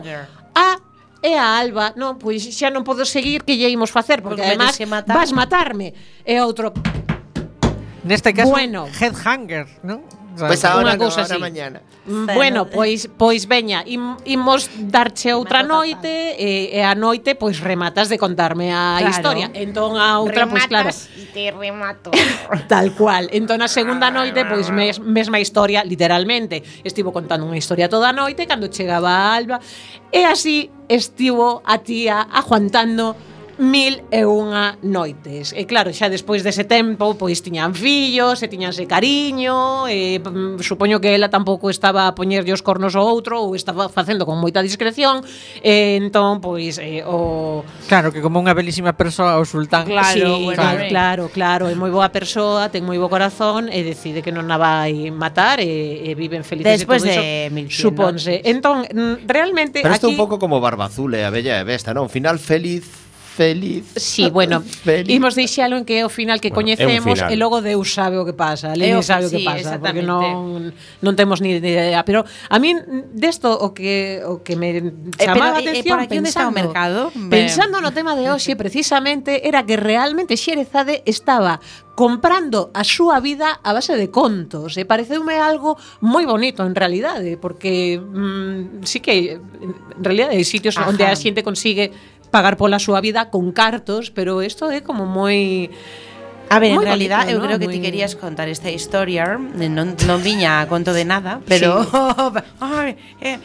ah, 0.53 0.77
e 1.25 1.33
a 1.33 1.57
Alba, 1.57 1.97
non, 1.97 2.21
pois 2.21 2.45
xa 2.45 2.69
non 2.69 2.85
podo 2.85 3.09
seguir 3.09 3.41
que 3.41 3.57
lle 3.57 3.73
imos 3.73 3.89
facer, 3.89 4.21
porque, 4.21 4.45
porque 4.45 4.53
además 4.53 4.77
matar. 4.85 5.17
vas 5.17 5.33
matarme. 5.33 5.97
E 6.21 6.37
outro, 6.39 6.71
Neste 8.03 8.33
caso, 8.33 8.49
bueno. 8.49 8.87
Headhanger, 8.87 9.67
¿no? 9.83 10.01
Pois 10.39 10.61
pues 10.61 10.65
ahora, 10.65 10.93
no, 10.93 10.99
cousa 10.99 11.21
ahora 11.21 11.35
así. 11.35 11.41
mañana. 11.41 11.81
Bueno, 12.05 12.69
pois 12.69 13.09
pois 13.17 13.47
veña, 13.47 13.83
im, 13.85 14.15
imos 14.25 14.69
darche 14.87 15.33
outra 15.33 15.63
noite 15.63 16.35
e, 16.39 16.71
e 16.71 16.79
a 16.79 16.95
noite 16.95 17.35
pois 17.35 17.59
rematas 17.59 18.07
de 18.07 18.17
contarme 18.17 18.71
a 18.71 19.03
claro. 19.03 19.09
historia. 19.09 19.47
Entón 19.53 19.99
a 19.99 20.19
outra 20.23 20.47
pois 20.47 20.63
claro. 20.71 20.89
E 20.89 21.25
te 21.33 21.51
remato. 21.51 22.11
Tal 22.71 22.95
cual. 22.95 23.27
Entón 23.35 23.59
a 23.59 23.67
segunda 23.67 24.07
noite 24.13 24.47
pois 24.47 24.71
mes, 24.71 25.01
mesma 25.01 25.43
historia 25.43 25.83
literalmente. 25.83 26.63
Estivo 26.87 27.11
contando 27.11 27.43
unha 27.43 27.59
historia 27.59 27.91
toda 27.91 28.09
a 28.09 28.15
noite 28.15 28.47
cando 28.47 28.71
chegaba 28.71 29.11
a 29.11 29.35
Alba 29.35 29.57
e 30.13 30.23
así 30.23 30.71
estivo 30.87 31.61
a 31.67 31.83
tía 31.83 32.25
aguantando 32.31 33.13
mil 33.59 33.99
e 34.07 34.23
unha 34.23 34.79
noites. 34.79 35.51
E 35.51 35.67
claro, 35.67 35.91
xa 35.91 36.07
despois 36.07 36.47
dese 36.47 36.63
tempo, 36.63 37.19
pois 37.19 37.43
tiñan 37.43 37.75
fillos, 37.75 38.39
e 38.39 38.47
tiñanse 38.47 38.87
cariño, 38.87 39.85
e 39.91 40.23
mm, 40.23 40.63
supoño 40.63 41.03
que 41.03 41.11
ela 41.11 41.27
tampouco 41.27 41.67
estaba 41.67 42.07
a 42.07 42.15
poñerlle 42.15 42.55
os 42.55 42.63
cornos 42.63 42.95
ao 42.95 43.03
outro, 43.03 43.43
ou 43.43 43.59
estaba 43.59 43.91
facendo 43.91 44.23
con 44.23 44.39
moita 44.39 44.63
discreción, 44.63 45.19
e 45.59 45.99
entón, 45.99 46.39
pois, 46.39 46.79
eh, 46.79 47.03
o... 47.03 47.67
Claro, 47.91 48.15
que 48.15 48.23
como 48.23 48.39
unha 48.39 48.55
belísima 48.55 48.95
persoa 48.95 49.35
o 49.35 49.43
sultán. 49.43 49.83
Claro, 49.83 50.15
sí, 50.15 50.23
bueno, 50.23 50.55
claro, 50.55 50.81
claro, 50.87 51.23
claro, 51.27 51.63
é 51.67 51.75
moi 51.75 51.91
boa 51.91 52.07
persoa, 52.15 52.71
ten 52.71 52.87
moi 52.87 52.95
bo 52.95 53.11
corazón, 53.11 53.67
e 53.67 53.83
decide 53.83 54.23
que 54.23 54.31
non 54.31 54.47
a 54.47 54.55
vai 54.55 55.11
matar, 55.11 55.59
e, 55.59 56.07
e 56.07 56.15
viven 56.15 56.47
felices 56.47 56.87
Despois 56.87 57.03
e 57.03 57.11
todo 57.11 57.59
de 57.59 57.67
iso, 57.67 57.91
suponse. 57.91 58.39
Entón, 58.47 58.87
mm, 58.87 59.27
realmente... 59.27 59.83
Pero 59.83 59.91
isto 59.91 60.07
aquí... 60.07 60.15
un 60.15 60.21
pouco 60.23 60.39
como 60.39 60.63
Barbazule, 60.63 61.27
a 61.27 61.29
bella 61.29 61.59
e 61.59 61.67
besta, 61.67 61.91
non? 61.91 62.07
Final 62.07 62.39
feliz 62.39 63.08
feliz. 63.39 63.85
Sí, 63.95 64.29
bueno, 64.29 64.61
feliz. 64.83 65.15
imos 65.15 65.33
deixalo 65.35 65.79
en 65.79 65.87
que 65.87 65.99
é 65.99 66.03
o 66.03 66.11
final 66.11 66.43
que 66.43 66.51
bueno, 66.51 66.75
coñecemos 66.75 67.23
final. 67.23 67.31
e 67.31 67.35
logo 67.39 67.63
Deus 67.63 67.87
sabe 67.95 68.19
o 68.19 68.27
que 68.27 68.35
pasa, 68.35 68.75
Lenin 68.75 68.99
sabe 68.99 69.31
sí, 69.31 69.31
o 69.31 69.39
que 69.39 69.47
pasa, 69.47 69.79
porque 69.79 70.03
non 70.03 70.75
non 70.99 71.13
temos 71.15 71.39
ni 71.39 71.55
idea, 71.55 72.03
pero 72.03 72.27
a 72.27 72.57
min 72.59 72.83
desto 73.15 73.47
o 73.55 73.71
que 73.71 74.19
o 74.27 74.43
que 74.43 74.59
me 74.59 74.83
eh, 74.83 74.91
chamaba 75.15 75.63
eh, 75.63 75.71
eh 75.71 75.79
pero, 75.87 75.95
a 75.95 76.03
atención 76.03 76.03
eh, 76.03 76.11
pensando, 76.11 76.27
está 76.27 76.43
o 76.51 76.51
mercado, 76.51 77.01
pensando 77.31 77.79
no 77.79 77.95
tema 77.95 78.19
de 78.19 78.27
hoxe 78.27 78.59
precisamente 78.59 79.47
era 79.47 79.63
que 79.63 79.79
realmente 79.79 80.35
Xerezade 80.35 80.99
estaba 81.07 81.63
comprando 81.95 82.71
a 82.75 82.83
súa 82.83 83.19
vida 83.23 83.59
a 83.63 83.71
base 83.71 83.95
de 83.95 84.07
contos 84.11 84.75
e 84.75 84.83
pareceume 84.83 85.39
algo 85.39 85.79
moi 86.03 86.27
bonito 86.27 86.63
en 86.67 86.75
realidade 86.75 87.35
porque 87.39 87.99
mm, 87.99 88.87
sí 88.87 88.99
que 88.99 89.39
en 89.39 90.03
realidade 90.03 90.35
hai 90.35 90.47
sitios 90.47 90.75
Ajá. 90.75 90.91
onde 90.91 91.03
a 91.03 91.15
xente 91.15 91.43
consigue 91.43 91.91
pagar 92.31 92.57
pola 92.57 92.79
súa 92.79 93.01
vida 93.01 93.29
con 93.29 93.51
cartos, 93.51 94.09
pero 94.13 94.41
isto 94.41 94.69
é 94.69 94.81
como 94.81 95.05
moi 95.05 95.69
A 96.49 96.57
ver, 96.57 96.73
moi 96.73 96.81
en 96.81 96.89
realidad 96.89 97.29
bonito, 97.29 97.37
eu 97.37 97.39
¿no? 97.39 97.45
creo 97.45 97.57
que 97.61 97.69
Muy... 97.69 97.77
ti 97.77 97.81
querías 97.81 98.17
contar 98.17 98.49
esta 98.49 98.73
historia 98.73 99.37
Non, 99.37 99.93
non 100.09 100.19
viña 100.25 100.61
a 100.61 100.65
conto 100.65 100.97
de 100.97 101.05
nada 101.05 101.45
Pero 101.45 101.85
sí. 101.85 101.93
Ay, 102.59 102.97
eh, 103.21 103.37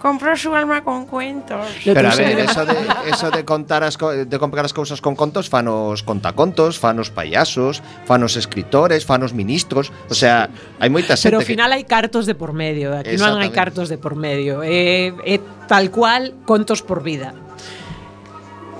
compró 0.00 0.32
su 0.40 0.56
alma 0.56 0.80
con 0.80 1.04
cuentos 1.04 1.68
Pero 1.84 2.08
a 2.08 2.16
ver, 2.16 2.40
eso 2.40 2.64
de, 2.64 2.76
eso 3.12 3.28
de 3.28 3.44
contar 3.44 3.84
as, 3.84 4.00
de 4.00 4.36
comprar 4.40 4.64
as 4.64 4.72
cousas 4.72 5.04
con 5.04 5.12
contos 5.12 5.52
Fanos 5.52 6.00
contacontos, 6.00 6.80
fanos 6.80 7.12
payasos 7.12 7.84
Fanos 8.08 8.40
escritores, 8.40 9.04
fanos 9.04 9.36
ministros 9.36 9.92
O 10.08 10.16
sea, 10.16 10.48
hai 10.80 10.88
moita 10.88 11.12
xente 11.12 11.36
Pero 11.36 11.44
ao 11.44 11.46
final 11.46 11.76
que... 11.76 11.76
hai 11.76 11.84
cartos 11.84 12.24
de 12.24 12.32
por 12.32 12.56
medio 12.56 12.96
Aquí 12.96 13.20
non 13.20 13.36
hai 13.36 13.52
cartos 13.52 13.92
de 13.92 14.00
por 14.00 14.16
medio 14.16 14.64
É 14.64 15.12
eh, 15.12 15.36
eh, 15.36 15.40
tal 15.68 15.92
cual 15.92 16.32
contos 16.48 16.80
por 16.80 17.04
vida 17.04 17.45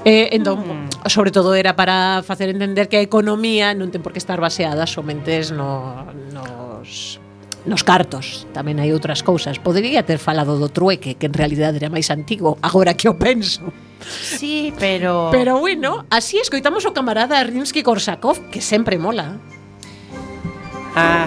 Eh, 0.06 0.30
entón, 0.38 0.62
mm. 0.62 1.10
sobre 1.10 1.32
todo 1.34 1.58
era 1.58 1.74
para 1.74 2.22
facer 2.22 2.48
entender 2.48 2.86
que 2.88 2.96
a 2.96 3.02
economía 3.02 3.74
non 3.74 3.90
ten 3.90 4.06
por 4.06 4.14
que 4.14 4.22
estar 4.22 4.38
baseada 4.38 4.86
somente 4.86 5.42
no, 5.50 6.06
nos 6.30 7.18
nos 7.66 7.82
cartos, 7.82 8.46
tamén 8.54 8.78
hai 8.78 8.94
outras 8.94 9.26
cousas. 9.26 9.58
Podería 9.58 10.06
ter 10.06 10.22
falado 10.22 10.54
do 10.62 10.70
trueque, 10.70 11.18
que 11.18 11.26
en 11.26 11.34
realidad 11.34 11.74
era 11.74 11.90
máis 11.90 12.06
antigo, 12.14 12.54
agora 12.62 12.94
que 12.94 13.10
o 13.10 13.18
penso. 13.18 13.66
Sí, 14.06 14.70
pero... 14.78 15.34
Pero 15.34 15.58
bueno, 15.58 16.06
así 16.06 16.38
escoitamos 16.38 16.86
o 16.86 16.94
camarada 16.94 17.42
Rimsky-Korsakov, 17.42 18.54
que 18.54 18.62
sempre 18.62 19.02
mola. 19.02 19.42
Ah, 20.94 21.26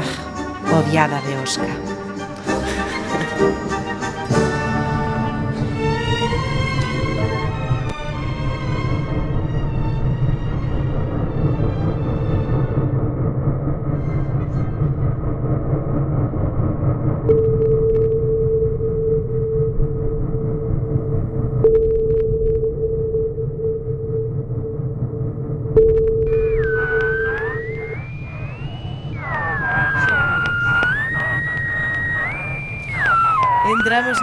odiada 0.72 1.20
de 1.28 1.36
Oscar. 1.44 1.99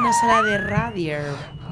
na 0.06 0.12
sala 0.12 0.40
de 0.46 0.56
radio. 0.56 1.18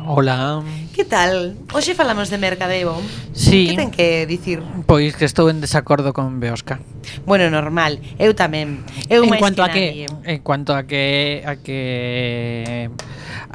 Hola. 0.06 0.60
Que 0.92 1.04
tal? 1.04 1.54
Hoxe 1.72 1.94
falamos 1.94 2.30
de 2.30 2.38
Mercadeo. 2.38 2.98
Sí. 3.30 3.70
Que 3.70 3.78
ten 3.78 3.94
que 3.94 4.26
dicir? 4.26 4.58
Pois 4.90 5.14
que 5.14 5.22
estou 5.22 5.46
en 5.54 5.62
desacordo 5.62 6.10
con 6.10 6.42
Beosca. 6.42 6.82
Bueno, 7.30 7.46
normal. 7.46 8.02
Eu 8.18 8.34
tamén. 8.34 8.82
Eu 9.06 9.22
en 9.22 9.38
cuanto 9.38 9.62
que 9.70 10.02
a 10.02 10.18
que 10.18 10.34
en 10.34 10.40
cuanto 10.42 10.74
a 10.74 10.82
que 10.82 11.46
a 11.46 11.62
que 11.62 12.90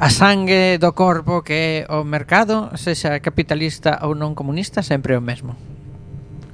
a 0.00 0.08
sangue 0.08 0.80
do 0.80 0.96
corpo 0.96 1.44
que 1.44 1.84
o 1.92 2.00
mercado, 2.00 2.72
sexa 2.80 3.20
capitalista 3.20 4.00
ou 4.08 4.16
non 4.16 4.32
comunista, 4.32 4.80
sempre 4.80 5.12
é 5.12 5.20
o 5.20 5.24
mesmo. 5.24 5.60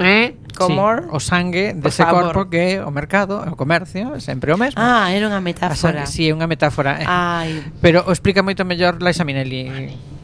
Eh? 0.03 0.35
Comor. 0.57 1.05
Sí, 1.05 1.09
o 1.13 1.19
sangue 1.21 1.77
dese 1.77 2.03
corpo 2.09 2.49
que 2.49 2.81
é 2.81 2.85
o 2.85 2.91
mercado, 2.91 3.45
o 3.45 3.55
comercio, 3.55 4.17
sempre 4.25 4.51
o 4.51 4.59
mesmo. 4.59 4.81
Ah, 4.81 5.13
era 5.13 5.29
unha 5.29 5.45
metáfora. 5.45 5.77
Si, 5.77 5.85
sangue, 5.85 6.05
sí, 6.09 6.23
é 6.27 6.33
unha 6.33 6.49
metáfora. 6.49 6.99
Ai. 7.05 7.61
Pero 7.85 8.09
o 8.09 8.11
explica 8.11 8.41
moito 8.41 8.65
mellor 8.65 8.99
Laisa 9.05 9.23
Minelli. 9.23 9.69
Vale. 9.69 10.16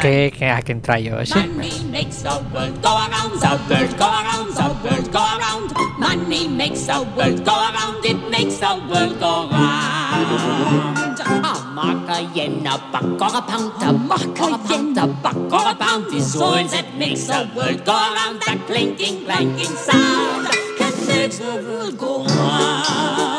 Que, 0.00 0.32
que 0.36 0.46
a 0.46 0.62
quen 0.62 0.80
traio 0.80 1.18
hoxe. 1.18 1.34
Money 1.34 1.84
makes 1.90 2.22
the 2.22 2.36
world 2.52 2.82
go 2.82 2.92
around, 3.06 3.32
the 3.40 3.52
world 3.68 3.98
go 3.98 4.06
around, 4.06 4.48
the 4.54 4.68
world 4.84 5.12
go 5.12 5.24
around. 5.36 5.68
Money 5.98 6.48
makes 6.48 6.86
the 6.86 7.02
world 7.16 7.44
go 7.44 7.52
around, 7.52 8.04
it 8.04 8.20
makes 8.30 8.58
the 8.58 8.72
world 8.88 9.18
go 9.20 9.48
round. 9.50 10.96
A 11.18 11.64
mark, 11.74 12.08
a 12.08 12.22
yen, 12.34 12.66
a 12.66 12.78
buck 12.92 13.20
or 13.20 13.38
a 13.38 13.42
pound, 13.42 13.82
a 13.82 13.92
buck 13.92 14.40
or 14.40 14.54
a 14.54 14.58
pound, 14.58 14.96
a 14.98 15.06
buck 15.06 15.52
or 15.52 15.70
a 15.70 15.74
pound 15.74 16.14
is 16.14 16.36
all 16.36 16.64
that 16.64 16.94
makes 16.96 17.26
the 17.26 17.50
world 17.56 17.84
go 17.84 17.92
around. 17.92 18.40
That 18.46 18.66
clinking, 18.66 19.24
clanking 19.24 19.76
sound 19.76 20.46
that 20.78 20.94
makes 21.08 21.38
the 21.38 21.56
world 21.66 21.98
go 21.98 22.24
round. 22.24 23.35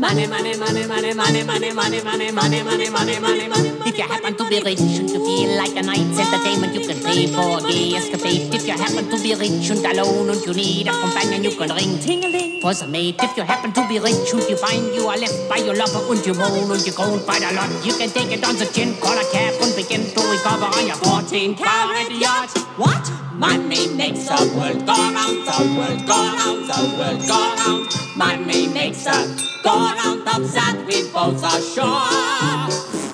Money, 0.00 0.26
money, 0.26 0.56
money, 0.56 0.86
money, 0.86 1.12
money, 1.12 1.44
money, 1.44 1.72
money, 1.74 2.00
money, 2.00 2.32
money, 2.32 2.62
money, 2.62 2.88
money, 2.88 3.20
money, 3.20 3.48
money. 3.48 3.68
If 3.84 3.98
you 3.98 4.04
happen 4.04 4.34
to 4.34 4.48
be 4.48 4.62
rich 4.62 4.80
and 4.80 5.10
you 5.10 5.20
feel 5.22 5.58
like 5.58 5.76
a 5.76 5.82
night's 5.82 6.18
entertainment, 6.18 6.72
you 6.72 6.88
can 6.88 7.04
pay 7.04 7.26
for 7.26 7.58
a 7.58 7.60
gay. 7.60 7.92
If 7.92 8.66
you 8.66 8.72
happen 8.72 9.10
to 9.10 9.22
be 9.22 9.34
rich 9.34 9.68
and 9.68 9.84
alone 9.84 10.30
and 10.30 10.40
you 10.40 10.54
need 10.54 10.88
a 10.88 10.92
companion, 10.92 11.44
you 11.44 11.50
can 11.50 11.68
ring 11.76 11.98
ting-a-ling 11.98 12.62
for 12.62 12.72
some 12.72 12.92
mate. 12.92 13.16
If 13.22 13.36
you 13.36 13.42
happen 13.42 13.74
to 13.74 13.86
be 13.88 13.98
rich 13.98 14.32
and 14.32 14.42
you 14.48 14.56
find 14.56 14.86
you 14.94 15.06
are 15.06 15.18
left 15.18 15.36
by 15.50 15.56
your 15.58 15.76
lover 15.76 16.00
and 16.10 16.24
you 16.24 16.32
moan 16.32 16.72
and 16.72 16.86
you 16.86 16.92
groan 16.94 17.20
quite 17.20 17.42
a 17.42 17.52
lot, 17.52 17.68
you 17.84 17.92
can 17.92 18.08
take 18.08 18.32
it 18.32 18.42
on 18.42 18.56
the 18.56 18.64
chin, 18.72 18.96
call 19.02 19.12
a 19.12 19.24
cab 19.32 19.52
and 19.60 19.76
begin 19.76 20.00
to 20.16 20.20
recover 20.32 20.64
on 20.80 20.86
your 20.86 20.96
14 20.96 21.54
carat 21.56 22.10
yacht. 22.16 22.56
What? 22.80 23.04
Money 23.36 23.88
makes 23.94 24.24
the 24.28 24.52
world 24.56 24.80
go 24.86 24.96
round, 24.96 25.44
the 25.44 25.56
world 25.76 26.06
go 26.08 26.16
round, 26.16 26.64
the 26.68 26.80
world 26.96 27.20
go 27.28 27.40
round. 27.60 27.88
Money 28.16 28.68
makes 28.68 29.04
the 29.04 29.16
go 29.62 29.89
round 29.94 30.28
of 30.28 30.52
that 30.52 30.76
we 30.86 31.10
both 31.12 31.42
are 31.44 31.60
sure 31.60 32.10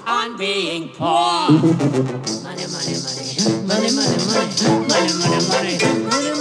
on 0.07 0.37
being 0.37 0.91
poor. 0.91 1.51
Money, 1.51 2.67
money, 2.71 2.97
money, 3.03 3.27
money, 3.67 3.91
money, 3.91 3.91
money, 3.93 4.19
money, 4.27 4.53
money, 4.87 5.13
money, 5.19 5.41
money. 5.49 5.79
Money, 6.07 6.33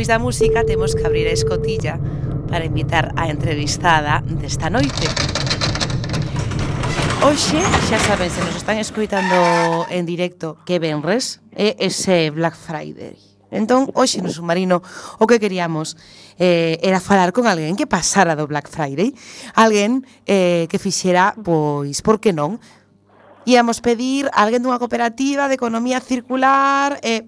despois 0.08 0.24
da 0.24 0.24
música 0.24 0.64
temos 0.64 0.96
que 0.96 1.06
abrir 1.06 1.28
a 1.28 1.36
escotilla 1.36 2.00
para 2.48 2.64
invitar 2.64 3.12
a 3.20 3.28
entrevistada 3.28 4.24
desta 4.24 4.72
noite. 4.72 5.04
Hoxe, 7.20 7.60
xa 7.92 8.00
saben, 8.00 8.32
se 8.32 8.40
nos 8.40 8.56
están 8.56 8.80
escoitando 8.80 9.84
en 9.92 10.08
directo 10.08 10.64
que 10.64 10.80
venres, 10.80 11.44
é 11.52 11.76
ese 11.84 12.32
Black 12.32 12.56
Friday. 12.56 13.20
Entón, 13.52 13.92
hoxe 13.92 14.24
no 14.24 14.32
submarino 14.32 14.80
o 15.20 15.28
que 15.28 15.44
queríamos 15.44 16.00
eh, 16.40 16.80
era 16.80 17.04
falar 17.04 17.36
con 17.36 17.44
alguén 17.44 17.76
que 17.76 17.84
pasara 17.84 18.40
do 18.40 18.48
Black 18.48 18.72
Friday, 18.72 19.12
alguén 19.60 20.08
eh, 20.24 20.72
que 20.72 20.80
fixera, 20.80 21.36
pois, 21.36 22.00
por 22.00 22.24
que 22.24 22.32
non, 22.32 22.64
íamos 23.44 23.84
pedir 23.84 24.32
a 24.32 24.48
alguén 24.48 24.64
dunha 24.64 24.80
cooperativa 24.80 25.52
de 25.52 25.60
economía 25.60 26.00
circular 26.00 26.96
e 27.04 27.12
eh, 27.12 27.22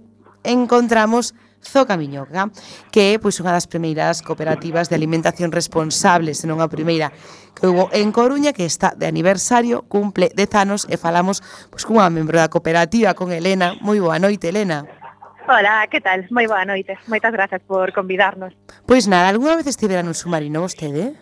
encontramos 0.47 1.35
Zocamiñoca, 1.63 2.49
que 2.91 3.13
é 3.13 3.19
pois 3.19 3.37
unha 3.43 3.51
das 3.51 3.67
primeiras 3.67 4.23
cooperativas 4.23 4.87
de 4.87 4.95
alimentación 4.95 5.51
responsable, 5.51 6.33
senón 6.33 6.63
a 6.63 6.71
primeira 6.71 7.11
que 7.53 7.67
houve 7.67 7.91
en 7.99 8.15
Coruña, 8.15 8.55
que 8.55 8.63
está 8.63 8.95
de 8.95 9.05
aniversario, 9.05 9.83
cumple 9.85 10.31
10 10.31 10.55
anos 10.55 10.81
e 10.87 10.95
falamos 10.95 11.43
pois 11.67 11.83
cunha 11.83 12.07
membro 12.07 12.39
da 12.39 12.47
cooperativa 12.47 13.13
con 13.13 13.35
Elena. 13.35 13.75
Moi 13.83 13.99
boa 13.99 14.17
noite, 14.17 14.49
Elena. 14.49 14.87
Hola, 15.49 15.87
que 15.89 15.99
tal? 15.99 16.29
Moi 16.29 16.45
boa 16.45 16.63
noite. 16.63 16.95
Moitas 17.09 17.33
grazas 17.33 17.59
por 17.65 17.91
convidarnos. 17.91 18.53
Pois 18.85 19.09
nada, 19.09 19.33
algunha 19.33 19.57
vez 19.57 19.65
estivera 19.65 20.05
nun 20.05 20.13
submarino 20.13 20.61
vostede? 20.61 21.17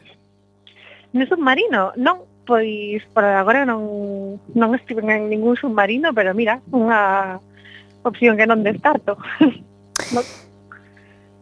No 1.15 1.23
submarino? 1.25 1.95
Non, 1.95 2.27
pois 2.43 3.01
por 3.15 3.23
agora 3.23 3.63
non, 3.63 4.37
non 4.51 4.69
estive 4.75 5.03
en 5.03 5.31
ningún 5.31 5.55
submarino, 5.55 6.11
pero 6.11 6.35
mira, 6.35 6.59
unha 6.71 7.39
opción 8.03 8.35
que 8.35 8.47
non 8.47 8.63
descarto. 8.63 9.15
No. 10.11 10.21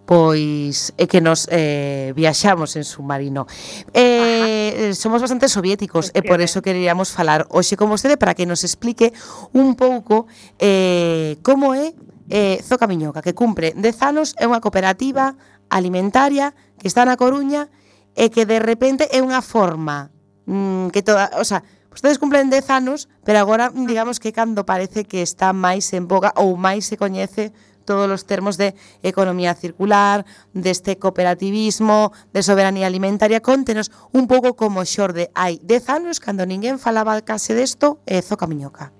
Pois 0.06 0.94
é 1.02 1.10
que 1.10 1.18
nos 1.18 1.50
eh, 1.50 2.14
viaxamos 2.14 2.78
en 2.78 2.86
submarino. 2.86 3.50
Eh, 3.90 4.94
Ajá. 4.94 4.94
somos 4.94 5.18
bastante 5.18 5.50
soviéticos 5.50 6.14
e 6.14 6.22
por 6.22 6.46
eso 6.46 6.62
queríamos 6.62 7.10
falar 7.10 7.50
hoxe 7.50 7.74
con 7.74 7.90
vostede 7.90 8.14
para 8.14 8.38
que 8.38 8.46
nos 8.46 8.62
explique 8.62 9.18
un 9.50 9.74
pouco 9.74 10.30
eh, 10.62 11.42
como 11.42 11.74
é 11.74 11.98
eh, 12.30 12.62
Zoca 12.62 12.86
Miñoca, 12.86 13.26
que 13.26 13.34
cumpre 13.34 13.74
10 13.74 13.98
anos, 14.06 14.38
é 14.38 14.46
unha 14.46 14.62
cooperativa 14.62 15.34
alimentaria 15.74 16.54
que 16.78 16.86
está 16.86 17.02
na 17.02 17.18
Coruña 17.18 17.74
e 18.14 18.30
que 18.30 18.46
de 18.46 18.62
repente 18.62 19.10
é 19.10 19.26
unha 19.26 19.42
forma 19.42 20.14
mmm, 20.46 20.94
que 20.94 21.02
toda, 21.02 21.34
o 21.42 21.46
sea, 21.46 21.66
Ustedes 21.96 22.20
cumplen 22.20 22.52
10 22.52 22.70
anos, 22.76 23.08
pero 23.24 23.40
agora 23.40 23.72
digamos 23.72 24.20
que 24.20 24.36
cando 24.36 24.68
parece 24.68 25.08
que 25.08 25.24
está 25.24 25.56
máis 25.56 25.96
en 25.96 26.12
boga 26.12 26.36
ou 26.36 26.60
máis 26.60 26.84
se 26.92 27.00
coñece 27.00 27.56
todos 27.86 28.10
los 28.10 28.26
termos 28.26 28.58
de 28.58 28.74
economía 29.04 29.54
circular, 29.54 30.26
de 30.54 30.70
este 30.70 30.98
cooperativismo, 30.98 32.12
de 32.34 32.44
soberanía 32.44 32.88
alimentaria, 32.88 33.40
contenos 33.40 33.92
un 34.12 34.28
pouco 34.28 34.56
como 34.58 34.84
xorde 34.84 35.30
hai 35.38 35.62
10 35.62 35.90
anos 35.90 36.20
cando 36.20 36.44
ninguén 36.44 36.82
falaba 36.82 37.22
case 37.22 37.54
desto 37.54 38.02
e 38.10 38.20
zoca 38.26 38.50
miñoca. 38.50 38.92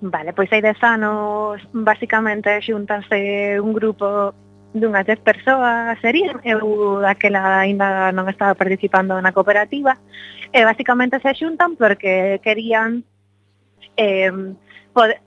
Vale, 0.00 0.30
pois 0.32 0.46
hai 0.54 0.62
10 0.62 0.78
anos 0.86 1.58
basicamente 1.74 2.62
xuntanse 2.62 3.58
un 3.58 3.74
grupo 3.74 4.32
dunhas 4.70 5.06
10 5.06 5.20
persoas 5.26 5.98
serían, 6.00 6.38
eu 6.44 7.00
daquela 7.00 7.64
ainda 7.64 8.12
non 8.14 8.28
estaba 8.30 8.54
participando 8.54 9.16
na 9.18 9.34
cooperativa, 9.34 9.98
e 10.52 10.60
basicamente 10.64 11.18
se 11.18 11.34
xuntan 11.34 11.74
porque 11.74 12.38
querían 12.44 13.02
eh, 13.96 14.30
poder, 14.92 15.20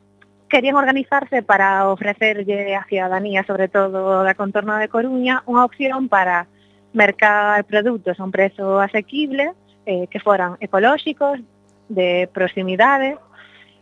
querían 0.51 0.75
organizarse 0.75 1.41
para 1.41 1.87
ofrecerlle 1.87 2.75
á 2.75 2.83
ciudadanía, 2.91 3.47
sobre 3.47 3.71
todo 3.71 4.21
da 4.27 4.35
contorna 4.35 4.77
de 4.83 4.91
Coruña, 4.91 5.41
unha 5.47 5.63
opción 5.63 6.11
para 6.11 6.51
mercar 6.91 7.63
produtos 7.63 8.19
a 8.19 8.25
un 8.27 8.35
prezo 8.35 8.83
asequible, 8.83 9.55
eh, 9.87 10.11
que 10.11 10.19
foran 10.19 10.59
ecolóxicos, 10.59 11.39
de 11.87 12.29
proximidade, 12.31 13.17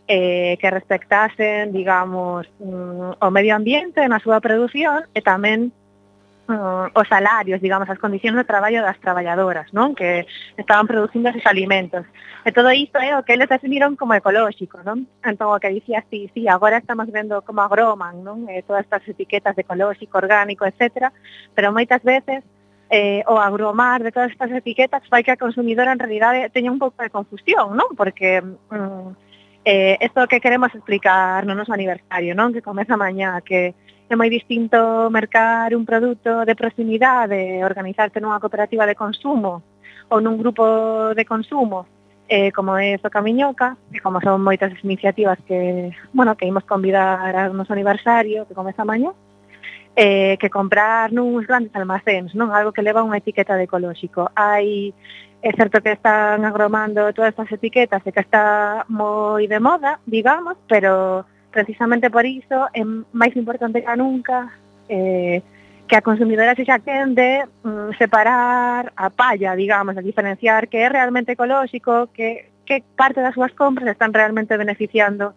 eh, 0.06 0.58
que 0.60 0.70
respectasen, 0.70 1.72
digamos, 1.74 2.46
mm, 2.58 3.18
o 3.18 3.28
medio 3.30 3.54
ambiente 3.54 4.02
na 4.06 4.22
súa 4.22 4.38
produción 4.38 5.06
e 5.14 5.20
tamén 5.22 5.74
Mm, 6.50 6.90
os 6.98 7.06
salarios, 7.06 7.62
digamos, 7.62 7.88
as 7.88 8.02
condicións 8.02 8.34
de 8.34 8.42
traballo 8.42 8.82
das 8.82 8.98
traballadoras, 8.98 9.70
non? 9.70 9.94
Que 9.94 10.26
estaban 10.58 10.90
producindo 10.90 11.30
esos 11.30 11.46
alimentos. 11.46 12.02
E 12.42 12.50
todo 12.50 12.74
isto 12.74 12.98
é 12.98 13.14
eh, 13.14 13.14
o 13.14 13.22
que 13.22 13.38
eles 13.38 13.46
definiron 13.46 13.94
como 13.94 14.18
ecolóxico, 14.18 14.82
non? 14.82 15.06
Entón, 15.22 15.54
o 15.54 15.62
que 15.62 15.70
dicía, 15.70 16.02
sí, 16.10 16.26
sí, 16.34 16.50
agora 16.50 16.82
estamos 16.82 17.06
vendo 17.14 17.46
como 17.46 17.62
agroman, 17.62 18.26
non? 18.26 18.50
Eh, 18.50 18.66
todas 18.66 18.82
estas 18.82 19.06
etiquetas 19.06 19.54
de 19.54 19.62
ecolóxico, 19.62 20.18
orgánico, 20.18 20.66
etc. 20.66 21.14
Pero 21.54 21.70
moitas 21.70 22.02
veces 22.02 22.42
eh, 22.90 23.22
o 23.30 23.38
agromar 23.38 24.02
de 24.02 24.10
todas 24.10 24.34
estas 24.34 24.50
etiquetas 24.50 25.06
fai 25.06 25.22
que 25.22 25.30
a 25.30 25.38
consumidora 25.38 25.94
en 25.94 26.02
realidade 26.02 26.42
eh, 26.42 26.50
teña 26.50 26.74
un 26.74 26.82
pouco 26.82 26.98
de 26.98 27.14
confusión, 27.14 27.78
non? 27.78 27.94
Porque 27.94 28.42
mm, 28.42 29.14
eh, 29.62 30.02
esto 30.02 30.26
que 30.26 30.42
queremos 30.42 30.74
explicar 30.74 31.46
no 31.46 31.54
noso 31.54 31.70
aniversario, 31.70 32.34
non? 32.34 32.50
Que 32.50 32.58
comeza 32.58 32.98
mañá, 32.98 33.38
que 33.38 33.78
é 34.10 34.18
moi 34.18 34.26
distinto 34.26 35.06
mercar 35.14 35.70
un 35.70 35.86
produto 35.86 36.42
de 36.42 36.58
proximidade, 36.58 37.62
organizarte 37.62 38.18
nunha 38.18 38.42
cooperativa 38.42 38.82
de 38.82 38.98
consumo 38.98 39.62
ou 40.10 40.18
nun 40.18 40.34
grupo 40.34 41.14
de 41.14 41.22
consumo, 41.22 41.86
eh, 42.26 42.50
como 42.50 42.74
é 42.74 42.98
Soca 42.98 43.22
Miñoca, 43.22 43.78
e 43.94 44.02
como 44.02 44.18
son 44.18 44.42
moitas 44.42 44.74
iniciativas 44.82 45.38
que, 45.46 45.94
bueno, 46.10 46.34
que 46.34 46.50
imos 46.50 46.66
convidar 46.66 47.30
ao 47.38 47.54
noso 47.54 47.70
aniversario, 47.70 48.50
que 48.50 48.58
comeza 48.58 48.82
mañá, 48.82 49.14
eh, 49.94 50.34
que 50.42 50.50
comprar 50.50 51.14
nuns 51.14 51.46
grandes 51.46 51.70
almacéns, 51.78 52.34
non 52.34 52.50
algo 52.50 52.74
que 52.74 52.82
leva 52.82 53.06
unha 53.06 53.22
etiqueta 53.22 53.54
de 53.54 53.70
ecolóxico. 53.70 54.26
Hai 54.34 54.90
é 55.38 55.50
certo 55.54 55.78
que 55.78 55.94
están 55.94 56.42
agromando 56.42 57.14
todas 57.14 57.30
estas 57.30 57.54
etiquetas 57.54 58.02
e 58.02 58.10
que 58.10 58.26
está 58.26 58.82
moi 58.90 59.46
de 59.46 59.62
moda, 59.62 60.02
digamos, 60.02 60.58
pero 60.66 61.22
precisamente 61.50 62.10
por 62.10 62.24
iso 62.24 62.68
é 62.72 62.82
máis 63.12 63.34
importante 63.36 63.82
que 63.82 63.96
nunca 63.96 64.50
eh, 64.88 65.42
que 65.90 65.96
a 65.96 66.06
consumidora 66.06 66.54
se 66.54 66.64
xa 66.64 66.78
de 66.78 67.44
mm, 67.66 67.98
separar 67.98 68.92
a 68.94 69.10
palla, 69.10 69.58
digamos, 69.58 69.98
a 69.98 70.06
diferenciar 70.06 70.70
que 70.70 70.78
é 70.78 70.88
realmente 70.88 71.32
ecolóxico, 71.32 72.14
que, 72.14 72.46
que 72.64 72.84
parte 72.94 73.20
das 73.20 73.34
súas 73.34 73.50
compras 73.58 73.90
están 73.90 74.14
realmente 74.14 74.56
beneficiando 74.56 75.34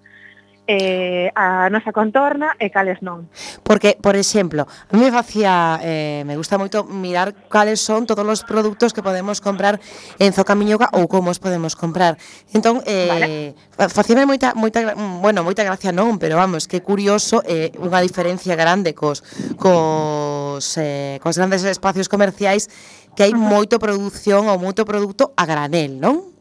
eh, 0.67 1.31
a 1.35 1.69
nosa 1.69 1.91
contorna 1.91 2.55
e 2.59 2.71
cales 2.71 3.03
non. 3.03 3.27
Porque, 3.67 3.99
por 3.99 4.15
exemplo, 4.15 4.63
a 4.63 4.91
mí 4.95 5.03
me 5.03 5.11
facía, 5.11 5.79
eh, 5.83 6.23
me 6.25 6.39
gusta 6.39 6.55
moito 6.55 6.87
mirar 6.87 7.35
cales 7.51 7.83
son 7.83 8.07
todos 8.07 8.23
os 8.23 8.41
produtos 8.47 8.95
que 8.95 9.03
podemos 9.03 9.43
comprar 9.43 9.79
en 10.19 10.31
Zocamiñoga 10.31 10.87
ou 10.95 11.11
como 11.11 11.31
os 11.31 11.39
podemos 11.39 11.75
comprar. 11.75 12.15
Entón, 12.55 12.79
eh, 12.87 13.53
vale. 13.75 13.89
facíame 13.91 14.23
moita, 14.23 14.55
moita, 14.55 14.95
mm, 14.95 15.19
bueno, 15.19 15.43
moita 15.43 15.67
gracia 15.67 15.91
non, 15.91 16.15
pero 16.15 16.39
vamos, 16.39 16.71
que 16.71 16.79
curioso, 16.79 17.43
eh, 17.43 17.75
unha 17.77 17.99
diferencia 17.99 18.55
grande 18.55 18.95
cos, 18.95 19.21
cos, 19.59 20.63
eh, 20.79 21.19
cos 21.19 21.35
grandes 21.35 21.67
espacios 21.67 22.07
comerciais 22.07 22.71
que 23.13 23.27
hai 23.27 23.33
moito 23.35 23.77
produción 23.77 24.49
ou 24.49 24.57
moito 24.57 24.87
produto 24.87 25.35
a 25.37 25.43
granel, 25.45 25.99
non? 26.01 26.32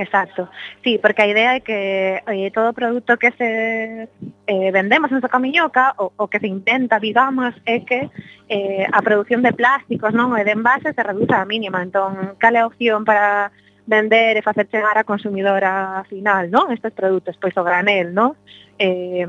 Exacto, 0.00 0.48
sí, 0.82 0.96
porque 0.96 1.20
a 1.20 1.26
idea 1.26 1.56
é 1.56 1.60
que 1.60 2.22
eh, 2.24 2.50
todo 2.56 2.70
o 2.70 2.72
produto 2.72 3.20
que 3.20 3.36
se 3.36 4.08
eh, 4.46 4.70
vendemos 4.72 5.12
en 5.12 5.18
esa 5.18 5.28
camiñoca 5.28 5.92
o, 6.00 6.08
o 6.16 6.24
que 6.26 6.40
se 6.40 6.48
intenta, 6.48 6.98
digamos, 6.98 7.52
é 7.68 7.84
que 7.84 8.08
eh, 8.48 8.88
a 8.88 9.02
produción 9.04 9.44
de 9.44 9.52
plásticos 9.52 10.16
non 10.16 10.32
e 10.40 10.42
de 10.48 10.56
envases 10.56 10.96
se 10.96 11.04
reduza 11.04 11.36
a 11.36 11.44
mínima. 11.44 11.84
Entón, 11.84 12.40
cal 12.40 12.56
é 12.56 12.64
a 12.64 12.70
opción 12.72 13.04
para 13.04 13.52
vender 13.84 14.40
e 14.40 14.46
facer 14.46 14.72
chegar 14.72 14.96
a 14.96 15.04
consumidora 15.04 16.00
final, 16.08 16.48
non? 16.48 16.72
Estes 16.72 16.96
produtos, 16.96 17.36
pois 17.36 17.52
o 17.60 17.66
granel, 17.66 18.16
non? 18.16 18.40
Eh, 18.80 19.28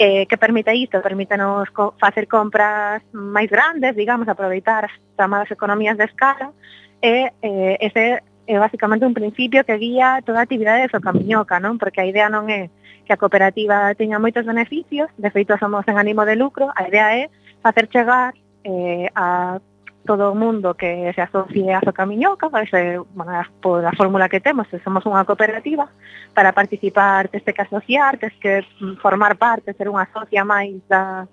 eh, 0.00 0.24
que 0.24 0.40
permite 0.40 0.72
isto? 0.72 1.04
Permítenos 1.04 1.68
co 1.76 1.92
facer 2.00 2.24
compras 2.32 3.04
máis 3.12 3.52
grandes, 3.52 3.92
digamos, 3.92 4.24
aproveitar 4.24 4.88
as 4.88 4.94
chamadas 5.20 5.52
economías 5.52 6.00
de 6.00 6.08
escala 6.08 6.56
e 7.04 7.28
eh, 7.44 7.76
ese 7.84 8.24
Eh, 8.46 8.54
é 8.54 8.58
basicamente 8.58 9.06
un 9.06 9.14
principio 9.14 9.64
que 9.64 9.76
guía 9.76 10.22
toda 10.24 10.40
a 10.40 10.46
actividade 10.46 10.82
de 10.82 10.92
Socamiñoca, 10.94 11.58
non? 11.60 11.78
Porque 11.78 12.00
a 12.00 12.08
idea 12.08 12.30
non 12.30 12.46
é 12.48 12.70
que 13.06 13.12
a 13.12 13.20
cooperativa 13.20 13.94
teña 13.94 14.22
moitos 14.22 14.46
beneficios, 14.46 15.10
de 15.18 15.30
feito 15.30 15.58
somos 15.58 15.86
en 15.86 15.98
ánimo 15.98 16.26
de 16.26 16.34
lucro, 16.34 16.70
a 16.74 16.86
idea 16.88 17.14
é 17.14 17.30
facer 17.62 17.86
chegar 17.90 18.34
eh, 18.64 19.10
a 19.14 19.58
todo 20.06 20.30
o 20.30 20.38
mundo 20.38 20.74
que 20.74 21.12
se 21.14 21.20
asocie 21.20 21.74
a 21.74 21.82
Socamiñoca, 21.82 22.46
ese, 22.62 22.98
bueno, 23.14 23.32
por 23.60 23.84
a 23.84 23.92
fórmula 23.92 24.28
que 24.30 24.40
temos, 24.40 24.66
somos 24.82 25.02
unha 25.06 25.26
cooperativa, 25.26 25.90
para 26.30 26.54
participar 26.54 27.26
tes 27.28 27.42
que 27.42 27.62
asociar, 27.62 28.16
tes 28.16 28.32
que 28.38 28.62
mm, 28.80 29.02
formar 29.02 29.34
parte, 29.34 29.74
ser 29.74 29.90
unha 29.90 30.06
socia 30.14 30.46
máis 30.46 30.78
da, 30.86 31.26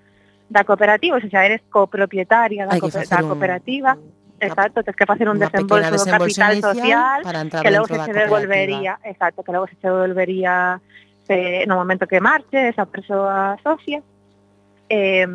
da 0.50 0.66
cooperativa, 0.66 1.18
ou 1.18 1.24
sea, 1.30 1.46
eres 1.46 1.62
copropietaria 1.70 2.66
da, 2.66 2.82
co 2.82 2.90
da 2.90 3.22
cooperativa. 3.22 3.94
Un 3.94 4.23
Exacto, 4.46 4.84
tens 4.84 4.98
que 4.98 5.06
facer 5.06 5.28
un 5.30 5.40
desembolso, 5.40 5.96
do 5.96 6.06
capital 6.06 6.54
social 6.60 7.20
que 7.64 7.72
logo 7.72 7.88
se 7.88 8.00
che 8.04 8.14
devolvería, 8.14 9.00
exacto, 9.04 9.44
que 9.44 9.52
logo 9.52 9.68
se 9.68 9.76
che 9.80 9.88
devolvería 9.88 10.80
eh, 11.28 11.64
no 11.68 11.76
momento 11.76 12.06
que 12.06 12.20
marche 12.20 12.70
esa 12.70 12.86
persoa 12.86 13.58
socia. 13.64 14.02
Eh, 14.90 15.28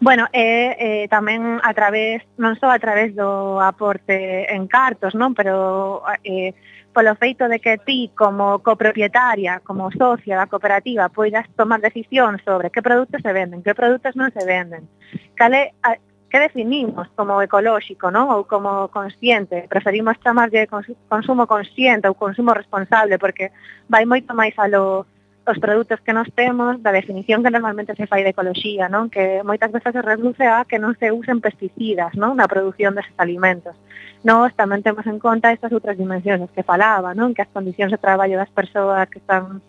Bueno, 0.00 0.28
e 0.32 0.76
eh, 0.76 1.04
tamén 1.08 1.56
a 1.64 1.72
través, 1.72 2.20
non 2.36 2.52
só 2.60 2.68
a 2.68 2.76
través 2.76 3.16
do 3.16 3.56
aporte 3.64 4.44
en 4.44 4.68
cartos, 4.68 5.16
non, 5.16 5.32
pero 5.32 6.04
eh, 6.20 6.52
polo 6.92 7.16
feito 7.16 7.48
de 7.48 7.60
que 7.64 7.80
ti 7.80 8.12
como 8.12 8.60
copropietaria, 8.60 9.64
como 9.64 9.88
socia 9.92 10.36
da 10.36 10.48
cooperativa, 10.52 11.08
poidas 11.08 11.48
tomar 11.56 11.80
decisión 11.80 12.36
sobre 12.44 12.68
que 12.68 12.84
produtos 12.84 13.24
se 13.24 13.32
venden, 13.32 13.64
que 13.64 13.72
produtos 13.72 14.12
non 14.20 14.28
se 14.36 14.44
venden. 14.44 14.84
Cale, 15.32 15.72
a, 15.80 15.96
que 16.30 16.38
definimos 16.40 17.08
como 17.14 17.40
ecolóxico, 17.42 18.10
non? 18.10 18.28
Ou 18.34 18.44
como 18.44 18.90
consciente, 18.90 19.70
preferimos 19.70 20.18
chamarlle 20.22 20.66
consumo 21.08 21.46
consciente 21.46 22.10
ou 22.10 22.18
consumo 22.18 22.52
responsable, 22.52 23.18
porque 23.18 23.54
vai 23.86 24.04
moito 24.04 24.34
máis 24.34 24.54
alo 24.58 25.06
os 25.46 25.58
produtos 25.62 26.02
que 26.02 26.12
nos 26.12 26.26
temos, 26.34 26.82
da 26.82 26.90
definición 26.90 27.46
que 27.46 27.54
normalmente 27.54 27.94
se 27.94 28.10
fai 28.10 28.26
de 28.26 28.34
ecoloxía, 28.34 28.90
non? 28.90 29.06
Que 29.06 29.46
moitas 29.46 29.70
veces 29.70 29.94
se 29.94 30.02
reduce 30.02 30.42
a 30.42 30.66
que 30.66 30.82
non 30.82 30.98
se 30.98 31.14
usen 31.14 31.38
pesticidas, 31.38 32.18
non? 32.18 32.34
Na 32.34 32.50
produción 32.50 32.98
deses 32.98 33.14
alimentos. 33.14 33.78
Nós 34.26 34.50
tamén 34.58 34.82
temos 34.82 35.06
en 35.06 35.22
conta 35.22 35.54
estas 35.54 35.70
outras 35.70 35.94
dimensións 35.94 36.50
que 36.50 36.66
falaba, 36.66 37.14
non? 37.14 37.30
Que 37.30 37.46
as 37.46 37.54
condicións 37.54 37.94
de 37.94 38.02
traballo 38.02 38.34
das 38.34 38.50
persoas 38.50 39.06
que 39.06 39.22
están 39.22 39.62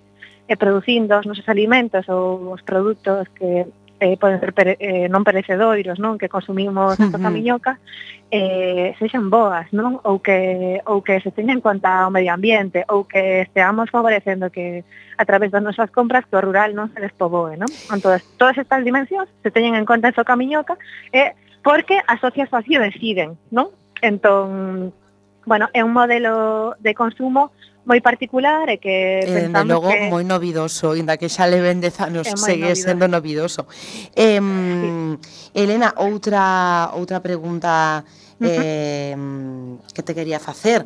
e 0.50 0.56
producindo 0.56 1.20
os 1.20 1.30
nosos 1.30 1.46
alimentos 1.46 2.10
ou 2.10 2.56
os 2.56 2.66
produtos 2.66 3.30
que 3.38 3.70
eh, 4.00 4.18
poden 4.18 4.40
ser 4.40 4.54
pere, 4.54 4.78
eh, 4.80 5.10
non 5.10 5.26
perecedoiros, 5.26 5.98
non, 5.98 6.22
que 6.22 6.30
consumimos 6.30 6.94
esta 7.00 7.06
uh 7.06 7.20
-huh. 7.20 7.26
camiñoca, 7.26 7.80
eh, 8.30 8.94
sexan 9.00 9.30
boas, 9.30 9.66
non, 9.74 9.98
ou 10.04 10.22
que 10.22 10.82
ou 10.86 11.02
que 11.02 11.18
se 11.22 11.32
teñan 11.32 11.58
en 11.58 11.66
conta 11.66 12.06
o 12.06 12.14
medio 12.14 12.34
ambiente, 12.34 12.86
ou 12.92 13.10
que 13.10 13.48
esteamos 13.48 13.90
favorecendo 13.90 14.54
que 14.54 14.86
a 15.18 15.26
través 15.26 15.50
das 15.50 15.64
nosas 15.64 15.90
compras 15.90 16.26
que 16.30 16.38
o 16.38 16.44
rural 16.44 16.78
non 16.78 16.94
se 16.94 17.02
despoboe, 17.02 17.58
non? 17.58 17.70
Entón, 17.90 18.22
todas 18.38 18.58
estas 18.58 18.86
dimensións 18.86 19.30
se 19.42 19.50
teñen 19.50 19.74
en 19.74 19.86
conta 19.90 20.14
esta 20.14 20.28
camiñoca 20.28 20.78
e 21.10 21.20
eh, 21.20 21.30
porque 21.66 21.98
as 22.06 22.22
socias 22.22 22.54
así 22.54 22.78
deciden, 22.78 23.36
non? 23.50 23.74
Entón, 24.06 24.94
bueno, 25.48 25.72
é 25.74 25.82
un 25.82 25.96
modelo 25.96 26.76
de 26.80 26.94
consumo 26.94 27.52
moi 27.88 28.04
particular 28.04 28.68
e 28.68 28.78
que 28.84 29.24
eh, 29.24 29.48
pensamos 29.48 29.80
logo, 29.80 29.88
que... 29.88 30.12
moi 30.12 30.28
novidoso, 30.28 30.94
inda 31.00 31.16
que 31.16 31.32
xa 31.32 31.48
le 31.48 31.64
vende 31.64 31.88
anos, 32.04 32.28
segue 32.36 32.76
novidoso. 32.76 32.84
sendo 32.84 33.06
novidoso. 33.08 33.64
Eh, 34.12 34.44
sí. 34.44 34.90
Elena, 35.56 35.96
outra, 35.96 36.92
outra 36.94 37.24
pregunta 37.24 38.04
eh, 38.42 39.16
que 39.94 40.04
te 40.04 40.14
quería 40.14 40.40
facer. 40.40 40.86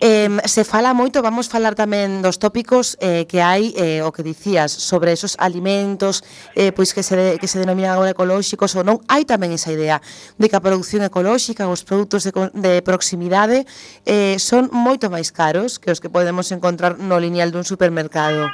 Eh, 0.00 0.28
se 0.44 0.64
fala 0.64 0.92
moito, 0.92 1.22
vamos 1.22 1.48
falar 1.48 1.72
tamén 1.72 2.20
dos 2.20 2.36
tópicos 2.36 2.96
eh, 3.00 3.24
que 3.24 3.40
hai, 3.40 3.72
eh, 3.76 4.04
o 4.04 4.12
que 4.12 4.24
dicías, 4.24 4.72
sobre 4.72 5.12
esos 5.12 5.36
alimentos 5.40 6.24
eh, 6.56 6.72
pois 6.72 6.92
que 6.92 7.02
se, 7.02 7.16
de, 7.16 7.26
que 7.40 7.48
se 7.48 7.58
denominan 7.60 7.96
agora 7.96 8.12
ecolóxicos 8.12 8.76
ou 8.76 8.84
non, 8.84 9.00
hai 9.08 9.24
tamén 9.24 9.52
esa 9.56 9.72
idea 9.72 10.04
de 10.36 10.46
que 10.48 10.56
a 10.56 10.64
produción 10.64 11.04
ecolóxica, 11.04 11.68
os 11.68 11.84
produtos 11.84 12.24
de, 12.24 12.32
de 12.52 12.84
proximidade, 12.84 13.64
eh, 14.04 14.36
son 14.36 14.68
moito 14.72 15.08
máis 15.08 15.32
caros 15.32 15.80
que 15.80 15.92
os 15.92 16.00
que 16.00 16.12
podemos 16.12 16.52
encontrar 16.52 17.00
no 17.00 17.16
lineal 17.16 17.48
dun 17.52 17.64
supermercado. 17.64 18.48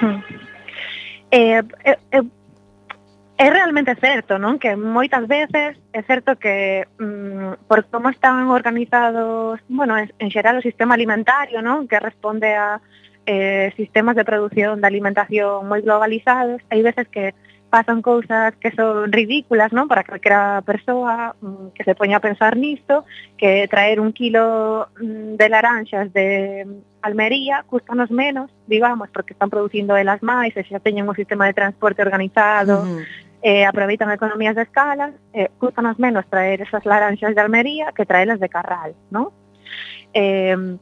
Hmm. 0.00 0.20
Eh, 1.32 1.62
eh, 1.84 1.96
eh 2.12 2.41
É 3.42 3.50
realmente 3.50 3.98
certo, 3.98 4.38
non? 4.38 4.62
Que 4.62 4.78
moitas 4.78 5.26
veces 5.26 5.74
é 5.90 6.00
certo 6.06 6.38
que 6.38 6.86
mm, 7.02 7.66
por 7.66 7.82
como 7.90 8.06
están 8.06 8.46
organizados, 8.46 9.58
bueno, 9.66 9.98
en, 9.98 10.14
en 10.22 10.30
xeral 10.30 10.62
o 10.62 10.62
sistema 10.62 10.94
alimentario, 10.94 11.58
non? 11.58 11.90
Que 11.90 11.98
responde 11.98 12.54
a 12.54 12.78
eh, 13.26 13.74
sistemas 13.74 14.14
de 14.14 14.22
produción 14.22 14.78
de 14.78 14.86
alimentación 14.86 15.66
moi 15.66 15.82
globalizados, 15.82 16.62
hai 16.70 16.86
veces 16.86 17.10
que 17.10 17.34
pasan 17.66 17.98
cousas 17.98 18.54
que 18.62 18.70
son 18.78 19.10
ridículas, 19.10 19.74
non? 19.74 19.90
Para 19.90 20.06
calquera 20.06 20.62
persoa 20.62 21.34
mm, 21.42 21.74
que 21.74 21.82
se 21.82 21.98
poña 21.98 22.22
a 22.22 22.24
pensar 22.24 22.54
nisto, 22.54 23.02
que 23.34 23.66
traer 23.66 23.98
un 23.98 24.14
kilo 24.14 24.86
mm, 25.02 25.34
de 25.34 25.46
laranxas 25.50 26.14
de 26.14 26.62
Almería 27.02 27.64
custanos 27.66 28.10
menos, 28.10 28.50
digamos, 28.66 29.10
porque 29.10 29.32
están 29.32 29.50
producindo 29.50 29.96
elas 29.96 30.22
máis, 30.22 30.54
e 30.54 30.62
xa 30.62 30.78
teñen 30.78 31.08
un 31.10 31.18
sistema 31.18 31.50
de 31.50 31.58
transporte 31.58 32.04
organizado, 32.04 32.86
uh 32.86 32.86
-huh 32.86 33.02
eh, 33.42 33.64
aproveitan 33.66 34.10
economías 34.10 34.54
de 34.54 34.62
escala, 34.62 35.12
eh, 35.32 35.50
custanos 35.58 35.98
menos 35.98 36.26
traer 36.26 36.62
esas 36.62 36.86
laranxas 36.86 37.34
de 37.34 37.40
Almería 37.40 37.92
que 37.92 38.06
traelas 38.06 38.38
de 38.38 38.48
Carral, 38.48 38.94
non? 39.10 39.34
Eh, 40.14 40.78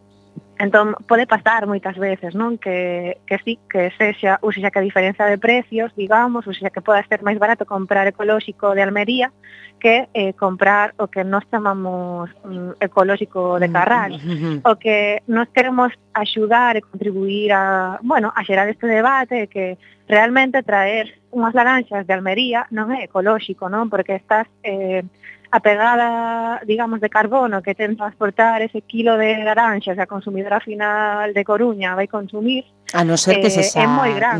Entón, 0.60 0.92
pode 1.08 1.24
pasar 1.24 1.64
moitas 1.64 1.96
veces, 1.96 2.36
non? 2.36 2.60
Que, 2.60 3.16
que 3.24 3.40
sí, 3.40 3.56
que 3.64 3.88
sexa, 3.96 4.36
ou 4.44 4.52
sexa 4.52 4.68
que 4.68 4.76
a 4.76 4.84
diferenza 4.84 5.24
de 5.24 5.40
precios, 5.40 5.88
digamos, 5.96 6.44
ou 6.44 6.52
sexa 6.52 6.68
que 6.68 6.84
poda 6.84 7.00
ser 7.08 7.24
máis 7.24 7.40
barato 7.40 7.64
comprar 7.64 8.04
ecolóxico 8.04 8.76
de 8.76 8.84
Almería 8.84 9.32
que 9.80 10.12
eh, 10.12 10.36
comprar 10.36 10.92
o 11.00 11.08
que 11.08 11.24
nós 11.24 11.48
chamamos 11.48 12.28
mm, 12.44 12.76
ecolóxico 12.76 13.56
de 13.56 13.68
mm, 13.68 13.72
Carral. 13.72 14.12
Mm, 14.20 14.36
mm, 14.36 14.56
o 14.68 14.76
que 14.76 15.24
nós 15.32 15.48
queremos 15.48 15.96
axudar 16.12 16.76
e 16.76 16.84
contribuir 16.84 17.56
a, 17.56 17.96
bueno, 18.04 18.28
a 18.36 18.44
xerar 18.44 18.68
este 18.68 18.84
debate 18.84 19.48
que 19.48 19.80
realmente 20.12 20.60
traer 20.60 21.24
unhas 21.32 21.56
laranxas 21.56 22.04
de 22.04 22.12
Almería 22.12 22.68
non 22.68 22.92
é 22.92 23.08
ecolóxico, 23.08 23.72
non? 23.72 23.88
Porque 23.88 24.12
estás 24.12 24.44
eh, 24.60 25.08
a 25.52 25.60
pegada, 25.60 26.60
digamos, 26.64 27.00
de 27.00 27.10
carbono 27.10 27.62
que 27.62 27.74
ten 27.74 27.96
transportar 27.96 28.62
ese 28.62 28.82
kilo 28.82 29.18
de 29.18 29.42
laranxas 29.42 29.98
a 29.98 30.06
consumidora 30.06 30.60
final 30.60 31.34
de 31.34 31.44
Coruña 31.44 31.94
vai 31.94 32.06
consumir 32.06 32.64
A 32.90 33.06
non 33.06 33.14
ser 33.14 33.38
que 33.38 33.50
eh, 33.50 33.54
se 33.54 33.62
xa 33.62 33.86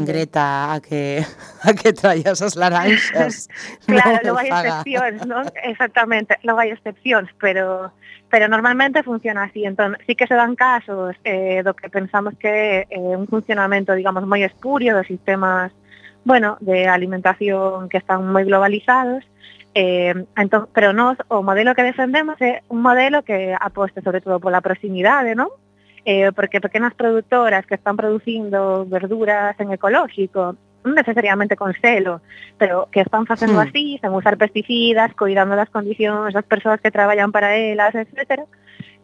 Greta 0.03 0.75
a 0.75 0.83
que, 0.83 1.23
a 1.67 1.71
que 1.75 1.91
traia 1.95 2.35
esas 2.35 2.55
laranxas 2.55 3.47
Claro, 3.87 4.23
non, 4.23 4.35
non 4.35 4.37
hai 4.39 4.51
excepcións, 4.51 5.19
non? 5.27 5.45
Exactamente, 5.67 6.39
lo 6.47 6.59
hai 6.59 6.71
excepcións, 6.75 7.31
pero 7.39 7.95
pero 8.31 8.47
normalmente 8.47 9.03
funciona 9.03 9.43
así. 9.43 9.67
Entón, 9.67 9.99
sí 10.07 10.15
que 10.15 10.27
se 10.27 10.35
dan 10.35 10.55
casos 10.55 11.19
eh, 11.27 11.63
do 11.67 11.75
que 11.75 11.91
pensamos 11.91 12.39
que 12.39 12.87
é 12.87 12.95
eh, 12.95 13.19
un 13.19 13.27
funcionamento, 13.27 13.95
digamos, 13.95 14.23
moi 14.27 14.43
espurio 14.47 14.95
dos 14.95 15.07
sistemas 15.11 15.75
bueno, 16.23 16.59
de 16.61 16.87
alimentación 16.87 17.89
que 17.89 17.99
están 17.99 18.27
moi 18.31 18.45
globalizados, 18.45 19.25
Eh, 19.75 20.15
entón, 20.37 20.69
pero 20.75 20.93
nós, 20.93 21.17
o 21.31 21.43
modelo 21.47 21.75
que 21.75 21.87
defendemos 21.87 22.35
é 22.43 22.67
un 22.67 22.83
modelo 22.83 23.23
que 23.23 23.55
aposta 23.55 24.03
sobre 24.03 24.21
todo 24.21 24.43
pola 24.43 24.65
proximidade, 24.65 25.39
non? 25.39 25.55
Eh, 26.03 26.33
porque 26.35 26.65
pequenas 26.65 26.95
produtoras 26.95 27.67
que 27.67 27.77
están 27.79 27.95
producindo 27.95 28.83
verduras 28.89 29.55
en 29.61 29.71
ecolóxico, 29.71 30.59
non 30.83 30.97
necesariamente 30.97 31.55
con 31.55 31.77
selo, 31.77 32.25
pero 32.57 32.89
que 32.91 33.05
están 33.05 33.29
facendo 33.29 33.61
sí. 33.63 33.69
así, 33.69 33.85
sen 34.01 34.11
usar 34.11 34.41
pesticidas, 34.41 35.15
cuidando 35.15 35.55
das 35.55 35.71
condicións 35.71 36.33
das 36.33 36.47
persoas 36.49 36.81
que 36.81 36.91
traballan 36.91 37.31
para 37.31 37.55
elas, 37.55 37.95
etcétera, 37.95 38.49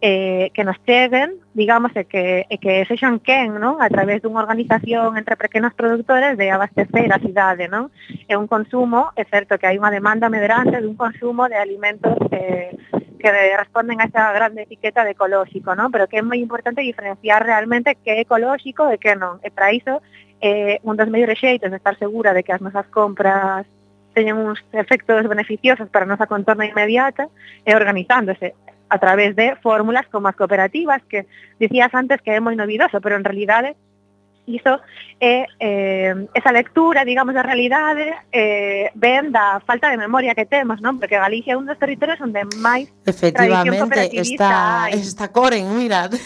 eh, 0.00 0.50
que 0.52 0.64
nos 0.64 0.76
cheguen, 0.84 1.40
digamos, 1.54 1.94
e 1.96 2.04
que, 2.04 2.46
e 2.50 2.58
que 2.58 2.84
sexan 2.84 3.18
quen, 3.18 3.56
non? 3.56 3.80
A 3.80 3.88
través 3.88 4.20
dunha 4.20 4.44
organización 4.44 5.16
entre 5.16 5.40
pequenos 5.40 5.72
productores 5.72 6.36
de 6.36 6.52
abastecer 6.52 7.08
a 7.08 7.22
cidade, 7.22 7.68
non? 7.68 7.88
É 8.28 8.36
un 8.36 8.44
consumo, 8.44 9.12
é 9.16 9.24
certo 9.24 9.56
que 9.56 9.64
hai 9.64 9.80
unha 9.80 9.88
demanda 9.88 10.28
medrante 10.28 10.76
dun 10.84 11.00
consumo 11.00 11.48
de 11.48 11.56
alimentos 11.56 12.12
eh, 12.28 12.76
que 13.16 13.30
responden 13.56 14.04
a 14.04 14.06
esa 14.12 14.32
grande 14.36 14.68
etiqueta 14.68 15.00
de 15.00 15.16
ecolóxico, 15.16 15.72
non? 15.72 15.88
Pero 15.88 16.04
que 16.12 16.20
é 16.20 16.22
moi 16.22 16.36
importante 16.36 16.84
diferenciar 16.84 17.40
realmente 17.40 17.96
que 17.96 18.12
é 18.12 18.20
ecolóxico 18.20 18.92
e 18.92 19.00
que 19.00 19.16
non. 19.16 19.40
E 19.40 19.48
para 19.48 19.72
iso, 19.72 20.04
eh, 20.44 20.76
un 20.84 21.00
dos 21.00 21.08
mellores 21.08 21.40
xeitos 21.40 21.72
de 21.72 21.80
estar 21.80 21.96
segura 21.96 22.36
de 22.36 22.44
que 22.44 22.52
as 22.52 22.60
nosas 22.60 22.84
compras 22.92 23.64
teñen 24.12 24.36
uns 24.36 24.60
efectos 24.72 25.24
beneficiosos 25.28 25.88
para 25.88 26.04
a 26.04 26.10
nosa 26.12 26.28
contorna 26.28 26.68
inmediata 26.68 27.28
é 27.64 27.76
organizándose 27.76 28.56
a 28.88 28.98
través 28.98 29.34
de 29.34 29.56
fórmulas 29.62 30.06
como 30.08 30.28
as 30.28 30.36
cooperativas 30.36 31.02
que 31.08 31.26
dicías 31.58 31.92
antes 31.94 32.20
que 32.22 32.30
é 32.30 32.40
moi 32.40 32.54
novidoso, 32.54 33.00
pero 33.02 33.18
en 33.18 33.24
realidade 33.26 33.74
iso 34.46 34.78
é 35.18 35.46
eh, 35.58 36.14
esa 36.34 36.52
lectura, 36.52 37.04
digamos, 37.04 37.34
da 37.34 37.42
realidade 37.42 38.14
eh, 38.30 38.90
ven 38.94 39.32
da 39.32 39.60
falta 39.66 39.90
de 39.90 39.98
memoria 39.98 40.34
que 40.34 40.46
temos, 40.46 40.78
non? 40.80 41.02
Porque 41.02 41.18
Galicia 41.18 41.54
é 41.54 41.58
un 41.58 41.66
dos 41.66 41.78
territorios 41.78 42.20
onde 42.22 42.46
máis 42.62 42.86
Efectivamente, 43.02 44.14
está, 44.22 44.86
hai. 44.86 44.94
está 44.94 45.34
Coren, 45.34 45.66
mirad. 45.74 46.14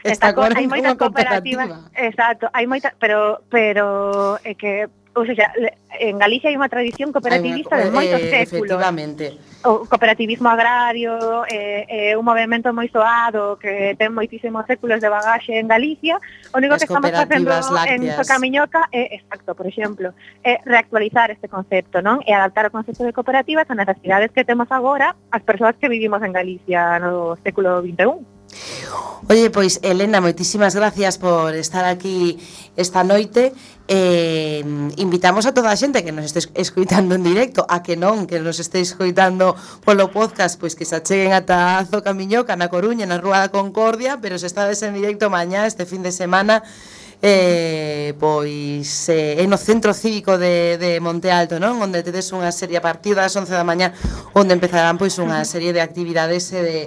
Está, 0.00 0.32
está 0.32 0.48
hai 0.56 0.64
moitas 0.64 0.96
cooperativas, 0.96 1.68
cooperativa. 1.68 2.08
exacto, 2.08 2.48
hai 2.56 2.64
moita, 2.64 2.96
pero 2.96 3.44
pero 3.52 4.40
é 4.40 4.56
que 4.56 4.88
ou 5.20 5.26
seja, 5.28 5.52
en 6.00 6.16
Galicia 6.16 6.48
hai 6.48 6.56
unha 6.56 6.72
tradición 6.72 7.12
cooperativista 7.12 7.76
de 7.76 7.92
moitos 7.92 8.20
eh, 8.24 8.48
séculos. 8.48 8.72
Efectivamente. 8.72 9.36
O 9.60 9.84
cooperativismo 9.84 10.48
agrario 10.48 11.44
é 11.44 11.84
eh, 11.84 12.12
eh, 12.12 12.12
un 12.16 12.24
movimento 12.24 12.72
moi 12.72 12.88
soado 12.88 13.60
que 13.60 13.92
ten 14.00 14.16
moitísimos 14.16 14.64
séculos 14.64 15.04
de 15.04 15.12
bagaxe 15.12 15.60
en 15.60 15.68
Galicia. 15.68 16.16
O 16.50 16.58
único 16.58 16.74
As 16.74 16.80
que 16.80 16.88
estamos 16.88 17.12
facendo 17.12 17.52
en 17.52 18.00
en 18.00 18.16
Socamiñoca 18.16 18.88
é, 18.88 19.20
exacto, 19.20 19.52
por 19.52 19.68
exemplo, 19.68 20.16
é 20.40 20.56
reactualizar 20.64 21.28
este 21.28 21.52
concepto, 21.52 22.00
non? 22.00 22.24
E 22.24 22.32
adaptar 22.32 22.64
o 22.66 22.72
concepto 22.72 23.04
de 23.04 23.12
cooperativas 23.12 23.68
ás 23.68 23.76
necesidades 23.76 24.32
que 24.32 24.48
temos 24.48 24.72
agora 24.72 25.12
as 25.28 25.44
persoas 25.44 25.76
que 25.76 25.92
vivimos 25.92 26.24
en 26.24 26.32
Galicia 26.32 26.96
no 26.96 27.36
século 27.44 27.84
21. 27.84 28.39
Oye, 29.28 29.50
pois 29.50 29.78
Elena, 29.82 30.18
moitísimas 30.18 30.74
gracias 30.74 31.18
por 31.18 31.54
estar 31.54 31.84
aquí 31.84 32.38
esta 32.74 33.04
noite 33.04 33.54
eh, 33.86 34.64
invitamos 34.96 35.46
a 35.46 35.54
toda 35.54 35.70
a 35.70 35.78
xente 35.78 36.02
que 36.02 36.10
nos 36.14 36.30
este 36.30 36.46
escoitando 36.54 37.14
en 37.14 37.22
directo 37.26 37.66
a 37.68 37.82
que 37.82 37.98
non, 37.98 38.26
que 38.26 38.38
nos 38.38 38.62
esteis 38.62 38.94
escoitando 38.94 39.58
polo 39.82 40.14
podcast, 40.14 40.58
pois 40.58 40.78
que 40.78 40.86
se 40.86 40.98
acheguen 40.98 41.34
ata 41.34 41.82
Azo 41.82 42.02
Camiñoca 42.02 42.54
na 42.54 42.70
Coruña, 42.70 43.06
na 43.06 43.18
Rúa 43.18 43.42
da 43.42 43.50
Concordia 43.50 44.22
pero 44.22 44.38
se 44.38 44.46
estades 44.46 44.82
en 44.86 44.94
directo 44.94 45.26
mañá 45.30 45.66
este 45.66 45.86
fin 45.86 46.02
de 46.06 46.14
semana 46.14 46.62
eh, 47.22 48.14
pois 48.18 49.08
eh, 49.10 49.44
no 49.46 49.58
centro 49.58 49.92
cívico 49.92 50.38
de, 50.38 50.78
de 50.78 51.00
Monte 51.02 51.30
Alto, 51.30 51.60
non? 51.60 51.76
Onde 51.82 52.00
tedes 52.06 52.32
unha 52.32 52.48
serie 52.50 52.80
a 52.80 52.84
partir 52.84 53.18
das 53.18 53.34
11 53.36 53.52
da 53.52 53.66
mañá 53.66 53.92
onde 54.32 54.56
empezarán 54.56 54.96
pois 54.96 55.18
unha 55.20 55.44
serie 55.44 55.74
de 55.74 55.84
actividades 55.84 56.48
e 56.54 56.62
de, 56.62 56.78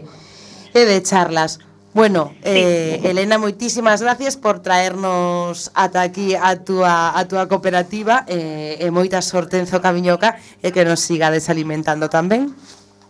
e 0.74 0.82
de 0.88 0.98
charlas. 1.06 1.62
Bueno, 1.94 2.34
eh. 2.42 3.02
Elena, 3.04 3.38
moitísimas 3.38 4.02
gracias 4.02 4.34
por 4.34 4.66
traernos 4.66 5.70
ata 5.78 6.02
aquí 6.02 6.34
a 6.34 6.66
túa, 6.66 7.14
a 7.14 7.22
túa 7.30 7.46
cooperativa 7.46 8.26
eh, 8.26 8.82
e 8.82 8.90
moita 8.90 9.22
sorte 9.22 9.62
en 9.62 9.70
Zocamiñoca 9.70 10.42
e 10.66 10.74
que 10.74 10.90
nos 10.90 11.06
sigades 11.06 11.54
alimentando 11.54 12.10
tamén. 12.10 12.50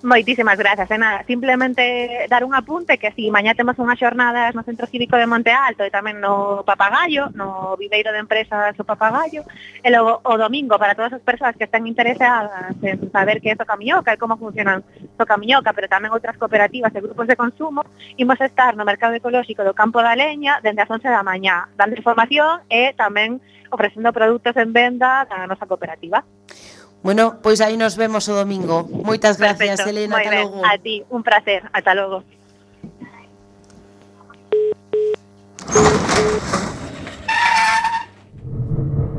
Moitísimas 0.03 0.59
grazas, 0.59 0.91
e 0.91 0.97
nada, 0.99 1.23
simplemente 1.23 2.27
dar 2.27 2.43
un 2.43 2.53
apunte 2.53 2.99
que 2.99 3.15
si 3.15 3.31
mañá 3.31 3.55
temos 3.55 3.79
unhas 3.79 3.95
xornadas 3.95 4.51
no 4.51 4.59
Centro 4.67 4.83
Cívico 4.83 5.15
de 5.15 5.23
Monte 5.23 5.55
Alto 5.55 5.79
e 5.79 5.95
tamén 5.95 6.19
no 6.19 6.59
Papagallo, 6.67 7.31
no 7.31 7.79
viveiro 7.79 8.11
de 8.11 8.19
empresas 8.19 8.75
do 8.75 8.83
Papagallo, 8.83 9.47
e 9.79 9.87
logo 9.87 10.19
o 10.27 10.35
domingo 10.35 10.75
para 10.75 10.91
todas 10.91 11.15
as 11.15 11.23
persoas 11.23 11.55
que 11.55 11.71
están 11.71 11.87
interesadas 11.87 12.75
en 12.83 12.99
saber 13.15 13.39
que 13.39 13.47
é 13.47 13.55
Toca 13.55 13.79
Miñoca 13.79 14.11
e 14.11 14.19
como 14.19 14.35
funcionan 14.35 14.83
Toca 15.15 15.39
Miñoca, 15.39 15.71
pero 15.71 15.87
tamén 15.87 16.11
outras 16.11 16.35
cooperativas 16.35 16.91
e 16.91 16.99
grupos 16.99 17.31
de 17.31 17.39
consumo, 17.39 17.87
imos 18.19 18.43
estar 18.43 18.75
no 18.75 18.83
mercado 18.83 19.15
ecolóxico 19.15 19.63
do 19.63 19.71
Campo 19.71 20.03
da 20.03 20.19
Leña 20.19 20.59
dende 20.59 20.83
as 20.83 20.91
11 20.91 21.07
da 21.07 21.23
mañá, 21.23 21.71
dando 21.79 21.95
información 21.95 22.59
e 22.67 22.91
tamén 22.99 23.39
ofrecendo 23.71 24.11
produtos 24.11 24.51
en 24.59 24.75
venda 24.75 25.23
da 25.31 25.47
nosa 25.47 25.63
cooperativa. 25.63 26.27
Bueno, 27.03 27.43
pois 27.43 27.59
aí 27.59 27.75
nos 27.75 27.99
vemos 27.99 28.31
o 28.31 28.33
domingo. 28.33 28.87
Moitas 28.87 29.35
gracias, 29.37 29.83
Perfecto. 29.83 29.91
Elena, 29.91 30.15
Muy 30.15 30.23
ata 30.23 30.31
ben. 30.31 30.43
logo. 30.47 30.61
A 30.63 30.77
ti, 30.79 31.03
un 31.11 31.21
placer, 31.21 31.67
ata 31.75 31.93
logo. 31.93 32.23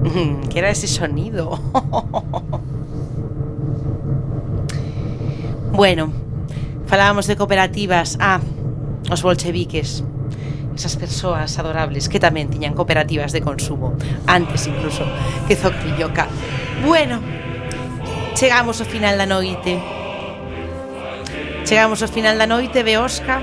¿Qué 0.51 0.59
era 0.59 0.71
ese 0.71 0.87
sonido? 0.87 1.61
bueno, 5.73 6.13
falábamos 6.87 7.27
de 7.27 7.37
cooperativas. 7.37 8.17
Ah, 8.21 8.41
os 9.11 9.23
bolcheviques. 9.23 10.05
Esas 10.75 10.97
persoas 10.97 11.59
adorables 11.59 12.09
que 12.09 12.19
tamén 12.19 12.49
tiñan 12.51 12.73
cooperativas 12.75 13.31
de 13.31 13.45
consumo. 13.45 13.93
Antes 14.27 14.67
incluso 14.67 15.05
que 15.47 15.55
Zoctilloca. 15.55 16.27
Bueno, 16.83 17.23
Chegamos 18.35 18.81
ao 18.81 18.87
final 18.87 19.17
da 19.17 19.27
noite. 19.27 19.79
Chegamos 21.65 22.03
ao 22.03 22.09
final 22.09 22.37
da 22.37 22.47
noite, 22.47 22.83
Beosca. 22.83 23.41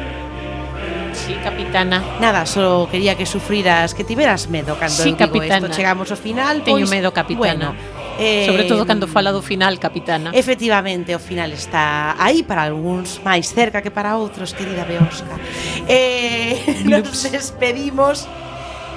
Sí, 1.14 1.34
capitana. 1.44 2.04
Nada, 2.20 2.46
só 2.46 2.88
quería 2.92 3.16
que 3.16 3.26
sufriras, 3.26 3.94
que 3.94 4.04
tiveras 4.04 4.48
medo 4.48 4.76
cando 4.76 4.92
sí, 4.96 5.10
eu 5.10 5.16
digo 5.16 5.18
capitana. 5.18 5.68
esto. 5.68 5.76
Chegamos 5.76 6.12
ao 6.12 6.18
final, 6.18 6.62
Teño 6.62 6.84
pois, 6.86 6.90
medo, 6.90 7.12
capitana. 7.12 7.72
Bueno, 7.72 8.02
Eh, 8.20 8.46
Sobre 8.46 8.66
todo 8.66 8.86
cando 8.86 9.08
fala 9.08 9.32
do 9.32 9.42
final, 9.42 9.80
capitana. 9.80 10.30
Efectivamente, 10.36 11.16
o 11.16 11.20
final 11.20 11.50
está 11.56 12.14
aí 12.20 12.44
para 12.44 12.68
algúns 12.70 13.18
máis 13.24 13.50
cerca 13.50 13.82
que 13.82 13.90
para 13.90 14.14
outros, 14.20 14.52
querida 14.54 14.84
Beosca. 14.86 15.40
Eh, 15.88 16.84
nos 16.86 17.08
despedimos. 17.32 18.28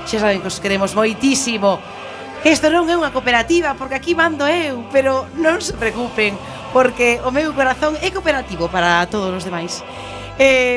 Xa 0.05 0.18
saben 0.20 0.42
que 0.42 0.51
os 0.51 0.59
queremos 0.61 0.92
moitísimo. 0.92 1.78
Isto 2.45 2.68
non 2.68 2.84
é 2.92 2.95
unha 2.95 3.09
cooperativa 3.09 3.72
porque 3.74 3.97
aquí 3.97 4.12
mando 4.12 4.45
eu, 4.45 4.84
pero 4.92 5.24
non 5.40 5.64
se 5.64 5.72
preocupen 5.72 6.36
porque 6.76 7.18
o 7.24 7.32
meu 7.32 7.57
corazón 7.57 7.97
é 8.05 8.12
cooperativo 8.12 8.68
para 8.68 9.01
todos 9.09 9.32
os 9.32 9.45
demais. 9.49 9.80
Eh, 10.36 10.76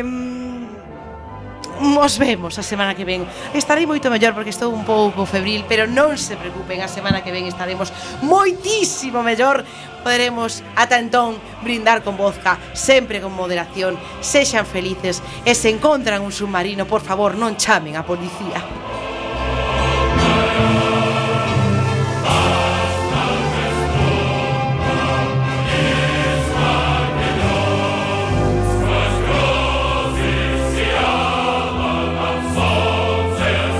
Nos 1.79 2.17
vemos 2.17 2.57
a 2.57 2.63
semana 2.63 2.95
que 2.95 3.05
ven. 3.05 3.21
Estarei 3.53 3.85
moito 3.85 4.09
mellor 4.09 4.33
porque 4.33 4.49
estou 4.49 4.73
un 4.73 4.81
pouco 4.81 5.29
febril 5.29 5.61
Pero 5.69 5.85
non 5.85 6.17
se 6.17 6.33
preocupen, 6.33 6.81
a 6.81 6.89
semana 6.89 7.21
que 7.21 7.29
ven 7.29 7.45
estaremos 7.45 7.93
moitísimo 8.25 9.21
mellor. 9.21 9.61
Poderemos 10.01 10.65
ata 10.73 10.97
entón 10.97 11.37
brindar 11.61 12.01
con 12.01 12.17
vodka 12.17 12.57
Sempre 12.73 13.21
con 13.21 13.37
moderación. 13.37 13.93
Sexan 14.25 14.65
felices 14.65 15.21
E 15.45 15.53
se 15.53 15.69
encontran 15.69 16.25
un 16.25 16.33
submarino, 16.33 16.89
por 16.89 17.05
favor, 17.05 17.37
non 17.37 17.61
chamen 17.61 17.93
a 17.93 18.01
policía. 18.01 18.57